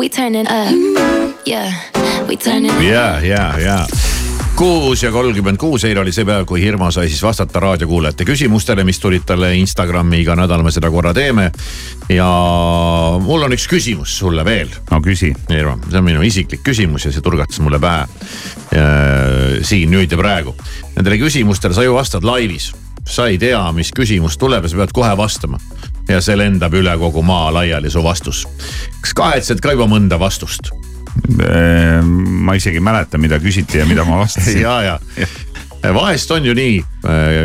We 0.03 0.09
turn 0.09 0.35
it 0.35 0.47
up. 0.51 0.67
Yeah, 1.47 1.71
we 2.27 2.35
turn 2.35 2.65
it 2.65 2.71
up. 2.71 2.81
ja, 2.81 3.19
ja, 3.23 3.59
ja 3.59 3.87
kuus 4.55 5.03
ja 5.03 5.11
kolmkümmend 5.11 5.57
kuus 5.57 5.85
eile 5.87 6.01
oli 6.01 6.11
see 6.11 6.25
päev, 6.27 6.43
kui 6.45 6.59
Hirmu 6.61 6.89
sai 6.91 7.07
siis 7.07 7.23
vastata 7.23 7.61
raadiokuulajate 7.63 8.25
küsimustele, 8.27 8.83
mis 8.83 8.99
tulid 8.99 9.23
talle 9.25 9.53
Instagrami, 9.55 10.19
iga 10.21 10.35
nädal 10.35 10.63
me 10.63 10.73
seda 10.75 10.91
korra 10.91 11.13
teeme. 11.15 11.51
ja 12.09 12.27
mul 13.23 13.47
on 13.47 13.55
üks 13.55 13.69
küsimus 13.71 14.17
sulle 14.19 14.43
veel. 14.45 14.75
no 14.91 14.99
küsi. 15.05 15.31
Hirmu, 15.49 15.79
see 15.87 16.01
on 16.01 16.07
minu 16.09 16.27
isiklik 16.27 16.65
küsimus 16.67 17.07
ja 17.07 17.15
see 17.15 17.23
turgatas 17.23 17.63
mulle 17.63 17.79
pähe. 17.79 18.03
siin 19.63 19.91
nüüd 19.91 20.11
ja 20.11 20.19
praegu. 20.19 20.55
Nendele 20.97 21.21
küsimustele 21.23 21.79
sa 21.79 21.87
ju 21.87 21.95
vastad 21.95 22.27
laivis. 22.27 22.73
sa 23.07 23.31
ei 23.31 23.39
tea, 23.39 23.63
mis 23.71 23.95
küsimus 23.95 24.35
tuleb 24.37 24.67
ja 24.67 24.75
sa 24.75 24.83
pead 24.83 24.99
kohe 24.99 25.17
vastama. 25.17 25.63
Ja 26.09 26.21
see 26.21 26.37
lendab 26.37 26.73
üle 26.75 26.95
kogu 26.99 27.23
maa 27.25 27.51
laiali, 27.53 27.91
su 27.91 28.03
vastus. 28.03 28.45
kas 29.01 29.13
kahetsed 29.17 29.63
ka 29.63 29.75
juba 29.75 29.87
mõnda 29.91 30.19
vastust? 30.19 30.71
ma 32.43 32.55
isegi 32.57 32.79
ei 32.79 32.83
mäleta, 32.83 33.19
mida 33.21 33.37
küsiti 33.39 33.77
ja 33.77 33.85
mida 33.85 34.05
ma 34.05 34.23
vastasin. 34.23 34.61
ja, 34.61 34.81
ja 34.81 35.27
vahest 35.93 36.31
on 36.31 36.45
ju 36.45 36.53
nii, 36.55 36.77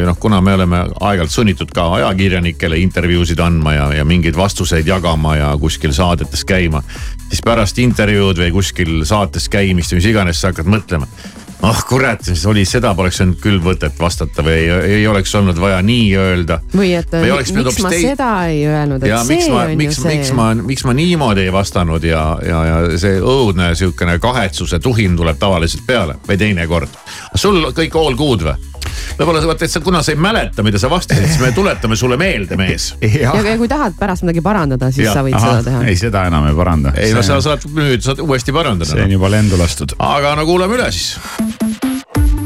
noh, 0.06 0.18
kuna 0.20 0.40
me 0.40 0.54
oleme 0.54 0.84
aeg-ajalt 1.00 1.32
sunnitud 1.32 1.72
ka 1.74 1.88
ajakirjanikele 1.98 2.78
intervjuusid 2.84 3.40
andma 3.42 3.74
ja, 3.74 3.88
ja 3.98 4.04
mingeid 4.08 4.36
vastuseid 4.38 4.86
jagama 4.86 5.36
ja 5.36 5.50
kuskil 5.60 5.92
saadetes 5.92 6.44
käima. 6.48 6.82
siis 7.28 7.42
pärast 7.44 7.78
intervjuud 7.78 8.38
või 8.38 8.52
kuskil 8.54 9.04
saates 9.04 9.48
käimist 9.48 9.92
või 9.92 10.02
mis 10.02 10.10
iganes 10.12 10.40
sa 10.40 10.52
hakkad 10.52 10.70
mõtlema. 10.70 11.10
Ah 11.62 11.80
kurat, 11.88 12.22
siis 12.22 12.44
oli, 12.46 12.62
seda 12.68 12.92
poleks 12.94 13.18
olnud 13.24 13.40
küll 13.42 13.58
mõtet 13.62 13.96
vastata 13.98 14.44
või 14.46 14.54
ei, 14.60 14.68
ei 15.00 15.06
oleks 15.10 15.34
olnud 15.34 15.58
vaja 15.60 15.80
nii 15.82 16.06
öelda. 16.16 16.60
või 16.74 16.92
et 16.98 17.10
Või 17.12 17.32
miks 17.34 17.52
ma 17.52 17.64
hoopis 17.64 17.88
tei- 17.88 18.04
seda 18.04 18.30
ei 18.46 18.60
öelnud, 18.70 19.06
ja 19.06 19.20
et 19.22 19.28
miks 19.32 19.44
see 19.48 19.52
ma, 19.54 19.64
on 19.64 19.72
ju 19.72 19.80
miks, 19.80 19.98
miks 20.04 20.30
see. 20.30 20.36
ma, 20.38 20.48
miks 20.54 20.84
ma 20.86 20.94
niimoodi 20.94 21.46
ei 21.48 21.52
vastanud 21.52 22.04
ja, 22.06 22.22
ja, 22.46 22.62
ja 22.70 22.98
see 22.98 23.18
õudne 23.20 23.72
sihukene 23.74 24.18
kahetsuse 24.22 24.78
tuhin 24.78 25.16
tuleb 25.18 25.38
tavaliselt 25.38 25.86
peale 25.86 26.14
või 26.28 26.38
teinekord. 26.38 26.94
sul 27.34 27.72
kõik 27.74 27.98
all 27.98 28.14
good 28.18 28.46
või? 28.46 28.67
Võib-olla 29.18 29.42
vaata, 29.50 29.66
et 29.66 29.72
sa, 29.72 29.82
kuna 29.84 30.02
sa 30.04 30.14
ei 30.14 30.20
mäleta, 30.20 30.64
mida 30.66 30.80
sa 30.80 30.90
vastasid, 30.92 31.26
siis 31.26 31.40
me 31.42 31.52
tuletame 31.56 31.96
sulle 31.98 32.18
meelde, 32.20 32.58
mees. 32.60 32.90
ja 33.02 33.34
ja 33.34 33.56
kui 33.60 33.68
tahad 33.70 33.96
pärast 33.98 34.26
midagi 34.26 34.44
parandada, 34.44 34.92
siis 34.94 35.08
Jah, 35.08 35.18
sa 35.18 35.24
võid 35.26 35.38
seda 35.38 35.62
teha. 35.66 35.82
ei, 35.88 35.98
seda 35.98 36.26
enam 36.30 36.48
ei 36.50 36.56
paranda. 36.58 36.94
ei 36.98 37.14
no 37.16 37.24
sa 37.26 37.40
saad 37.44 37.66
nüüd 37.74 38.04
saad 38.04 38.22
uuesti 38.24 38.50
see 38.50 38.56
on 38.56 38.62
parandada. 38.62 39.08
juba 39.12 39.32
lendu 39.32 39.60
lastud. 39.60 39.96
aga 39.98 40.34
no 40.38 40.46
kuulame 40.48 40.78
üle 40.78 40.90
siis. 40.94 41.18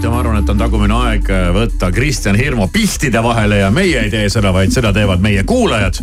ja 0.03 0.11
ma 0.11 0.21
arvan, 0.21 0.41
et 0.43 0.51
on 0.51 0.59
tagumine 0.59 0.99
aeg 1.07 1.33
võtta 1.55 1.93
Kristjan 1.95 2.39
Hirmu 2.39 2.69
pihtide 2.73 3.23
vahele 3.23 3.63
ja 3.63 3.71
meie 3.71 4.07
ei 4.07 4.11
tee 4.11 4.29
seda, 4.33 4.53
vaid 4.55 4.75
seda 4.75 4.93
teevad 4.93 5.23
meie 5.23 5.45
kuulajad, 5.49 6.01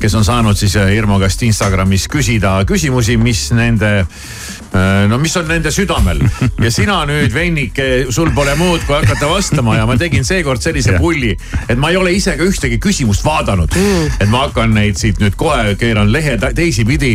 kes 0.00 0.18
on 0.18 0.24
saanud 0.24 0.58
siis 0.58 0.76
Hirmu 0.78 1.20
käest 1.22 1.42
Instagramis 1.46 2.08
küsida 2.12 2.58
küsimusi, 2.68 3.18
mis 3.20 3.50
nende 3.56 3.98
äh, 4.02 4.61
no 5.08 5.18
mis 5.20 5.34
on 5.36 5.48
nende 5.50 5.70
südamel 5.74 6.22
ja 6.62 6.70
sina 6.72 7.02
nüüd, 7.08 7.32
vennike, 7.34 7.88
sul 8.12 8.30
pole 8.36 8.54
muud, 8.56 8.84
kui 8.86 8.96
hakata 8.96 9.28
vastama 9.28 9.76
ja 9.76 9.86
ma 9.88 9.96
tegin 10.00 10.24
seekord 10.24 10.62
sellise 10.64 10.96
pulli, 11.00 11.32
et 11.68 11.80
ma 11.80 11.92
ei 11.92 11.98
ole 12.00 12.14
ise 12.16 12.36
ka 12.38 12.46
ühtegi 12.48 12.78
küsimust 12.82 13.24
vaadanud. 13.26 13.74
et 14.18 14.28
ma 14.32 14.46
hakkan 14.46 14.72
neid 14.74 15.00
siit 15.00 15.20
nüüd 15.22 15.36
kohe, 15.40 15.74
keeran 15.80 16.12
lehe 16.12 16.38
teisipidi 16.42 17.14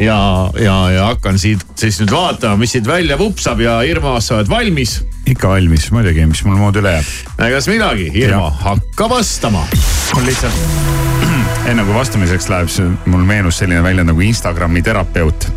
ja, 0.00 0.18
ja, 0.60 0.76
ja 0.94 1.08
hakkan 1.10 1.40
siit 1.42 1.64
siis 1.78 2.00
nüüd 2.02 2.14
vaatama, 2.14 2.60
mis 2.62 2.76
siit 2.76 2.86
välja 2.86 3.18
vupsab 3.18 3.60
ja 3.62 3.80
Irma, 3.86 4.18
sa 4.20 4.38
oled 4.38 4.50
valmis? 4.52 5.00
ikka 5.26 5.52
valmis, 5.54 5.88
muidugi, 5.94 6.26
mis 6.28 6.44
mul 6.46 6.58
muud 6.60 6.78
üle 6.78 6.96
jääb. 6.98 7.10
kas 7.38 7.70
midagi, 7.70 8.10
Irma, 8.22 8.50
hakka 8.62 9.08
vastama. 9.10 9.66
mul 10.14 10.30
lihtsalt 10.30 11.10
enne 11.70 11.86
kui 11.86 11.94
vastamiseks 11.94 12.48
läheb, 12.52 12.70
mul 13.10 13.26
meenus 13.26 13.62
selline 13.62 13.82
väljend 13.82 14.12
nagu 14.12 14.30
Instagrami 14.30 14.82
terapeut 14.86 15.50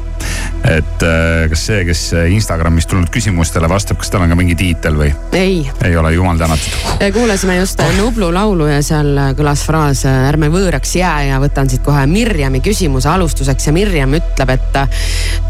et 0.66 1.04
äh, 1.06 1.46
kas 1.52 1.66
see, 1.68 1.84
kes 1.86 2.02
Instagramis 2.34 2.88
tulnud 2.90 3.12
küsimustele 3.14 3.70
vastab, 3.70 4.00
kas 4.02 4.10
tal 4.14 4.24
on 4.26 4.32
ka 4.34 4.38
mingi 4.40 4.56
tiitel 4.58 4.98
või? 4.98 5.12
ei. 5.38 5.60
ei 5.86 5.98
ole, 5.98 6.14
jumal 6.16 6.40
tänatud. 6.42 7.04
kuulasime 7.14 7.60
just 7.60 7.82
oh. 7.84 7.92
Nublu 8.00 8.32
laulu 8.34 8.70
ja 8.70 8.80
seal 8.86 9.12
kõlas 9.38 9.66
fraas 9.68 10.06
ärme 10.10 10.50
võõraks 10.54 10.96
jää 10.98 11.30
ja 11.30 11.42
võtan 11.44 11.70
siit 11.72 11.84
kohe 11.86 12.06
Mirjami 12.10 12.64
küsimuse 12.66 13.10
alustuseks 13.12 13.70
ja 13.70 13.76
Mirjam 13.76 14.18
ütleb, 14.18 14.56
et 14.56 14.80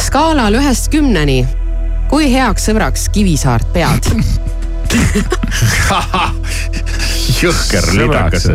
skaalal 0.04 0.60
ühest 0.60 0.92
kümneni, 0.94 1.40
kui 2.12 2.28
heaks 2.34 2.68
sõbraks 2.70 3.08
Kivisaart 3.16 3.72
pead 3.76 4.12
jõhker 7.42 7.84
lidakas 7.98 8.46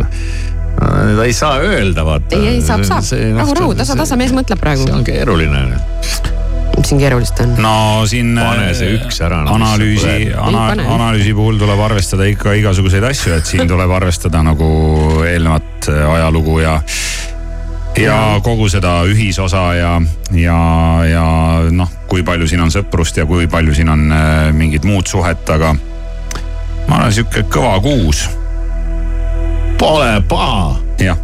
ta 0.81 1.25
ei 1.25 1.33
saa 1.33 1.59
öelda, 1.61 2.05
vaata. 2.05 2.35
ei, 2.35 2.47
ei 2.47 2.61
saab, 2.65 2.83
saab. 2.87 3.03
rahu, 3.37 3.53
rahu, 3.59 3.73
tasa, 3.77 3.95
tasa 3.99 4.17
mees 4.17 4.33
mõtleb 4.35 4.61
praegu. 4.61 4.87
see 4.87 4.95
on 4.95 5.03
keeruline 5.05 5.65
mis 6.77 6.89
siin 6.89 7.01
keerulist 7.01 7.39
on? 7.43 7.55
no 7.61 7.75
siin. 8.09 8.33
pane 8.39 8.71
see 8.77 8.95
üks 8.97 9.21
ära 9.25 9.43
no,. 9.45 9.55
analüüsi, 9.57 10.31
ana, 10.37 10.69
analüüsi 10.71 11.33
puhul 11.37 11.59
tuleb 11.61 11.79
arvestada 11.87 12.27
ikka 12.31 12.55
igasuguseid 12.61 13.05
asju, 13.11 13.35
et 13.37 13.49
siin 13.49 13.69
tuleb 13.71 13.91
arvestada 13.97 14.43
nagu 14.45 14.71
eelnevat 15.27 15.91
äh, 15.91 16.03
ajalugu 16.15 16.59
ja 16.63 16.79
ja 17.99 18.17
kogu 18.43 18.69
seda 18.71 19.01
ühisosa 19.03 19.63
ja, 19.75 19.93
ja, 20.31 20.59
ja 21.05 21.25
noh, 21.75 21.89
kui 22.07 22.23
palju 22.23 22.47
siin 22.47 22.63
on 22.63 22.71
sõprust 22.73 23.19
ja 23.19 23.25
kui 23.27 23.49
palju 23.51 23.75
siin 23.75 23.91
on 23.91 24.05
äh, 24.15 24.51
mingit 24.55 24.87
muud 24.87 25.11
suhet, 25.11 25.43
aga 25.51 25.73
ma 26.87 27.01
arvan, 27.01 27.11
sihuke 27.15 27.45
kõva 27.51 27.79
kuus 27.83 28.29
Pole 29.81 30.21
paha. 30.29 30.75
jah. 31.01 31.17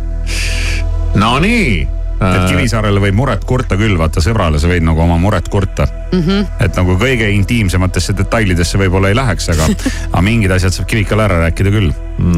Nonii 1.15 1.96
et 2.17 2.25
äh. 2.27 2.47
Kivisaarele 2.49 3.01
võib 3.01 3.17
muret 3.17 3.43
kurta 3.47 3.77
küll, 3.79 3.97
vaata 3.99 4.23
sõbrale 4.23 4.61
sa 4.61 4.69
võid 4.71 4.85
nagu 4.85 5.01
oma 5.03 5.19
muret 5.21 5.49
kurta 5.53 5.85
mm. 5.87 6.21
-hmm. 6.21 6.45
et 6.65 6.79
nagu 6.79 6.97
kõige 6.99 7.29
intiimsematesse 7.35 8.15
detailidesse 8.17 8.79
võib-olla 8.81 9.11
ei 9.11 9.17
läheks, 9.17 9.49
aga, 9.53 9.69
aga 10.13 10.23
mingid 10.25 10.51
asjad 10.51 10.73
saab 10.75 10.89
Kivikale 10.89 11.27
ära 11.27 11.41
rääkida 11.45 11.73
küll. 11.73 11.91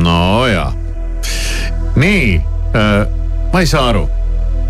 no 0.04 0.48
ja, 0.48 0.72
nii 1.96 2.42
äh,, 2.76 3.06
ma 3.54 3.64
ei 3.64 3.68
saa 3.68 3.88
aru. 3.94 4.10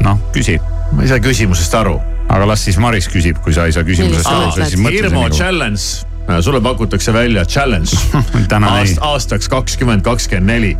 noh, 0.05 0.21
küsi. 0.35 0.59
ma 0.91 1.03
ei 1.03 1.09
saa 1.09 1.23
küsimusest 1.23 1.73
aru. 1.81 1.97
aga 2.29 2.45
las 2.47 2.63
siis 2.65 2.77
Maris 2.77 3.09
küsib, 3.09 3.41
kui 3.43 3.53
sa 3.53 3.65
ei 3.65 3.73
saa 3.73 3.83
küsimusest 3.83 4.29
aru. 4.29 4.93
Irmo 4.93 5.25
nagu... 5.25 5.35
challenge 5.35 6.07
Äh, 6.29 6.41
sulle 6.41 6.61
pakutakse 6.61 7.13
välja 7.13 7.45
challenge 7.45 7.89
Aast, 8.69 8.97
aastaks 9.01 9.49
kakskümmend 9.49 10.01
kakskümmend 10.01 10.45
neli. 10.45 10.77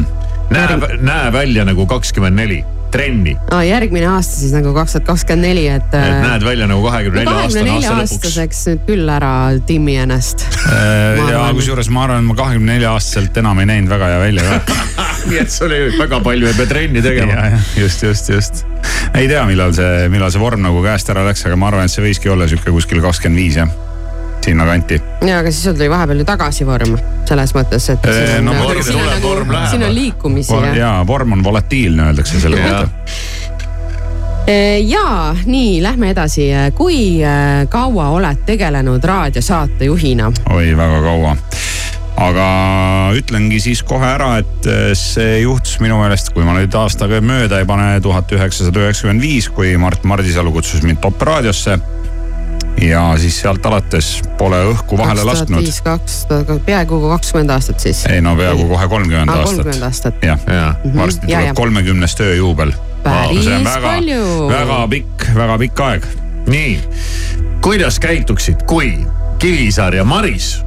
näe, 0.50 0.98
näe 1.00 1.32
välja 1.32 1.64
nagu 1.64 1.86
kakskümmend 1.86 2.36
neli 2.36 2.64
trenni 2.92 3.36
ah,. 3.50 3.62
järgmine 3.66 4.08
aasta 4.10 4.40
siis 4.40 4.54
nagu 4.56 4.72
kaks 4.76 4.96
tuhat 4.96 5.08
kakskümmend 5.10 5.48
neli, 5.48 5.66
et. 5.70 5.86
et 5.90 5.98
äh, 5.98 6.22
näed 6.24 6.46
välja 6.46 6.68
nagu 6.70 6.84
kahekümne 6.86 7.24
nelja 7.24 7.44
aastane 7.44 7.74
aasta 7.76 7.94
lõpuks. 7.96 8.14
aastaseks 8.16 8.62
nüüd 8.70 8.86
küll 8.88 9.12
ära 9.16 9.34
timmi 9.66 9.96
ennast 10.04 10.46
äh, 10.70 11.20
ja 11.32 11.44
kusjuures 11.56 11.90
ma 11.94 12.06
arvan, 12.06 12.24
et 12.24 12.30
ma 12.30 12.38
kahekümne 12.38 12.76
nelja 12.76 12.94
aastaselt 12.96 13.36
enam 13.42 13.62
ei 13.62 13.70
näinud 13.72 13.92
väga 13.92 14.14
hea 14.14 14.22
välja 14.24 14.48
ka 14.48 14.80
nii 15.30 15.42
et 15.42 15.52
sul 15.52 15.74
ei, 15.76 15.90
väga 15.98 16.22
palju 16.24 16.48
ei 16.48 16.56
pea 16.56 16.70
trenni 16.70 17.04
tegema. 17.04 17.52
just, 17.76 18.02
just, 18.06 18.32
just. 18.32 18.64
ei 19.14 19.28
tea, 19.28 19.44
millal 19.50 19.74
see, 19.76 20.08
millal 20.12 20.32
see 20.32 20.42
vorm 20.42 20.64
nagu 20.64 20.82
käest 20.84 21.12
ära 21.12 21.26
läks, 21.28 21.44
aga 21.48 21.60
ma 21.60 21.70
arvan, 21.72 21.88
et 21.88 21.94
see 21.94 22.04
võiski 22.04 22.32
olla 22.32 22.48
sihuke 22.50 22.72
kuskil 22.74 23.02
kakskümmend 23.04 23.42
viis 23.42 23.60
jah 23.60 23.89
sinnakanti. 24.44 25.00
ja, 25.26 25.38
aga 25.38 25.50
siis 25.50 25.64
sul 25.64 25.76
tuli 25.78 25.90
vahepeal 25.90 26.22
ju 26.22 26.28
tagasi 26.28 26.66
vorm 26.66 26.96
selles 27.28 27.54
mõttes, 27.56 27.90
et. 27.92 28.08
no 28.42 28.54
vorm 28.58 28.80
nagu- 28.80 29.22
vorm 29.22 29.52
läheb. 29.52 29.70
siin 29.70 29.84
on 29.86 29.94
liikumisi 29.94 30.54
ja. 30.54 30.74
ja 30.74 30.94
vorm 31.06 31.32
on 31.38 31.44
volatiilne, 31.44 32.10
öeldakse 32.10 32.40
selle 32.40 32.60
kohta 32.60 32.88
ja 34.86 35.34
nii, 35.46 35.82
lähme 35.82 36.10
edasi. 36.10 36.48
kui 36.74 37.24
äh, 37.24 37.68
kaua 37.68 38.08
oled 38.08 38.46
tegelenud 38.46 39.04
raadiosaatejuhina? 39.04 40.32
oi, 40.50 40.76
väga 40.76 41.02
kaua 41.02 41.36
aga 42.20 42.46
ütlengi 43.16 43.60
siis 43.62 43.82
kohe 43.86 44.06
ära, 44.06 44.34
et 44.42 44.68
äh, 44.68 44.90
see 44.98 45.40
juhtus 45.44 45.78
minu 45.80 46.00
meelest, 46.00 46.32
kui 46.34 46.44
ma 46.44 46.56
nüüd 46.58 46.74
aastaga 46.76 47.20
mööda 47.24 47.62
ei 47.62 47.68
pane, 47.68 47.94
tuhat 48.04 48.32
üheksasada 48.36 48.84
üheksakümmend 48.84 49.24
viis, 49.24 49.48
kui 49.54 49.72
Mart 49.80 50.04
Mardisalu 50.08 50.52
kutsus 50.52 50.84
mind 50.84 51.00
Top 51.04 51.22
raadiosse 51.22 51.78
ja 52.80 53.02
siis 53.18 53.40
sealt 53.40 53.66
alates 53.66 54.20
pole 54.38 54.58
õhku 54.72 54.98
vahele 54.98 55.24
lasknud. 55.24 55.64
kaks 55.84 56.22
tuhat 56.24 56.46
viis, 56.46 56.46
kaks, 56.46 56.64
peaaegu 56.66 57.00
kakskümmend 57.08 57.50
aastat 57.56 57.80
siis. 57.80 58.04
ei 58.06 58.20
no 58.24 58.36
peaaegu 58.36 58.68
kohe 58.68 58.88
kolmkümmend 58.88 59.34
aastat. 59.34 59.56
kolmkümmend 59.56 59.88
aastat. 59.88 60.24
jah 60.24 60.46
ja. 60.46 60.54
ja., 60.54 60.70
mhm. 60.84 60.98
varsti 60.98 61.26
tuleb 61.26 61.54
kolmekümnes 61.56 62.16
tööjuubel. 62.20 62.72
päris 63.02 63.46
no, 63.46 63.60
väga, 63.64 63.86
palju. 63.88 64.48
väga 64.48 64.80
pikk, 64.94 65.28
väga 65.34 65.60
pikk 65.64 65.84
aeg. 65.88 66.08
nii, 66.48 66.72
kuidas 67.64 68.00
käituksid, 68.02 68.66
kui 68.66 68.94
Kivisaar 69.40 69.94
ja 69.96 70.04
Maris 70.04 70.58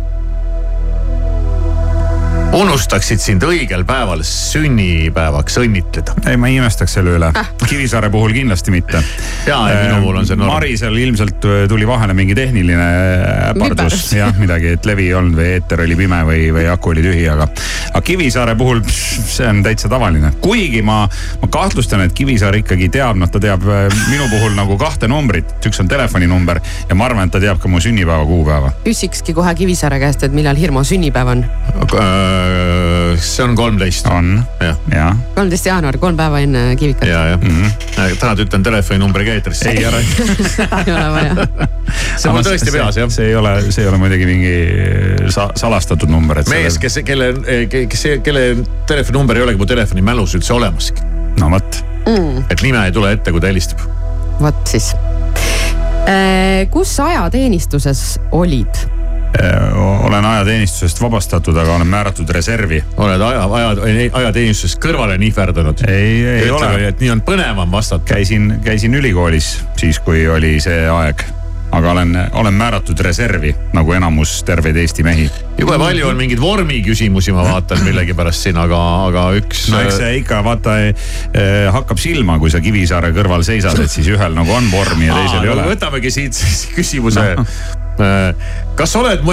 unustaksid 2.54 3.22
sind 3.22 3.44
õigel 3.46 3.84
päeval 3.88 4.22
sünnipäevaks 4.28 5.58
õnnitleda. 5.62 6.16
ei, 6.30 6.38
ma 6.38 6.50
ei 6.52 6.60
imestaks 6.60 6.98
selle 6.98 7.16
üle. 7.18 7.32
Kivisaare 7.64 8.10
puhul 8.14 8.34
kindlasti 8.36 8.74
mitte. 8.74 9.02
ja, 9.48 9.58
ja 9.72 9.80
minu 9.88 10.04
puhul 10.04 10.20
on 10.22 10.28
see 10.30 10.38
norm. 10.38 10.52
Marisel 10.52 10.98
ilmselt 11.02 11.48
äh, 11.50 11.64
tuli 11.70 11.88
vahele 11.90 12.14
mingi 12.18 12.36
tehniline 12.38 12.88
äpardus, 13.50 14.06
jah, 14.16 14.34
midagi, 14.40 14.76
et 14.78 14.86
levi 14.86 15.10
ei 15.10 15.18
olnud 15.18 15.40
või 15.40 15.50
eeter 15.56 15.84
oli 15.86 15.98
pime 15.98 16.22
või, 16.28 16.46
või 16.56 16.68
aku 16.72 16.94
oli 16.94 17.06
tühi, 17.06 17.26
aga. 17.32 17.48
aga 17.92 18.04
Kivisaare 18.06 18.56
puhul 18.60 18.84
pss, 18.86 19.38
see 19.38 19.50
on 19.50 19.64
täitsa 19.66 19.90
tavaline, 19.92 20.34
kuigi 20.44 20.84
ma, 20.86 21.04
ma 21.42 21.52
kahtlustan, 21.54 22.06
et 22.06 22.14
Kivisaar 22.18 22.58
ikkagi 22.60 22.92
teab, 22.94 23.18
noh, 23.20 23.32
ta 23.34 23.42
teab 23.44 23.66
äh, 23.66 23.88
minu 24.12 24.30
puhul 24.32 24.54
nagu 24.60 24.78
kahte 24.82 25.10
numbrit, 25.12 25.56
üks 25.66 25.82
on 25.82 25.92
telefoninumber 25.92 26.62
ja 26.90 26.98
ma 26.98 27.10
arvan, 27.10 27.28
et 27.28 27.36
ta 27.36 27.42
teab 27.44 27.62
ka 27.64 27.72
mu 27.72 27.82
sünnipäeva 27.84 28.26
kuupäeva. 28.30 28.74
küsikski 28.86 29.34
kohe 29.34 29.56
Kivisaare 29.58 30.02
käest, 30.04 30.24
et 30.28 30.38
millal 30.38 30.60
Hirmu 30.60 30.86
sünnipäev 30.88 31.34
on 31.34 31.46
aga 31.82 32.04
Äh, 32.04 32.43
see 33.20 33.44
on 33.44 33.56
kolmteist. 33.56 34.08
on, 34.08 34.44
jah. 34.62 35.18
kolmteist 35.36 35.66
jaanuar, 35.66 35.98
kolm 36.02 36.18
päeva 36.18 36.40
enne 36.44 36.76
Kivikat. 36.80 37.08
ja, 37.10 37.26
jah 37.34 37.40
mm 37.42 37.64
-hmm.. 37.64 38.18
täna 38.20 38.34
ütlen 38.46 38.64
telefoninumbri 38.64 39.26
ka 39.26 39.38
eetrisse. 39.38 39.70
ei 39.70 39.86
ära 39.86 40.02
seda 40.56 40.84
ei 40.86 40.94
ole 40.94 41.10
vaja. 41.16 41.48
see 42.18 42.30
on 42.30 42.36
mul 42.36 42.48
tõesti 42.48 42.72
peas 42.72 42.98
jah. 42.98 43.10
see 43.10 43.28
ei 43.32 43.36
ole, 43.36 43.56
see 43.70 43.84
ei 43.84 43.90
ole 43.90 43.98
muidugi 44.02 44.26
mingi 44.26 44.56
sa, 45.30 45.50
salastatud 45.56 46.10
number. 46.10 46.44
mees, 46.50 46.78
kes, 46.78 47.00
kelle, 47.06 47.34
kes, 47.70 48.08
kelle 48.24 48.46
telefoninumber 48.88 49.38
ei 49.38 49.48
olegi 49.48 49.62
mu 49.62 49.70
telefoni 49.70 50.02
mälus 50.02 50.36
üldse 50.40 50.54
olemaski. 50.54 51.02
no 51.40 51.50
vot 51.54 51.84
mm.. 52.08 52.44
et 52.50 52.62
nime 52.62 52.86
ei 52.86 52.92
tule 52.92 53.14
ette, 53.18 53.32
kui 53.32 53.42
ta 53.42 53.52
helistab. 53.52 53.86
vot 54.42 54.68
siis. 54.68 54.94
Äh, 56.04 56.68
kus 56.72 56.98
ajateenistuses 57.00 58.20
olid? 58.32 58.84
Äh, 59.34 60.06
olen 60.06 60.26
ajateenistusest 60.26 61.02
vabastatud, 61.02 61.58
aga 61.58 61.76
olen 61.76 61.88
määratud 61.88 62.30
reservi. 62.30 62.84
oled 62.98 63.22
aja, 63.22 63.44
aja, 63.44 63.70
ajateenistusest 64.14 64.78
kõrvale 64.84 65.18
nihverdanud? 65.18 65.86
ei, 65.90 66.26
ei 66.26 66.52
ole. 66.52 66.74
et 66.88 67.02
nii 67.02 67.10
on 67.16 67.24
põnevam 67.26 67.72
vastata. 67.72 68.06
käisin, 68.14 68.60
käisin 68.64 68.94
ülikoolis 68.94 69.56
siis, 69.78 70.00
kui 70.00 70.28
oli 70.30 70.60
see 70.62 70.86
aeg 70.90 71.26
aga 71.74 71.92
olen, 71.92 72.14
olen 72.34 72.54
määratud 72.54 73.00
reservi 73.00 73.56
nagu 73.74 73.94
enamus 73.98 74.44
terveid 74.46 74.78
Eesti 74.78 75.04
mehi. 75.04 75.30
jube 75.58 75.78
palju 75.82 76.08
on 76.08 76.18
mingeid 76.18 76.42
vormiküsimusi, 76.42 77.34
ma 77.34 77.48
vaatan 77.48 77.82
millegipärast 77.88 78.46
siin, 78.48 78.58
aga, 78.62 78.82
aga 79.08 79.28
üks. 79.40 79.66
no 79.74 79.82
eks 79.82 79.98
see 79.98 80.18
ikka 80.22 80.44
vaata 80.46 80.78
eh, 80.86 81.72
hakkab 81.74 82.02
silma, 82.02 82.38
kui 82.40 82.54
sa 82.54 82.62
Kivisaare 82.62 83.10
kõrval 83.16 83.46
seisad, 83.48 83.82
et 83.82 83.92
siis 83.92 84.12
ühel 84.14 84.38
nagu 84.38 84.54
on 84.54 84.70
vormi 84.72 85.10
ja 85.10 85.18
teisel 85.18 85.42
Aa, 85.42 85.48
ei 85.48 85.56
ole. 85.56 85.72
võtamegi 85.74 86.14
siit 86.14 86.38
siis 86.38 86.68
küsimuse 86.76 87.32
no.. 87.40 87.48
Äh, 88.02 88.34
kas 88.80 88.96
oled 88.98 89.22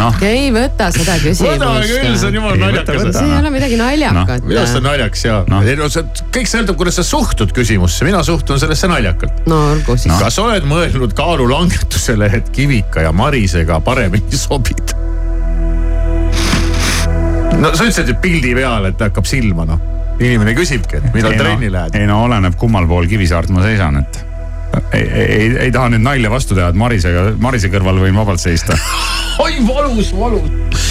noh, 0.00 0.16
ei 0.24 0.48
võta 0.54 0.88
seda 0.94 1.16
küsimust. 1.20 1.60
võta 1.60 1.82
küll, 1.84 2.16
see 2.18 2.28
on 2.30 2.38
jumala 2.38 2.56
naljakas 2.58 3.04
see 3.14 3.26
ei 3.26 3.34
ole 3.36 3.52
midagi 3.54 3.76
naljakat 3.78 4.46
minu 4.46 4.58
arust 4.62 4.78
on 4.80 4.86
naljakas 4.88 5.24
ja 5.26 5.36
Noh. 5.50 5.66
ei 5.66 5.76
no 5.78 5.86
see 5.92 6.06
kõik 6.34 6.50
sõltub, 6.50 6.78
kuidas 6.80 6.98
sa 6.98 7.04
suhtud 7.06 7.52
küsimusse, 7.56 8.06
mina 8.08 8.22
suhtun 8.26 8.58
sellesse 8.62 8.90
naljakalt. 8.90 9.44
no 9.50 9.60
olgu 9.74 9.96
siis 10.00 10.14
kas 10.22 10.38
oled 10.42 10.66
mõelnud 10.70 11.14
kaalulangetusele, 11.18 12.30
et 12.40 12.50
Kivika 12.54 13.04
ja 13.06 13.12
Marisega 13.14 13.78
paremini 13.84 14.40
sobida? 14.46 14.98
no 17.60 17.70
sa 17.74 17.84
ütlesid 17.84 18.10
ju 18.10 18.16
pildi 18.22 18.56
peal, 18.56 18.88
et 18.90 19.06
hakkab 19.06 19.28
silma 19.28 19.68
noh, 19.68 19.80
inimene 20.18 20.56
küsibki, 20.58 20.98
et 20.98 21.14
millal 21.14 21.36
trenni 21.38 21.68
no, 21.68 21.76
lähed. 21.76 22.00
ei 22.00 22.10
no 22.10 22.22
oleneb, 22.24 22.56
kummal 22.58 22.88
pool 22.90 23.06
Kivisaart 23.10 23.52
ma 23.54 23.62
seisan, 23.66 24.00
et 24.02 24.24
ei, 24.92 25.02
ei, 25.02 25.48
ei, 25.66 25.72
taha 25.74 25.90
nüüd 25.94 26.04
nalja 26.04 26.30
vastu 26.32 26.56
teha, 26.58 26.70
et 26.72 26.78
Marisega, 26.78 27.30
Marise 27.42 27.70
kõrval 27.72 28.00
võin 28.02 28.16
vabalt 28.18 28.42
seista. 28.42 28.76
oi 29.44 29.58
valus, 29.66 30.12
valus. 30.16 30.88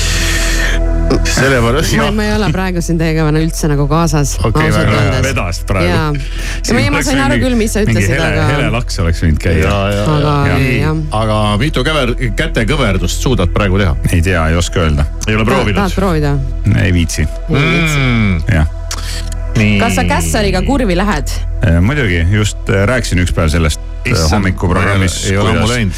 sellepärast 1.29 1.95
ma, 1.97 2.09
ma 2.13 2.25
ei 2.25 2.33
ole 2.35 2.47
praegu 2.53 2.81
siin 2.83 2.97
teiega 2.99 3.25
üldse 3.39 3.69
nagu 3.71 3.85
kaasas 3.89 4.35
Okei, 4.45 4.69
väga 4.73 5.21
vedast 5.25 5.65
praegu. 5.69 5.89
jaa, 5.89 6.09
ja 6.67 6.75
ma, 6.75 6.83
ma 6.97 7.01
sain 7.05 7.21
aru 7.23 7.39
küll, 7.41 7.55
mis 7.59 7.73
sa 7.73 7.83
ütlesid, 7.85 8.15
aga. 8.19 8.45
hele 8.51 8.69
laks 8.73 8.99
oleks 9.03 9.23
võinud 9.25 9.41
käia 9.41 9.63
ja, 9.63 9.77
ja, 9.95 10.03
Aga 10.17 10.33
ja 10.75 10.93
aga 11.21 11.39
mitu 11.61 11.83
käver, 11.87 12.13
kätekõverdust 12.39 13.25
suudad 13.25 13.53
praegu 13.55 13.81
teha? 13.81 13.95
ei 14.11 14.21
tea, 14.25 14.43
ei 14.51 14.59
oska 14.59 14.85
öelda, 14.85 15.07
ei 15.27 15.37
ole 15.37 15.45
tahad 15.47 15.55
proovinud? 15.55 15.95
proovida? 15.97 16.35
ei 16.83 16.93
viitsi, 16.95 17.27
Mm, 17.49 18.43
jah. 18.53 18.75
nii. 19.57 19.79
kas 19.79 19.95
sa 19.95 20.03
Kässariga 20.07 20.61
kurvi 20.61 20.97
lähed? 20.97 21.31
muidugi, 21.81 22.25
just 22.31 22.69
äh, 22.69 22.85
rääkisin 22.87 23.23
üks 23.23 23.33
päev 23.35 23.49
sellest 23.51 23.81
äh, 24.07 24.19
hommikuprogrammis. 24.31 25.25
ei 25.31 25.37
ole 25.37 25.49
ammu 25.51 25.67
läinud. 25.67 25.97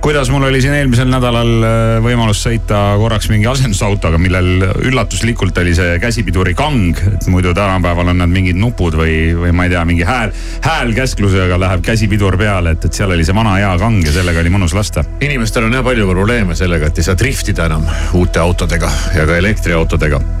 kuidas 0.00 0.30
mul 0.32 0.42
oli 0.48 0.60
siin 0.62 0.74
eelmisel 0.74 1.10
nädalal 1.12 1.50
äh, 1.62 1.92
võimalus 2.02 2.42
sõita 2.42 2.80
korraks 2.98 3.28
mingi 3.30 3.46
asendusautoga, 3.50 4.18
millel 4.18 4.66
üllatuslikult 4.88 5.58
oli 5.62 5.74
see 5.78 5.98
käsipiduri 6.02 6.56
kang, 6.58 6.98
et 7.12 7.28
muidu 7.30 7.54
tänapäeval 7.54 8.10
on 8.14 8.22
nad 8.24 8.32
mingid 8.32 8.58
nupud 8.58 8.98
või, 8.98 9.14
või 9.38 9.54
ma 9.54 9.68
ei 9.68 9.74
tea, 9.76 9.84
mingi 9.86 10.06
hääl, 10.08 10.34
häälkäsklusega 10.66 11.60
läheb 11.60 11.86
käsipidur 11.86 12.38
peale, 12.40 12.74
et, 12.74 12.90
et 12.90 13.00
seal 13.00 13.14
oli 13.14 13.26
see 13.26 13.36
vana 13.36 13.56
hea 13.60 13.72
kang 13.78 14.02
ja 14.04 14.14
sellega 14.16 14.42
oli 14.42 14.54
mõnus 14.56 14.74
lasta. 14.76 15.06
inimestel 15.20 15.70
on 15.70 15.78
jah 15.78 15.86
palju 15.86 16.10
probleeme 16.10 16.58
sellega, 16.58 16.90
et 16.90 16.98
ei 16.98 17.10
saa 17.10 17.18
driftida 17.18 17.70
enam 17.70 17.86
uute 18.18 18.42
autodega 18.42 18.90
ja 19.14 19.26
ka 19.28 19.38
elektriautodega. 19.38 20.39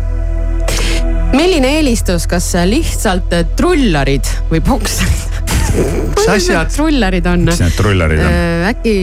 Milline 1.34 1.76
eelistus, 1.78 2.26
kas 2.30 2.52
lihtsalt 2.66 3.32
trullarid 3.58 4.26
või 4.50 4.62
pokserid? 4.64 5.38
mis 6.16 6.26
asjad? 6.28 6.70
trullarid 6.74 7.26
on? 7.30 7.46
mis 7.48 7.62
need 7.62 7.76
trullarid 7.78 8.22
on? 8.24 8.36
äkki, 8.70 8.94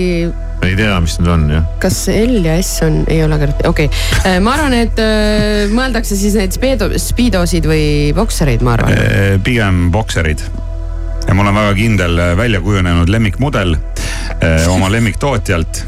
ei 0.67 0.75
tea, 0.77 0.97
mis 1.03 1.17
need 1.21 1.31
on 1.31 1.45
jah. 1.51 1.67
kas 1.83 1.99
L 2.11 2.37
ja 2.45 2.57
S 2.61 2.83
on, 2.85 3.01
ei 3.11 3.21
ole 3.25 3.39
ka, 3.41 3.49
okei 3.69 3.89
okay.. 3.89 4.39
ma 4.43 4.55
arvan, 4.57 4.75
et 4.77 5.01
mõeldakse 5.73 6.19
siis 6.19 6.37
neid 6.39 6.55
speedo, 6.55 6.89
speedosid 7.01 7.67
või 7.69 7.83
boksereid, 8.17 8.65
ma 8.65 8.75
arvan. 8.77 8.95
Eh, 8.95 9.35
pigem 9.43 9.87
bokserid. 9.93 10.43
ja 11.27 11.35
mul 11.35 11.51
on 11.51 11.61
väga 11.61 11.75
kindel 11.79 12.23
välja 12.39 12.63
kujunenud 12.63 13.11
lemmikmudel 13.11 13.77
eh, 13.77 14.67
oma 14.71 14.91
lemmiktootjalt. 14.91 15.85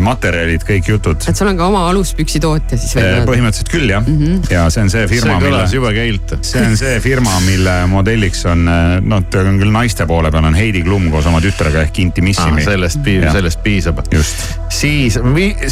materjalid, 0.00 0.62
kõik 0.64 0.88
jutud. 0.94 1.28
et 1.28 1.36
sul 1.36 1.50
on 1.50 1.58
ka 1.58 1.66
oma 1.68 1.84
aluspüksitootja 1.90 2.78
siis 2.80 2.96
veel? 2.96 3.20
põhimõtteliselt 3.28 3.72
küll 3.72 3.90
jah 3.92 4.00
mm. 4.00 4.18
-hmm. 4.18 4.52
ja 4.54 4.64
see 4.72 4.86
on 4.86 4.90
see 4.90 5.02
see 5.06 5.18
firma, 5.18 5.38
kõlas 5.40 5.66
mille, 5.66 5.76
jube 5.76 5.92
geilt. 5.96 6.34
see 6.46 6.64
on 6.66 6.76
see 6.78 7.00
firma, 7.04 7.34
mille 7.46 7.74
modelliks 7.90 8.44
on, 8.50 8.64
noh, 9.08 9.24
ta 9.30 9.44
on 9.46 9.60
küll 9.60 9.74
naiste 9.74 10.06
poole 10.10 10.32
peal, 10.34 10.48
on 10.48 10.58
Heidi 10.58 10.82
Klum 10.86 11.10
koos 11.12 11.28
oma 11.30 11.42
tütrega 11.44 11.84
ehk 11.86 12.02
Intimissimi. 12.04 12.64
sellest 12.64 13.02
piisab, 13.04 13.36
sellest 13.36 13.62
piisab. 13.64 14.02
just. 14.14 14.48
siis 14.72 15.18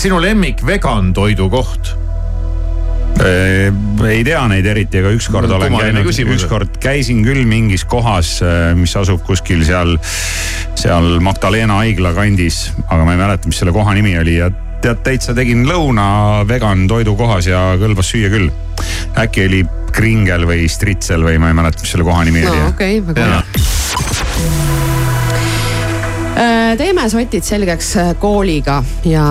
sinu 0.01 0.21
lemmik 0.23 0.65
vegan 0.67 1.13
toidukoht? 1.17 1.95
Ei 3.21 4.23
tea 4.25 4.41
neid 4.49 4.67
eriti, 4.67 5.03
aga 5.03 5.13
ükskord 5.17 5.51
No, 5.51 5.59
olen 5.59 5.77
käinud, 5.77 6.09
ükskord 6.37 6.79
käisin 6.83 7.21
küll 7.27 7.45
mingis 7.49 7.85
kohas, 7.89 8.39
mis 8.79 8.95
asub 8.97 9.23
kuskil 9.27 9.65
seal, 9.69 9.97
seal 10.79 11.19
Magdalena 11.25 11.83
haigla 11.83 12.15
kandis, 12.17 12.71
aga 12.89 13.05
ma 13.05 13.17
ei 13.17 13.21
mäleta, 13.21 13.51
mis 13.51 13.61
selle 13.61 13.75
koha 13.77 13.95
nimi 13.99 14.17
oli 14.21 14.39
ja 14.39 14.51
tead, 14.81 15.03
täitsa 15.05 15.35
tegin 15.37 15.67
lõuna 15.69 16.07
vegan 16.49 16.87
toidukohas 16.91 17.47
ja 17.51 17.61
kõlbas 17.81 18.11
süüa 18.13 18.31
küll. 18.33 18.51
äkki 19.21 19.47
oli 19.49 19.65
Kringel 19.93 20.47
või 20.49 20.69
Stritsel 20.71 21.25
või 21.27 21.39
ma 21.43 21.49
ei 21.51 21.57
mäleta, 21.59 21.83
mis 21.83 21.91
selle 21.93 22.07
koha 22.07 22.25
nimi 22.25 22.45
no 22.45 22.53
oli. 22.53 22.61
okei 22.71 23.01
okay,, 23.01 23.15
väga 23.15 23.21
hea. 23.27 23.43
teeme 26.81 27.09
sotid 27.11 27.45
selgeks 27.45 27.97
äh, 28.01 28.15
kooliga 28.19 28.85
ja 29.05 29.25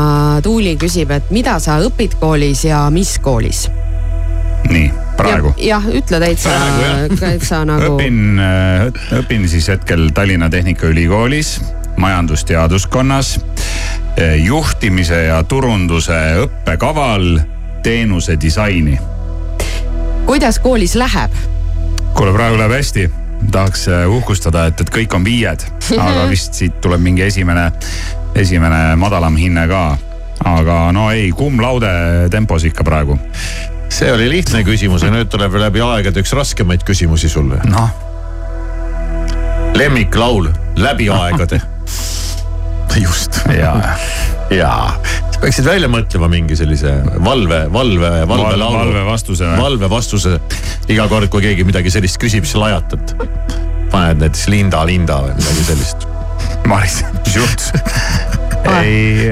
Tuuli 0.44 0.78
küsib, 0.78 1.12
et 1.16 1.32
mida 1.34 1.60
sa 1.64 1.80
õpid 1.82 2.20
koolis 2.20 2.66
ja 2.68 2.90
mis 2.94 3.18
koolis? 3.24 3.70
nii, 4.70 4.92
praegu. 5.18 5.54
jah, 5.58 5.86
ütle 5.88 6.20
täitsa 6.20 6.56
täitsa 7.20 7.64
nagu. 7.66 7.96
õpin, 7.96 8.40
õpin 9.20 9.48
siis 9.48 9.72
hetkel 9.72 10.10
Tallinna 10.14 10.50
Tehnikaülikoolis 10.50 11.60
majandusteaduskonnas 12.00 13.40
eh, 14.18 14.46
juhtimise 14.46 15.24
ja 15.24 15.44
turunduse 15.44 16.20
õppekaval 16.44 17.40
teenuse 17.84 18.38
disaini. 18.42 19.00
kuidas 20.26 20.60
koolis 20.60 20.96
läheb? 20.96 21.32
kuule, 22.14 22.34
praegu 22.34 22.58
läheb 22.58 22.72
hästi, 22.72 23.10
tahaks 23.52 23.88
eh, 23.88 24.06
uhkustada, 24.08 24.66
et, 24.72 24.82
et 24.82 24.94
kõik 24.96 25.16
on 25.16 25.28
viied, 25.28 25.66
aga 25.98 26.28
vist 26.34 26.54
siit 26.54 26.80
tuleb 26.82 27.04
mingi 27.04 27.28
esimene, 27.28 27.72
esimene 28.36 28.96
madalam 28.96 29.36
hinne 29.36 29.68
ka. 29.68 29.84
aga 30.46 30.78
no 30.96 31.10
ei, 31.12 31.32
cum 31.36 31.60
laude 31.60 31.92
tempos 32.32 32.64
ikka 32.64 32.84
praegu. 32.84 33.20
See 33.90 34.12
oli 34.14 34.30
lihtne 34.30 34.64
küsimus 34.68 35.04
ja 35.06 35.12
nüüd 35.14 35.30
tuleb 35.32 35.58
läbi 35.60 35.82
aegade 35.84 36.22
üks 36.24 36.34
raskemaid 36.38 36.86
küsimusi 36.88 37.30
sulle. 37.32 37.60
noh, 37.70 37.90
lemmiklaul 39.78 40.50
läbi 40.80 41.10
aegade. 41.14 41.62
just. 43.06 43.42
ja 43.54 43.74
jaa, 44.54 44.96
sa 45.32 45.42
peaksid 45.42 45.68
välja 45.68 45.90
mõtlema 45.92 46.30
mingi 46.32 46.58
sellise 46.60 46.96
valve, 47.26 47.66
valve, 47.74 48.14
valvelaulu. 48.30 48.80
valve 48.80 49.06
vastuse 49.08 49.52
valve 49.60 49.92
vastuse. 49.92 50.38
iga 50.90 51.08
kord, 51.12 51.30
kui 51.34 51.46
keegi 51.46 51.68
midagi 51.68 51.94
sellist 51.94 52.22
küsib, 52.22 52.48
siis 52.50 52.60
lajatad. 52.60 53.16
paned 53.92 54.22
näiteks 54.26 54.48
Linda, 54.54 54.86
Linda 54.86 55.22
või 55.26 55.38
midagi 55.40 55.70
sellist. 55.72 56.10
Maris, 56.70 57.02
mis 57.26 57.40
juhtus? 57.40 57.72
ei 58.84 59.28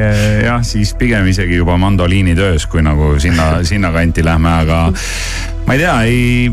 jah, 0.45 0.61
siis 0.65 0.93
pigem 0.97 1.27
isegi 1.31 1.59
juba 1.59 1.77
mandoliini 1.79 2.35
töös, 2.37 2.67
kui 2.69 2.83
nagu 2.85 3.15
sinna, 3.21 3.63
sinnakanti 3.67 4.25
lähme, 4.25 4.53
aga 4.63 4.81
ma 5.67 5.75
ei 5.75 5.81
tea, 5.81 5.95
ei, 6.07 6.51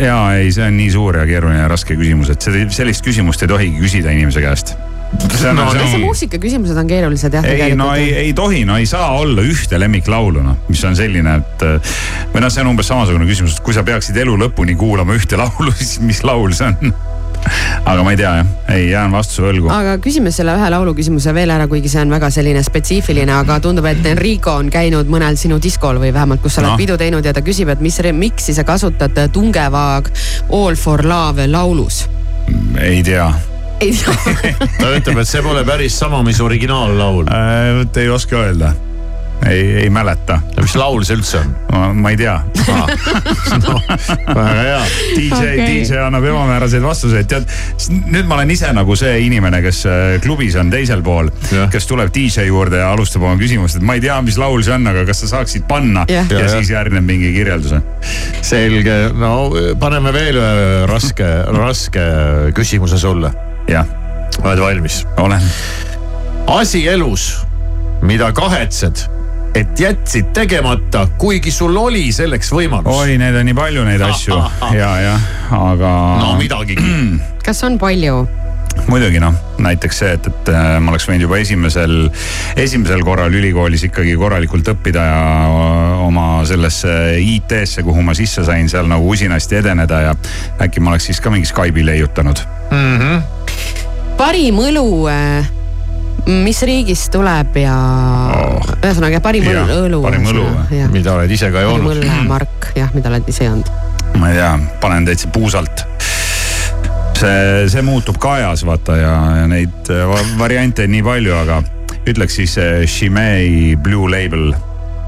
ja 0.00 0.18
ei, 0.38 0.50
see 0.54 0.66
on 0.66 0.76
nii 0.78 0.90
suur 0.94 1.20
ja 1.20 1.24
keeruline 1.28 1.62
ja 1.64 1.70
raske 1.70 1.96
küsimus, 1.98 2.30
et 2.32 2.46
sellist 2.46 3.04
küsimust 3.06 3.42
ei 3.42 3.50
tohigi 3.50 3.80
küsida 3.82 4.14
inimese 4.14 4.44
käest. 4.44 4.76
see 5.32 5.50
on 5.50 5.56
No, 5.56 5.64
no,, 5.70 5.86
see 5.86 6.00
muusikaküsimused 6.02 6.76
on 6.76 6.88
keerulised 6.90 7.34
jah. 7.38 7.44
ei, 7.46 7.74
no 7.78 7.92
ei, 7.94 8.10
ei 8.26 8.32
tohi, 8.36 8.64
no 8.68 8.76
ei 8.76 8.86
saa 8.90 9.12
olla 9.18 9.42
ühte 9.46 9.78
lemmiklaulu, 9.80 10.42
noh, 10.42 10.58
mis 10.68 10.82
on 10.84 10.96
selline, 10.98 11.36
et 11.40 11.66
või 12.34 12.42
noh, 12.42 12.52
see 12.52 12.64
on 12.64 12.72
umbes 12.74 12.90
samasugune 12.90 13.28
küsimus, 13.28 13.56
et 13.56 13.66
kui 13.66 13.74
sa 13.74 13.86
peaksid 13.86 14.18
elu 14.22 14.34
lõpuni 14.46 14.76
kuulama 14.78 15.16
ühte 15.18 15.38
laulu, 15.40 15.72
siis 15.80 16.00
mis 16.02 16.22
laul 16.26 16.54
see 16.56 16.70
on? 16.70 16.96
Aga 17.84 18.02
ma 18.04 18.14
ei 18.14 18.20
tea 18.20 18.34
jah, 18.40 18.52
ei 18.74 18.90
jään 18.90 19.14
vastuse 19.14 19.46
võlgu. 19.46 19.70
aga 19.72 19.96
küsime 20.02 20.32
selle 20.34 20.56
ühe 20.58 20.70
laulu 20.72 20.94
küsimuse 20.98 21.34
veel 21.36 21.52
ära, 21.54 21.68
kuigi 21.70 21.90
see 21.92 22.04
on 22.04 22.14
väga 22.14 22.30
selline 22.34 22.62
spetsiifiline, 22.66 23.32
aga 23.40 23.58
tundub, 23.64 23.88
et 23.90 24.06
Enrico 24.12 24.56
on 24.60 24.70
käinud 24.72 25.10
mõnel 25.12 25.38
sinu 25.40 25.60
diskol 25.62 26.00
või 26.02 26.12
vähemalt, 26.14 26.42
kus 26.44 26.58
sa 26.58 26.64
oled 26.64 26.74
Noh. 26.74 26.80
pidu 26.80 26.96
teinud 27.00 27.26
ja 27.26 27.34
ta 27.36 27.44
küsib, 27.46 27.70
et 27.72 27.82
mis 27.84 27.98
remix'i 28.04 28.54
sa 28.56 28.64
kasutad 28.66 29.18
Tungeva 29.32 29.86
All 29.96 30.76
for 30.76 31.04
Love 31.06 31.46
laulus. 31.50 32.06
ei 32.80 33.02
tea 33.02 33.30
ei 33.80 33.92
tea, 33.92 34.14
ta 34.80 34.90
ütleb, 34.96 35.20
et 35.20 35.28
see 35.28 35.42
pole 35.44 35.62
päris 35.68 35.98
sama, 35.98 36.22
mis 36.26 36.40
originaallaul. 36.40 37.28
äh,. 37.28 37.84
ei 38.00 38.08
oska 38.12 38.40
öelda, 38.40 38.72
ei, 39.44 39.62
ei 39.82 39.90
mäleta, 39.92 40.38
mis 40.60 40.74
laul 40.78 41.04
see 41.06 41.18
üldse 41.18 41.42
on? 41.42 41.54
ma 42.00 42.10
ei 42.12 42.16
tea 42.18 42.36
no, 43.66 43.74
väga 44.32 44.54
hea. 44.56 44.78
DJ 45.16 45.32
okay., 45.36 45.58
DJ 45.66 46.00
annab 46.02 46.24
ebamääraseid 46.26 46.82
vastuseid, 46.84 47.28
tead. 47.30 47.46
nüüd 48.10 48.26
ma 48.28 48.38
olen 48.38 48.50
ise 48.54 48.70
nagu 48.74 48.96
see 48.98 49.18
inimene, 49.26 49.60
kes 49.64 49.82
äh, 49.90 50.04
klubis 50.24 50.56
on 50.60 50.72
teisel 50.72 51.04
pool 51.06 51.30
kes 51.72 51.88
tuleb 51.88 52.12
DJ 52.14 52.48
juurde 52.48 52.80
ja 52.80 52.90
alustab 52.94 53.26
oma 53.26 53.36
küsimust, 53.40 53.78
et 53.78 53.86
ma 53.86 53.98
ei 53.98 54.04
tea, 54.04 54.16
mis 54.24 54.38
laul 54.40 54.64
see 54.66 54.74
on, 54.76 54.88
aga 54.90 55.04
kas 55.08 55.24
sa 55.24 55.32
saaksid 55.36 55.66
panna 55.68 56.06
ja, 56.10 56.24
Ja, 56.30 56.40
ja 56.42 56.48
siis 56.50 56.70
järgneb 56.72 57.04
mingi 57.06 57.32
kirjeldus. 57.34 57.74
selge, 58.46 58.96
no 59.14 59.50
paneme 59.80 60.12
veel 60.14 60.40
ühe 60.40 60.86
raske, 60.90 61.28
raske 61.54 62.06
küsimuse 62.56 62.98
sulle. 62.98 63.32
jah, 63.70 63.86
oled 64.42 64.62
valmis? 64.62 65.02
olen. 65.22 65.42
asi 66.56 66.86
elus, 66.88 67.28
mida 68.02 68.32
kahetsed, 68.32 69.06
et 69.56 69.80
jätsid 69.80 70.32
tegemata, 70.36 71.06
kuigi 71.18 71.50
sul 71.54 71.76
oli 71.80 72.10
selleks 72.12 72.50
võimalus. 72.52 72.92
oi, 72.92 73.16
neid 73.20 73.36
on 73.40 73.46
nii 73.48 73.56
palju, 73.56 73.84
neid 73.88 74.02
asju 74.04 74.36
ja, 74.80 74.90
jah, 75.00 75.30
aga 75.56 75.92
no 76.20 76.34
midagigi. 76.40 76.84
kas 77.46 77.62
on 77.66 77.78
palju? 77.80 78.26
muidugi 78.90 79.20
noh, 79.22 79.32
näiteks 79.64 80.02
see, 80.02 80.12
et, 80.18 80.28
et 80.28 80.50
äh, 80.52 80.76
ma 80.84 80.92
oleks 80.92 81.06
võinud 81.08 81.24
juba 81.24 81.40
esimesel, 81.40 81.94
esimesel 82.60 83.00
korral 83.06 83.32
ülikoolis 83.32 83.86
ikkagi 83.88 84.12
korralikult 84.20 84.68
õppida 84.74 85.06
ja 85.08 85.24
äh, 85.48 86.04
oma 86.04 86.28
sellesse 86.48 86.92
IT-sse, 87.22 87.86
kuhu 87.86 88.04
ma 88.04 88.14
sisse 88.18 88.44
sain, 88.46 88.68
seal 88.68 88.90
nagu 88.92 89.08
usinasti 89.08 89.62
edeneda 89.62 90.02
ja 90.10 90.14
äkki 90.60 90.84
ma 90.84 90.92
oleks 90.92 91.08
siis 91.08 91.22
ka 91.24 91.32
mingi 91.32 91.48
Skype'i 91.48 91.86
leiutanud 91.88 92.44
mm. 92.68 92.98
-hmm. 93.00 94.16
parim 94.20 94.60
õlu 94.68 94.88
äh, 95.10 95.55
mis 96.26 96.58
riigist 96.66 97.10
tuleb 97.14 97.54
ja 97.60 97.74
oh. 98.34 98.70
ühesõnaga 98.82 99.20
parim 99.22 99.44
Ja, 99.46 99.62
õlu. 99.86 100.00
parim 100.02 100.26
õlu 100.26 100.46
mida 100.92 101.14
oled 101.14 101.30
ise 101.30 101.50
ka 101.54 101.62
joonud 101.62 101.92
õllemark 101.94 102.70
jah, 102.80 102.90
mida 102.96 103.12
oled 103.12 103.28
ise 103.30 103.46
joonud. 103.46 103.70
ma 104.18 104.30
ei 104.32 104.40
tea, 104.40 104.52
panen 104.82 105.06
täitsa 105.06 105.28
puusalt. 105.34 105.84
see, 107.16 107.68
see 107.72 107.82
muutub 107.86 108.18
ka 108.22 108.34
ajas 108.40 108.64
vaata 108.66 108.96
ja, 108.98 109.14
ja 109.42 109.46
neid 109.50 109.90
äh, 109.92 110.02
va- 110.10 110.26
variante 110.42 110.84
on 110.88 110.94
nii 110.96 111.04
palju, 111.06 111.34
aga 111.44 111.62
ütleks 112.06 112.36
siis 112.42 112.56
äh, 112.58 112.82
Chimay 112.90 113.76
Blue 113.82 114.10
Label 114.10 114.50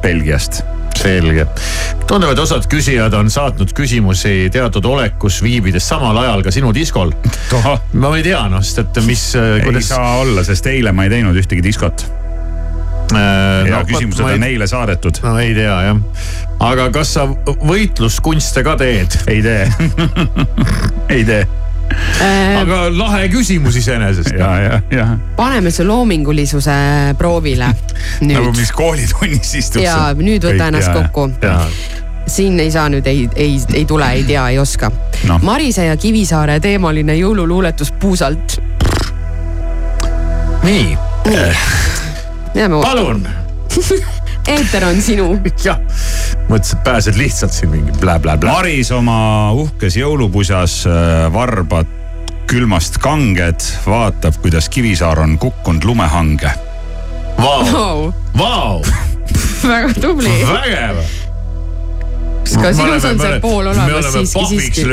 Belgiast. 0.02 0.62
Selge. 0.98 1.46
tundub, 2.08 2.30
et 2.32 2.38
osad 2.42 2.66
küsijad 2.70 3.14
on 3.18 3.30
saatnud 3.30 3.72
küsimusi 3.76 4.48
teatud 4.52 4.84
olekus 4.88 5.40
viibides 5.44 5.86
samal 5.88 6.16
ajal 6.24 6.42
ka 6.46 6.50
sinu 6.54 6.72
diskol. 6.74 7.12
ma 7.92 8.14
ei 8.16 8.22
tea 8.26 8.44
noh, 8.52 8.62
sest 8.64 8.84
et 8.84 9.02
mis, 9.06 9.24
ei 9.38 9.64
kuidas. 9.66 9.88
saa 9.94 10.16
olla, 10.22 10.44
sest 10.46 10.66
eile 10.70 10.92
ma 10.92 11.06
ei 11.08 11.12
teinud 11.16 11.36
ühtegi 11.38 11.62
diskot. 11.64 12.06
ja 13.12 13.78
no, 13.78 13.84
küsimused 13.88 14.24
on 14.24 14.34
ei- 14.34 14.38
neile 14.42 14.66
saadetud. 14.68 15.22
no 15.24 15.38
ei 15.40 15.54
tea 15.56 15.78
jah. 15.88 16.02
aga 16.60 16.90
kas 16.92 17.14
sa 17.16 17.24
võitluskunste 17.28 18.64
ka 18.66 18.76
teed? 18.80 19.16
ei 19.30 19.40
tee 19.42 19.64
ei 21.16 21.24
tee. 21.24 21.46
Aga 22.60 22.80
lahe 22.92 23.28
küsimus 23.32 23.76
iseenesest. 23.80 24.32
ja, 24.38 24.50
ja, 24.60 24.80
ja. 24.90 25.06
paneme 25.36 25.70
su 25.70 25.86
loomingulisuse 25.86 26.74
proovile 27.18 27.70
nagu 28.28 28.50
nüüd 28.50 28.60
mis 28.60 28.72
koolitunnis 28.76 29.54
istud. 29.62 29.82
ja 29.84 30.12
nüüd 30.18 30.44
võta 30.44 30.68
ennast 30.68 30.92
kokku. 30.92 31.30
siin 32.28 32.60
ei 32.60 32.70
saa 32.70 32.88
nüüd, 32.92 33.06
ei, 33.08 33.28
ei, 33.36 33.56
ei 33.74 33.84
tule, 33.88 34.10
ei 34.18 34.24
tea, 34.28 34.48
ei 34.52 34.58
oska 34.58 34.90
no.. 35.28 35.40
Marise 35.42 35.88
ja 35.88 35.96
Kivisaare 35.96 36.60
teemaline 36.60 37.16
jõululuuletus 37.16 37.92
puusalt. 38.00 38.60
nii. 40.62 40.96
jääme 42.54 42.82
palun. 42.82 43.28
eeter 44.48 44.88
on 44.88 45.02
sinu. 45.02 45.28
jah, 45.66 45.80
mõtlesin, 46.48 46.78
et 46.78 46.84
pääsed 46.86 47.20
lihtsalt 47.20 47.54
siin 47.56 47.72
mingi 47.72 47.94
blä-blä-blä. 48.00 48.56
Maris 48.56 48.92
oma 48.94 49.18
uhkes 49.56 49.98
jõulupusas 50.00 50.80
äh, 50.88 51.28
varbad 51.32 51.90
külmast 52.48 52.96
kanged, 53.04 53.60
vaatab, 53.84 54.38
kuidas 54.42 54.70
Kivisaar 54.72 55.20
on 55.20 55.36
kukkunud 55.38 55.84
lumehange. 55.84 56.52
Vau, 57.38 58.12
vau, 58.34 58.82
väga 59.70 59.94
tubli. 60.00 60.32
vägev. 60.48 61.04
Ka 62.56 62.72
sinus 62.76 63.04
on 63.08 63.20
see 63.20 63.40
pool 63.42 63.66
olemas 63.72 64.08
siiski, 64.14 64.44
siiski. 64.52 64.86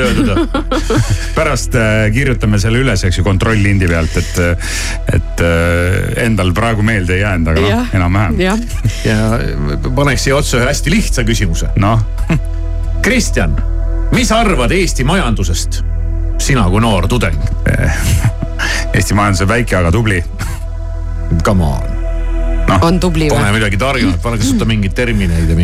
pärast 1.38 1.78
äh, 1.80 2.08
kirjutame 2.14 2.60
selle 2.62 2.82
üles, 2.84 3.06
eks 3.08 3.22
ju, 3.22 3.26
kontrolllindi 3.28 3.90
pealt, 3.92 4.18
et, 4.22 4.68
et 5.16 5.46
äh, 5.46 6.26
endal 6.26 6.54
praegu 6.58 6.86
meelde 6.86 7.18
ei 7.18 7.24
jäänud, 7.24 7.54
aga 7.54 7.66
noh 7.66 7.96
enam-vähem. 8.00 8.40
jah, 8.44 8.60
ja 9.06 9.90
paneks 9.96 10.28
siia 10.28 10.38
otsa 10.40 10.60
ühe 10.62 10.70
hästi 10.70 10.94
lihtsa 10.94 11.26
küsimuse. 11.28 11.72
noh, 11.82 12.04
Kristjan, 13.06 13.56
mis 14.16 14.32
arvad 14.36 14.74
Eesti 14.76 15.08
majandusest? 15.08 15.84
sina 16.46 16.66
kui 16.70 16.82
noor 16.84 17.08
tudeng. 17.08 17.40
Eesti 18.94 19.16
majandus 19.18 19.46
on 19.46 19.50
väike, 19.50 19.78
aga 19.80 19.92
tubli. 19.92 20.20
Come 21.44 21.64
on, 21.66 21.96
on 22.82 23.00
tubli 23.02 23.30
pane 23.32 23.50
või? 23.50 23.60
midagi 23.60 23.80
targemat, 23.82 24.20
pane 24.24 24.40
kasuta 24.42 24.68
mingeid 24.70 24.94
termineid 24.98 25.50
ja 25.50 25.58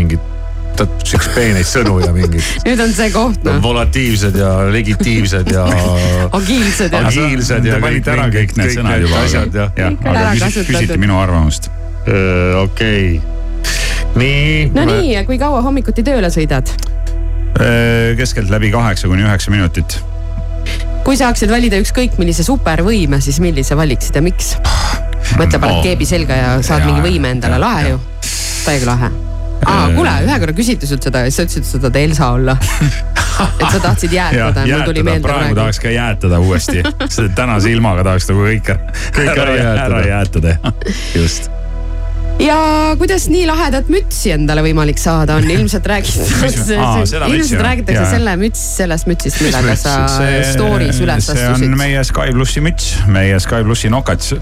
mingeid 0.81 1.07
siukseid 1.11 1.35
peeneid 1.35 1.67
sõnu 1.67 1.97
ja 2.03 2.11
mingid 2.15 2.45
nüüd 2.67 2.81
on 2.83 2.93
see 2.95 3.09
koht 3.13 3.43
noh, 3.47 3.59
volatiivsed 3.63 4.37
ja 4.39 4.51
legitiivsed 4.73 5.51
ja 5.53 5.65
agiilsed 6.39 6.93
ja. 6.95 7.03
agiilsed 7.07 7.67
ja 7.67 7.77
Te 7.77 7.83
panite 7.83 8.13
ära 8.15 8.27
kõik 8.33 8.55
need 8.59 8.73
sõnad 8.75 9.03
juba, 9.05 9.23
asjad 9.25 9.57
ja. 9.57 9.67
jah, 9.77 9.91
on 9.93 10.09
aga 10.11 10.23
ära 10.25 10.31
küsi- 10.35 10.45
kasutatud. 10.45 10.75
küsiti 10.75 10.99
minu 11.01 11.19
arvamust. 11.21 11.69
okei, 12.61 13.21
nii. 14.17 14.71
no 14.75 14.85
nii, 14.89 15.11
ja 15.15 15.25
kui 15.27 15.37
kaua 15.41 15.61
hommikuti 15.65 16.03
tööle 16.07 16.31
sõidad? 16.33 16.71
keskeltläbi 18.17 18.71
kaheksa 18.73 19.09
kuni 19.11 19.25
üheksa 19.27 19.51
minutit. 19.53 19.99
kui 21.05 21.17
saaksid 21.19 21.51
valida 21.51 21.77
ükskõik 21.83 22.17
millise 22.21 22.45
supervõime, 22.47 23.21
siis 23.21 23.41
millise 23.43 23.77
valiksid 23.77 24.17
ja 24.17 24.23
miks? 24.25 24.55
mõtle, 25.37 25.59
paned 25.61 25.83
keebi 25.85 26.07
selga 26.09 26.37
ja 26.37 26.53
saad 26.65 26.81
Ja, 26.85 26.87
mingi 26.89 27.05
võime 27.05 27.35
endale, 27.37 27.59
ja, 27.59 27.65
lahe 27.67 27.83
ja. 27.89 27.93
ju. 27.95 27.99
täiega 28.65 28.89
lahe. 28.95 29.11
aa, 29.65 29.87
kuule, 29.95 30.13
ühe 30.25 30.39
korra 30.43 30.53
küsiti 30.57 30.89
sult 30.89 31.03
seda 31.07 31.25
ja 31.25 31.31
sa 31.31 31.45
ütlesid, 31.47 31.63
et 31.65 31.69
sa 31.71 31.79
tahad 31.79 32.01
Elsa 32.01 32.31
olla. 32.37 32.57
et 33.61 33.71
sa 33.71 33.79
tahtsid 33.79 34.13
jäätada, 34.13 34.65
mul 34.67 34.85
tuli 34.89 35.03
meelde 35.03 35.25
praegu 35.27 35.39
praegu. 35.39 35.55
tahaks 35.61 35.79
ka 35.79 35.93
jäätada 35.95 36.39
uuesti, 36.43 36.83
sest 37.07 37.33
tänase 37.35 37.71
ilmaga 37.71 38.03
tahaks 38.09 38.29
nagu 38.31 38.45
kõik, 38.49 38.75
Kõik 39.15 39.33
ära 39.37 39.55
jäätada. 39.55 39.85
ära 39.85 40.05
jäätada, 40.07 40.55
just. 41.15 41.60
Ja 42.39 42.57
kuidas 42.97 43.27
nii 43.31 43.43
lahedat 43.49 43.89
mütsi 43.91 44.31
endale 44.35 44.63
võimalik 44.65 44.99
saada 45.01 45.37
on, 45.39 45.49
ilmselt 45.55 45.87
räägitakse 45.91 46.39
mütsi, 46.41 46.79
ilmselt 47.27 47.65
räägitakse 47.67 48.05
selle 48.15 48.35
müts, 48.41 48.63
sellest 48.77 49.09
mütsist, 49.11 49.41
millega 49.43 49.75
sa 49.79 49.97
story's 50.53 51.01
üles 51.03 51.27
see 51.27 51.37
on 51.45 51.55
astusid. 51.57 51.77
meie 51.81 52.03
Sky 52.07 52.35
plussi 52.35 52.63
müts, 52.63 52.93
meie 53.11 53.39
Sky 53.43 53.65
plussi 53.67 53.91
nokats. 53.93 54.33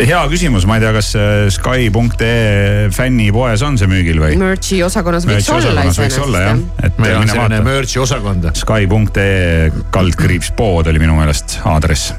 hea 0.00 0.22
küsimus, 0.32 0.68
ma 0.68 0.78
ei 0.78 0.86
tea, 0.86 0.94
kas 0.96 1.12
äh, 1.18 1.46
Sky.ee 1.52 2.88
fännipoes 2.94 3.66
on 3.66 3.80
see 3.80 3.90
müügil 3.90 4.22
või? 4.22 4.38
Merch'i 4.40 4.82
osakonnas 4.86 5.26
võiks 5.28 5.48
Merch'i 5.50 5.58
olla 5.58 5.88
osakonnas 5.88 6.02
võiks 6.04 6.22
olla 6.22 6.46
jah 6.46 6.52
iseenesest, 6.52 6.86
et 6.86 7.00
meil 7.02 7.16
on 7.18 7.28
selline 7.28 7.60
merch'i 7.66 8.00
osakond. 8.02 8.48
Sky.ee 8.58 9.70
kaldkriips 9.94 10.52
pood 10.58 10.88
oli 10.90 11.02
minu 11.02 11.16
meelest 11.18 11.58
aadress, 11.68 12.12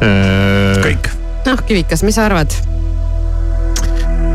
kõik. 0.00 1.10
noh, 1.46 1.62
Kivikas, 1.66 2.04
mis 2.06 2.18
sa 2.18 2.26
arvad, 2.28 2.54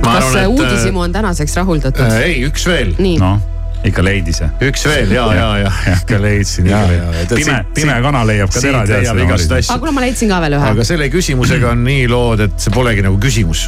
kas 0.02 0.36
uudishimu 0.48 1.02
on 1.08 1.16
tänaseks 1.16 1.56
rahuldatud? 1.62 2.06
äh, 2.06 2.22
ei, 2.28 2.38
üks 2.48 2.66
veel, 2.70 2.94
noh, 3.22 3.40
ikka 3.88 4.04
leidis 4.06 4.42
jah. 4.44 4.52
üks 4.66 4.86
veel 4.86 5.12
ja, 5.14 5.26
ja, 5.36 5.48
ja 5.64 5.72
ikka 5.96 6.20
leidsin 6.22 6.70
ja, 6.70 6.82
ja. 6.92 7.08
pime, 7.30 7.58
pime 7.76 7.98
kana 8.06 8.24
leiab 8.28 8.52
ka 8.54 8.62
tera, 8.64 8.84
aga 8.86 9.78
kuule, 9.80 9.94
ma 9.96 10.04
leidsin 10.06 10.32
ka 10.32 10.42
veel 10.44 10.58
ühe 10.58 10.74
aga. 10.74 10.86
selle 10.88 11.10
küsimusega 11.14 11.72
on 11.74 11.86
nii 11.88 12.06
lood, 12.12 12.46
et 12.46 12.58
see 12.62 12.74
polegi 12.74 13.06
nagu 13.06 13.18
küsimus. 13.22 13.68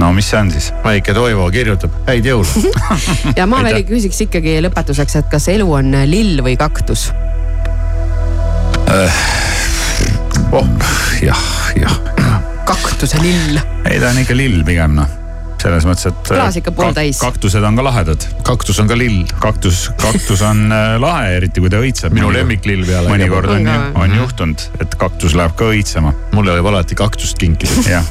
no 0.00 0.12
mis 0.16 0.30
see 0.32 0.40
on 0.40 0.52
siis? 0.54 0.70
väike 0.84 1.14
Toivo 1.16 1.48
kirjutab, 1.52 1.92
häid 2.08 2.28
jõule. 2.28 2.72
ja 3.38 3.48
ma 3.50 3.62
veel 3.66 3.82
küsiks 3.88 4.24
ikkagi 4.28 4.58
lõpetuseks, 4.64 5.20
et 5.20 5.30
kas 5.32 5.48
elu 5.52 5.68
on 5.80 5.92
lill 6.08 6.40
või 6.46 6.56
kaktus? 6.60 7.10
oh, 10.56 10.68
jah, 11.20 11.46
jah, 11.76 11.96
kaktuse 12.66 13.20
lill. 13.22 13.60
ei 13.86 14.00
ta 14.02 14.10
on 14.10 14.18
ikka 14.22 14.36
lill 14.36 14.64
pigem 14.66 14.96
noh, 14.98 15.08
selles 15.62 15.86
mõttes, 15.88 16.08
et. 16.10 16.30
Klaas 16.30 16.58
ikka 16.60 16.72
pooltäis. 16.76 17.20
kaktused 17.22 17.64
on 17.66 17.78
ka 17.78 17.84
lahedad, 17.86 18.26
kaktus 18.46 18.80
on 18.82 18.90
ka 18.90 18.98
lill, 18.98 19.22
kaktus, 19.42 19.86
kaktus 20.00 20.42
on 20.46 20.66
äh, 20.74 20.96
lahe, 21.02 21.36
eriti 21.38 21.62
kui 21.62 21.72
ta 21.72 21.80
õitseb. 21.82 22.14
minu 22.16 22.32
lemmiklill 22.34 22.84
peale. 22.88 23.10
mõnikord 23.12 23.54
on 23.54 23.70
On 23.96 24.14
juhtunud, 24.20 24.66
et 24.82 24.94
kaktus 25.00 25.36
läheb 25.38 25.56
ka 25.58 25.70
õitsema, 25.72 26.12
mulle 26.34 26.56
võib 26.58 26.70
alati 26.72 26.98
kaktust 26.98 27.38
kinkida. 27.40 27.86
jah. 27.96 28.10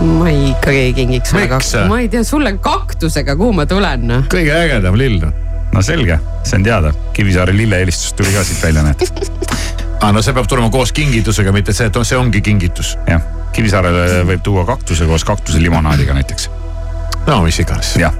ma 0.00 0.30
ei, 0.30 0.50
ikkagi 0.54 0.86
ei 0.86 0.96
kingiks 0.96 1.34
sulle 1.34 1.44
Miks? 1.46 1.54
kaktus, 1.56 1.88
ma 1.92 2.00
ei 2.00 2.08
tea, 2.12 2.24
sulle 2.26 2.54
kaktusega, 2.64 3.36
kuhu 3.38 3.54
ma 3.60 3.68
tulen 3.70 4.08
noh. 4.08 4.26
kõige 4.32 4.56
ägedam 4.56 4.98
lill. 5.00 5.28
no 5.70 5.84
selge, 5.86 6.18
see 6.42 6.60
on 6.60 6.66
teada, 6.66 6.96
Kivisaare 7.14 7.54
lillehelistus 7.56 8.16
tuli 8.18 8.32
ka 8.34 8.44
siit 8.46 8.64
välja, 8.64 8.86
näed. 8.88 9.06
aa, 10.00 10.12
no 10.12 10.22
see 10.24 10.34
peab 10.36 10.48
tulema 10.48 10.70
koos 10.72 10.92
kingitusega, 10.96 11.52
mitte 11.52 11.74
see, 11.76 11.90
et 11.90 12.00
see 12.02 12.18
ongi 12.18 12.40
kingitus. 12.44 12.96
jah, 13.08 13.22
Kivisaarele 13.52 14.22
võib 14.28 14.42
tuua 14.46 14.64
kaktuse 14.68 15.06
koos 15.10 15.24
kaktuse 15.26 15.60
limonaadiga 15.62 16.14
näiteks, 16.16 16.48
no 17.26 17.40
mis 17.44 17.58
iganes. 17.60 17.94
jah. 18.00 18.14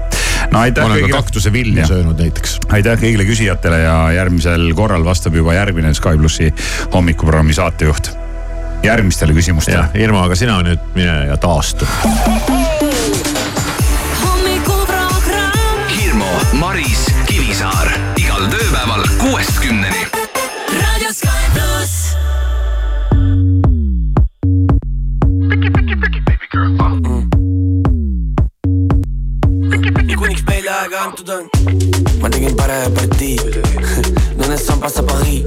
no 0.51 0.61
aitäh 0.61 0.83
ma 0.83 0.91
olen 0.91 0.99
ka 0.99 1.07
kõigile, 1.07 1.17
kaktuse 1.17 1.53
vilja 1.53 1.87
söönud 1.89 2.19
näiteks. 2.21 2.57
aitäh 2.69 2.99
kõigile 3.01 3.25
küsijatele 3.29 3.83
ja 3.85 3.95
järgmisel 4.19 4.67
korral 4.77 5.05
vastab 5.05 5.35
juba 5.35 5.55
järgmine 5.57 5.93
Sky 5.97 6.17
plussi 6.17 6.53
hommikuprogrammi 6.93 7.53
saatejuht. 7.57 8.11
järgmistele 8.83 9.33
küsimustele 9.33 9.87
Irma, 10.03 10.25
aga 10.29 10.35
sina 10.35 10.61
nüüd 10.65 10.93
mine 10.95 11.25
ja 11.31 11.37
taastu. 11.37 11.87
hommikuprogramm 14.21 15.91
Hirmu, 15.95 16.31
Maris, 16.53 17.07
Kivisaar 17.25 17.95
igal 18.17 18.49
tööpäeval 18.53 19.07
kuuest 19.17 19.59
kümneni. 19.63 20.10
Aega 30.81 31.01
antud 31.05 31.29
on, 31.29 31.43
ma 32.21 32.29
tegin 32.33 32.55
parema 32.57 32.89
partii. 32.95 33.35
Donnes 34.37 34.63
on 34.73 34.79
passa 34.81 35.03
Paris, 35.05 35.43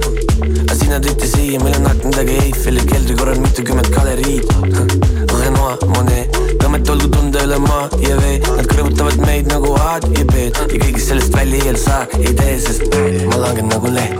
aga 0.61 0.75
sina 0.79 0.99
tõite 1.03 1.27
siia, 1.27 1.59
meil 1.63 1.75
on 1.81 1.89
akendagi 1.89 2.37
Eiffeli 2.43 2.85
keldri 2.87 3.17
korral 3.19 3.41
mitukümmend 3.43 3.89
galeriid. 3.91 4.47
Renoir, 5.41 5.83
Monet, 5.91 6.39
tõmmet 6.61 6.91
olgu 6.93 7.09
tunda 7.11 7.43
üle 7.43 7.59
maa 7.65 7.89
ja 8.05 8.15
vee, 8.21 8.37
nad 8.45 8.69
kõrvutavad 8.71 9.19
meid 9.25 9.51
nagu 9.51 9.73
A-d 9.81 10.07
ja 10.15 10.27
B-d 10.31 10.63
ja 10.63 10.79
kõigest 10.85 11.11
sellest 11.11 11.35
välja 11.35 11.73
ei 11.73 11.83
saa, 11.83 12.07
ei 12.21 12.31
tee, 12.39 12.55
sest 12.63 12.87
ma 13.27 13.41
langen 13.43 13.67
nagu 13.73 13.91
leht. 13.91 14.15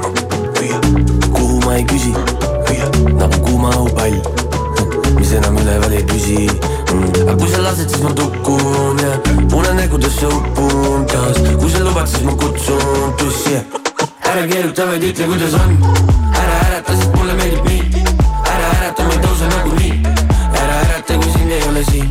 kuhu 1.31 1.61
ma 1.63 1.77
ei 1.79 1.87
küsi, 1.93 2.11
nagu 3.15 3.39
kuuma 3.47 3.71
õhupall, 3.77 4.19
mis 5.21 5.31
enam 5.39 5.63
üleval 5.63 5.95
ei 5.95 6.03
püsi 6.11 6.43
mm.. 6.49 7.24
lased, 7.65 7.89
siis 7.89 8.03
ma 8.03 8.13
tukun 8.13 8.99
ja 9.01 9.13
unenägudesse 9.57 10.27
upun 10.27 11.05
taas, 11.09 11.41
kui 11.59 11.71
sa 11.71 11.81
lubad, 11.83 12.07
siis 12.07 12.23
ma 12.23 12.33
kutsun 12.37 13.13
tussi 13.17 13.57
ära 14.35 14.43
keeruta, 14.49 14.85
vaid 14.89 15.03
ütle, 15.07 15.25
kuidas 15.31 15.53
on. 15.57 15.77
ära 16.35 16.55
ärata, 16.67 16.95
sest 16.99 17.15
mulle 17.17 17.33
meeldib 17.39 17.65
nii. 17.69 18.03
ära 18.51 18.69
ärata, 18.75 19.05
ma 19.07 19.13
ei 19.15 19.21
tõuse 19.23 19.49
nagunii. 19.53 19.93
ära 20.61 20.75
ärata, 20.83 21.17
kui 21.21 21.31
sind 21.33 21.53
ei 21.55 21.61
ole 21.69 21.83
siin. 21.89 22.09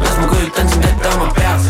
las 0.00 0.18
ma 0.20 0.28
kujutan 0.32 0.68
sind 0.72 0.88
ette 0.88 1.14
oma 1.16 1.28
peas. 1.36 1.68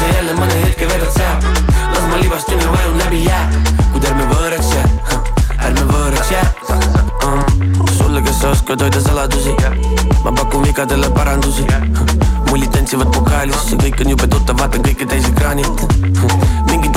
sa 0.00 0.12
jälle 0.14 0.36
mõne 0.38 0.60
hetke 0.64 0.88
veedad 0.88 1.12
seal. 1.16 1.48
las 1.94 2.06
ma 2.10 2.20
libastun 2.22 2.60
ja 2.64 2.72
vajun 2.72 2.98
läbi 3.04 3.24
jää. 3.24 3.44
kuid 3.92 4.06
ärme 4.12 4.28
võõraks 4.32 4.74
jää, 4.76 4.88
ärme 5.58 5.88
võõraks 5.92 6.30
jää 6.32 6.46
mm.. 7.26 7.96
sulle, 7.98 8.22
kes 8.22 8.40
sa 8.40 8.54
oskad 8.56 8.86
hoida 8.86 9.00
saladusi, 9.00 9.56
ma 10.24 10.32
pakun 10.32 10.64
vigadele 10.70 11.10
parandusi. 11.10 11.66
Mullid 12.52 12.68
tantsivad 12.74 13.08
pokaalis, 13.16 13.62
see 13.64 13.78
kõik 13.80 14.02
on 14.04 14.10
jube 14.12 14.26
tuttav, 14.28 14.58
vaatan 14.60 14.84
kõike 14.84 15.08
täis 15.08 15.24
ekraanilt. 15.30 16.61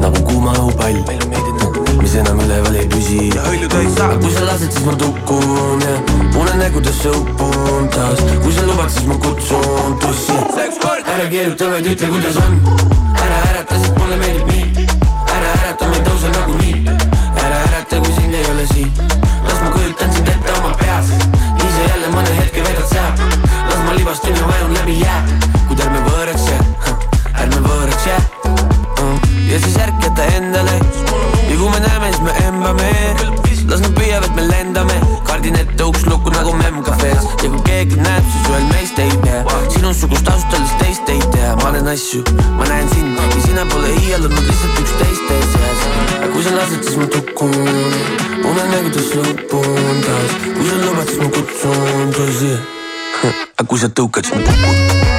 nagu 0.00 0.22
kuuma 0.24 0.52
õhupall, 0.56 0.96
mis 2.00 2.14
enam 2.16 2.40
üleval 2.40 2.76
ei 2.80 2.86
püsi. 2.88 3.28
kui 3.32 4.32
sa 4.32 4.44
lased, 4.46 4.72
siis 4.72 4.84
ma 4.86 4.94
tukun 4.96 5.82
ja 5.84 5.96
unenägudesse 6.40 7.10
upun 7.10 7.88
taas, 7.94 8.22
kui 8.42 8.52
sa 8.52 8.64
lubad, 8.68 8.90
siis 8.90 9.06
ma 9.10 9.18
kutsun 9.20 9.98
tussi. 10.00 10.36
ära 11.04 11.28
keeruta, 11.28 11.70
vaid 11.74 11.90
ütle, 11.92 12.08
kuidas 12.14 12.40
on. 12.40 12.58
ära 13.24 13.42
ärata, 13.50 13.80
sest 13.82 13.98
mulle 13.98 14.16
meeldib 14.16 14.48
nii. 14.48 14.88
ära 15.36 15.52
ärata, 15.58 15.92
ma 15.92 16.00
ei 16.00 16.08
tõuse 16.08 16.32
nagunii. 16.38 16.96
ära 17.44 17.62
ärata, 17.68 18.00
kui 18.00 18.16
sind 18.16 18.34
ei 18.40 18.50
ole 18.54 18.66
siin. 18.72 18.90
las 19.44 19.62
ma 19.62 19.70
kujutan 19.76 20.12
sind 20.16 20.28
ette 20.28 20.58
oma 20.58 20.74
peas. 20.80 21.14
sa 21.60 21.86
jälle 21.92 22.16
mõne 22.16 22.36
hetke 22.40 22.64
veedad 22.64 22.88
seal. 22.88 23.24
las 23.68 23.80
ma 23.86 23.96
libastun 24.00 24.36
ja 24.36 24.52
vajun 24.54 24.76
läbi 24.80 25.00
jää. 25.04 25.49
Ühel 38.50 38.66
meist 38.72 38.98
ei 38.98 39.10
tea. 39.22 39.44
sinusugust 39.74 40.28
öeldes 40.28 40.72
teist 40.78 41.08
ei 41.08 41.20
tea, 41.34 41.54
ma 41.62 41.70
näen 41.74 41.88
asju, 41.92 42.22
ma 42.58 42.66
näen 42.68 42.88
sind 42.94 43.18
ja 43.18 43.42
sina 43.46 43.66
pole 43.72 43.92
iial 44.02 44.26
olnud 44.26 44.48
lihtsalt 44.48 44.80
üksteist 44.82 45.28
teie 45.28 45.46
seas. 45.52 45.84
kui 46.32 46.42
sa 46.44 46.56
lased, 46.56 46.82
siis 46.88 46.98
ma 46.98 47.06
tukun, 47.14 47.54
unenägudes 48.50 49.14
upun 49.22 50.02
taas, 50.06 50.36
kui 50.56 50.66
sa 50.72 50.82
lubad, 50.82 51.06
siis 51.06 51.22
ma 51.22 51.30
kutsun 51.38 52.18
tõsi. 52.18 52.52
aga 53.58 53.68
kui 53.68 53.78
sa 53.78 53.92
tõukad, 53.92 54.26
siis 54.26 54.36
ma 54.38 54.58
kukun. 54.58 55.09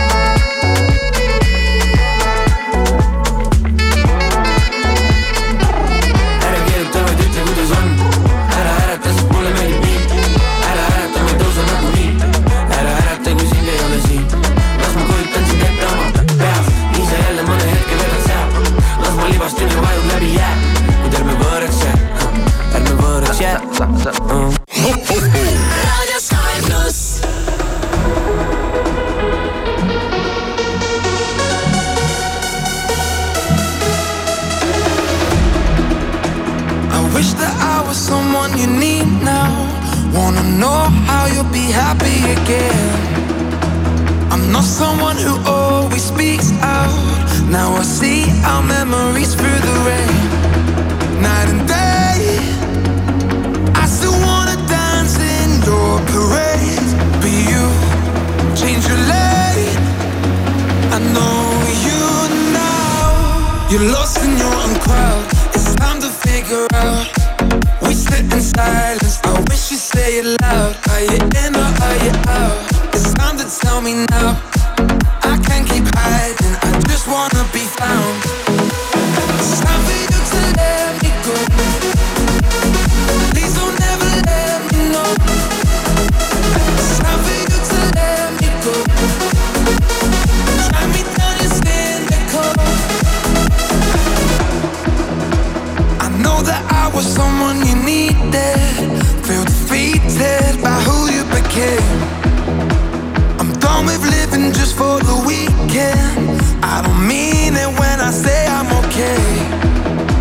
I 106.63 106.81
don't 106.83 107.07
mean 107.07 107.55
it 107.55 107.71
when 107.79 107.99
I 107.99 108.11
say 108.11 108.47
I'm 108.47 108.69
okay. 108.85 109.21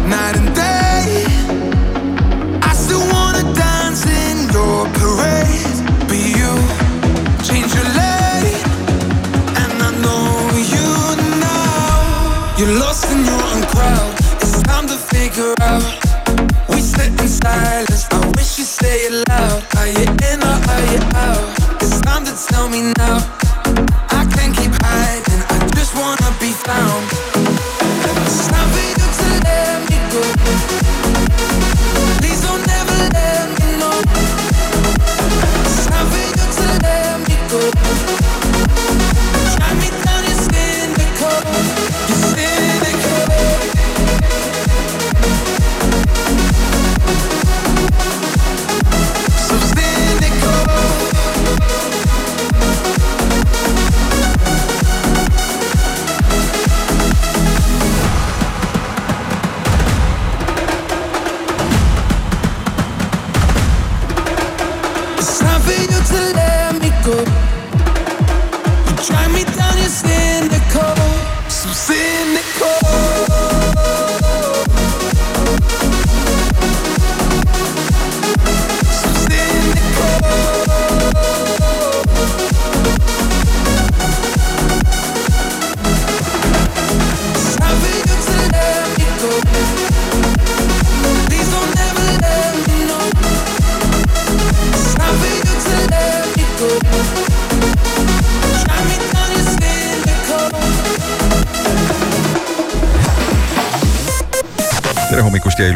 Night 0.08 0.36
and 0.36 0.54
day, 0.54 0.59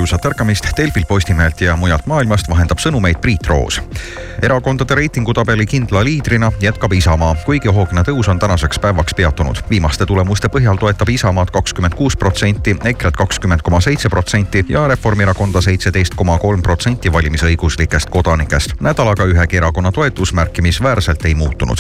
ilusat 0.04 0.26
ärkamist 0.26 0.66
Delfilt, 0.76 1.08
Postimehelt 1.08 1.60
ja 1.60 1.76
mujalt 1.76 2.06
maailmast 2.06 2.48
vahendab 2.48 2.78
sõnumeid 2.78 3.22
Priit 3.24 3.46
Roos. 3.46 3.80
erakondade 4.42 4.94
reitingutabeli 4.94 5.66
kindla 5.66 6.04
liidrina 6.04 6.52
jätkab 6.60 6.92
Isamaa, 6.92 7.36
kuigi 7.46 7.72
hoogne 7.72 8.02
tõus 8.04 8.28
on 8.28 8.38
tänaseks 8.38 8.78
päevaks 8.78 9.14
peatunud. 9.14 9.62
viimaste 9.70 10.06
tulemuste 10.06 10.48
põhjal 10.48 10.76
toetab 10.76 11.08
Isamaad 11.08 11.50
kakskümmend 11.50 11.94
kuus 11.94 12.16
protsenti, 12.16 12.76
EKRE-t 12.84 13.16
kakskümmend 13.16 13.62
koma 13.62 13.80
seitse 13.80 14.08
protsenti 14.08 14.64
ja 14.68 14.88
Reformierakonda 14.88 15.60
seitseteist 15.60 16.14
koma 16.14 16.38
kolm 16.38 16.62
protsenti 16.62 17.12
valimisõiguslikest 17.12 18.10
kodanikest. 18.10 18.80
nädalaga 18.80 19.24
ühegi 19.24 19.56
erakonna 19.56 19.92
toetus 19.92 20.32
märkimisväärselt 20.32 21.24
ei 21.24 21.34
muutunud 21.34 21.78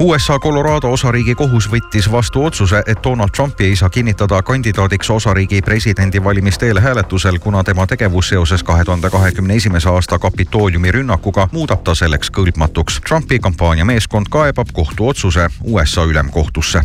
USA 0.00 0.38
Colorado 0.38 0.92
osariigi 0.92 1.34
kohus 1.34 1.66
võttis 1.70 2.06
vastu 2.12 2.44
otsuse, 2.46 2.82
et 2.86 2.98
Donald 3.04 3.34
Trumpi 3.34 3.64
ei 3.64 3.76
saa 3.76 3.90
kinnitada 3.90 4.42
kandidaadiks 4.42 5.10
osariigi 5.10 5.62
presidendivalimiste 5.62 6.66
eelhääletusel, 6.66 7.38
kuna 7.38 7.64
tema 7.64 7.86
tegevus 7.86 8.28
seoses 8.28 8.62
kahe 8.62 8.84
tuhande 8.84 9.10
kahekümne 9.10 9.54
esimese 9.54 9.88
aasta 9.88 10.18
Kapitooliumi 10.18 10.92
rünnakuga 10.92 11.48
muudab 11.52 11.82
ta 11.82 11.94
selleks 11.94 12.30
kõlbmatuks. 12.30 13.00
Trumpi 13.08 13.38
kampaaniameeskond 13.38 14.30
kaebab 14.30 14.70
kohtuotsuse 14.72 15.48
USA 15.64 16.04
ülemkohtusse 16.04 16.82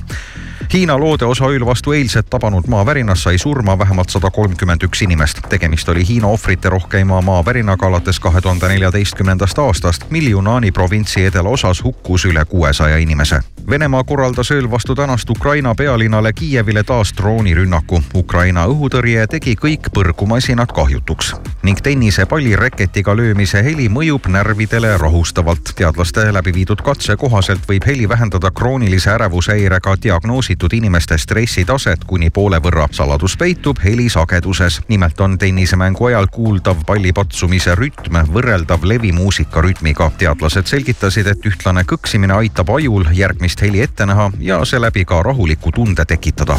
Hiina 0.74 0.99
loodeosaööl 0.99 1.66
vastu 1.66 1.91
eilset 1.91 2.30
tabanud 2.30 2.68
maavärinas 2.68 3.24
sai 3.24 3.38
surma 3.38 3.78
vähemalt 3.80 4.09
sada 4.09 4.32
kolmkümmend 4.32 4.84
üks 4.84 5.01
inimest. 5.01 5.41
tegemist 5.49 5.89
oli 5.89 6.07
Hiina 6.07 6.28
ohvrite 6.28 6.70
rohkeima 6.70 7.22
maavärinaga 7.22 7.88
alates 7.88 8.20
kahe 8.20 8.41
tuhande 8.41 8.68
neljateistkümnendast 8.68 9.59
aastast, 9.59 10.09
mil 10.09 10.32
Yunani 10.32 10.72
provintsi 10.72 11.26
edelaosas 11.26 11.84
hukkus 11.84 12.26
üle 12.26 12.45
kuuesaja 12.45 12.97
inimese. 12.97 13.39
Venemaa 13.70 14.03
korraldas 14.03 14.51
ööl 14.51 14.72
vastu 14.72 14.95
tänast 14.95 15.30
Ukraina 15.30 15.76
pealinnale 15.76 16.34
Kiievile 16.34 16.84
taas 16.84 17.14
droonirünnaku. 17.18 18.01
Ukraina 18.16 18.66
õhutõrje 18.66 19.28
tegi 19.28 19.55
kõik 19.55 19.91
põrgumasinad 19.93 20.74
kahjutuks 20.74 21.34
ning 21.64 21.80
tennisepalli 21.82 22.55
reketiga 22.55 23.16
löömise 23.16 23.64
heli 23.64 23.89
mõjub 23.89 24.28
närvidele 24.28 24.97
rahustavalt. 24.97 25.76
teadlaste 25.76 26.34
läbi 26.34 26.53
viidud 26.53 26.82
katse 26.82 27.16
kohaselt 27.16 27.70
võib 27.70 27.86
heli 27.86 28.09
vähendada 28.09 28.51
kroonilise 28.51 29.09
ärevushäirega 29.09 29.95
diagnoositud 30.03 30.53
võetud 30.54 30.74
inimeste 30.78 31.18
stressitaset 31.18 32.04
kuni 32.06 32.30
poole 32.30 32.60
võrra. 32.62 32.88
saladus 32.91 33.38
peitub 33.38 33.78
heli 33.84 34.10
sageduses. 34.10 34.82
nimelt 34.88 35.20
on 35.20 35.38
tennisemängu 35.38 36.06
ajal 36.06 36.28
kuuldav 36.28 36.86
palli 36.86 37.12
patsumise 37.14 37.76
rütm 37.76 38.22
võrreldav 38.34 38.84
levimuusika 38.84 39.62
rütmiga. 39.62 40.12
teadlased 40.18 40.68
selgitasid, 40.68 41.28
et 41.28 41.45
ühtlane 41.45 41.84
kõksimine 41.84 42.34
aitab 42.34 42.70
ajul 42.70 43.06
järgmist 43.12 43.62
heli 43.62 43.82
ette 43.82 44.06
näha 44.06 44.32
ja 44.39 44.66
seeläbi 44.66 45.06
ka 45.06 45.24
rahuliku 45.24 45.72
tunde 45.72 46.06
tekitada 46.06 46.58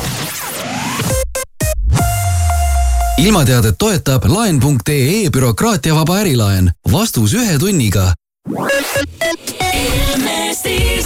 ilmateadet 3.19 3.75
toetab 3.79 4.25
laen.ee 4.25 5.31
bürokraatiavaba 5.31 6.19
ärilaen. 6.19 6.73
vastus 6.93 7.35
ühe 7.35 7.59
tunniga 7.59 8.15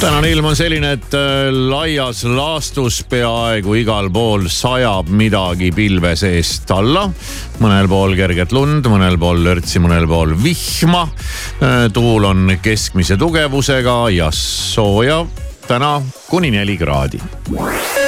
tänane 0.01 0.31
ilm 0.31 0.45
on 0.45 0.57
selline, 0.57 0.93
et 0.95 1.15
äh, 1.15 1.49
laias 1.53 2.23
laastus 2.25 3.01
peaaegu 3.11 3.75
igal 3.81 4.11
pool 4.15 4.47
sajab 4.51 5.11
midagi 5.11 5.73
pilve 5.75 6.15
seest 6.19 6.71
alla. 6.75 7.09
mõnel 7.59 7.89
pool 7.91 8.15
kerget 8.19 8.55
lund, 8.55 8.87
mõnel 8.87 9.19
pool 9.19 9.43
lörtsi, 9.45 9.83
mõnel 9.83 10.07
pool 10.11 10.37
vihma. 10.43 11.05
Äh, 11.59 11.89
tuul 11.93 12.25
on 12.31 12.57
keskmise 12.63 13.19
tugevusega 13.19 14.01
ja 14.15 14.31
sooja 14.35 15.25
täna 15.69 15.99
kuni 16.31 16.51
neli 16.55 16.79
kraadi 16.81 17.21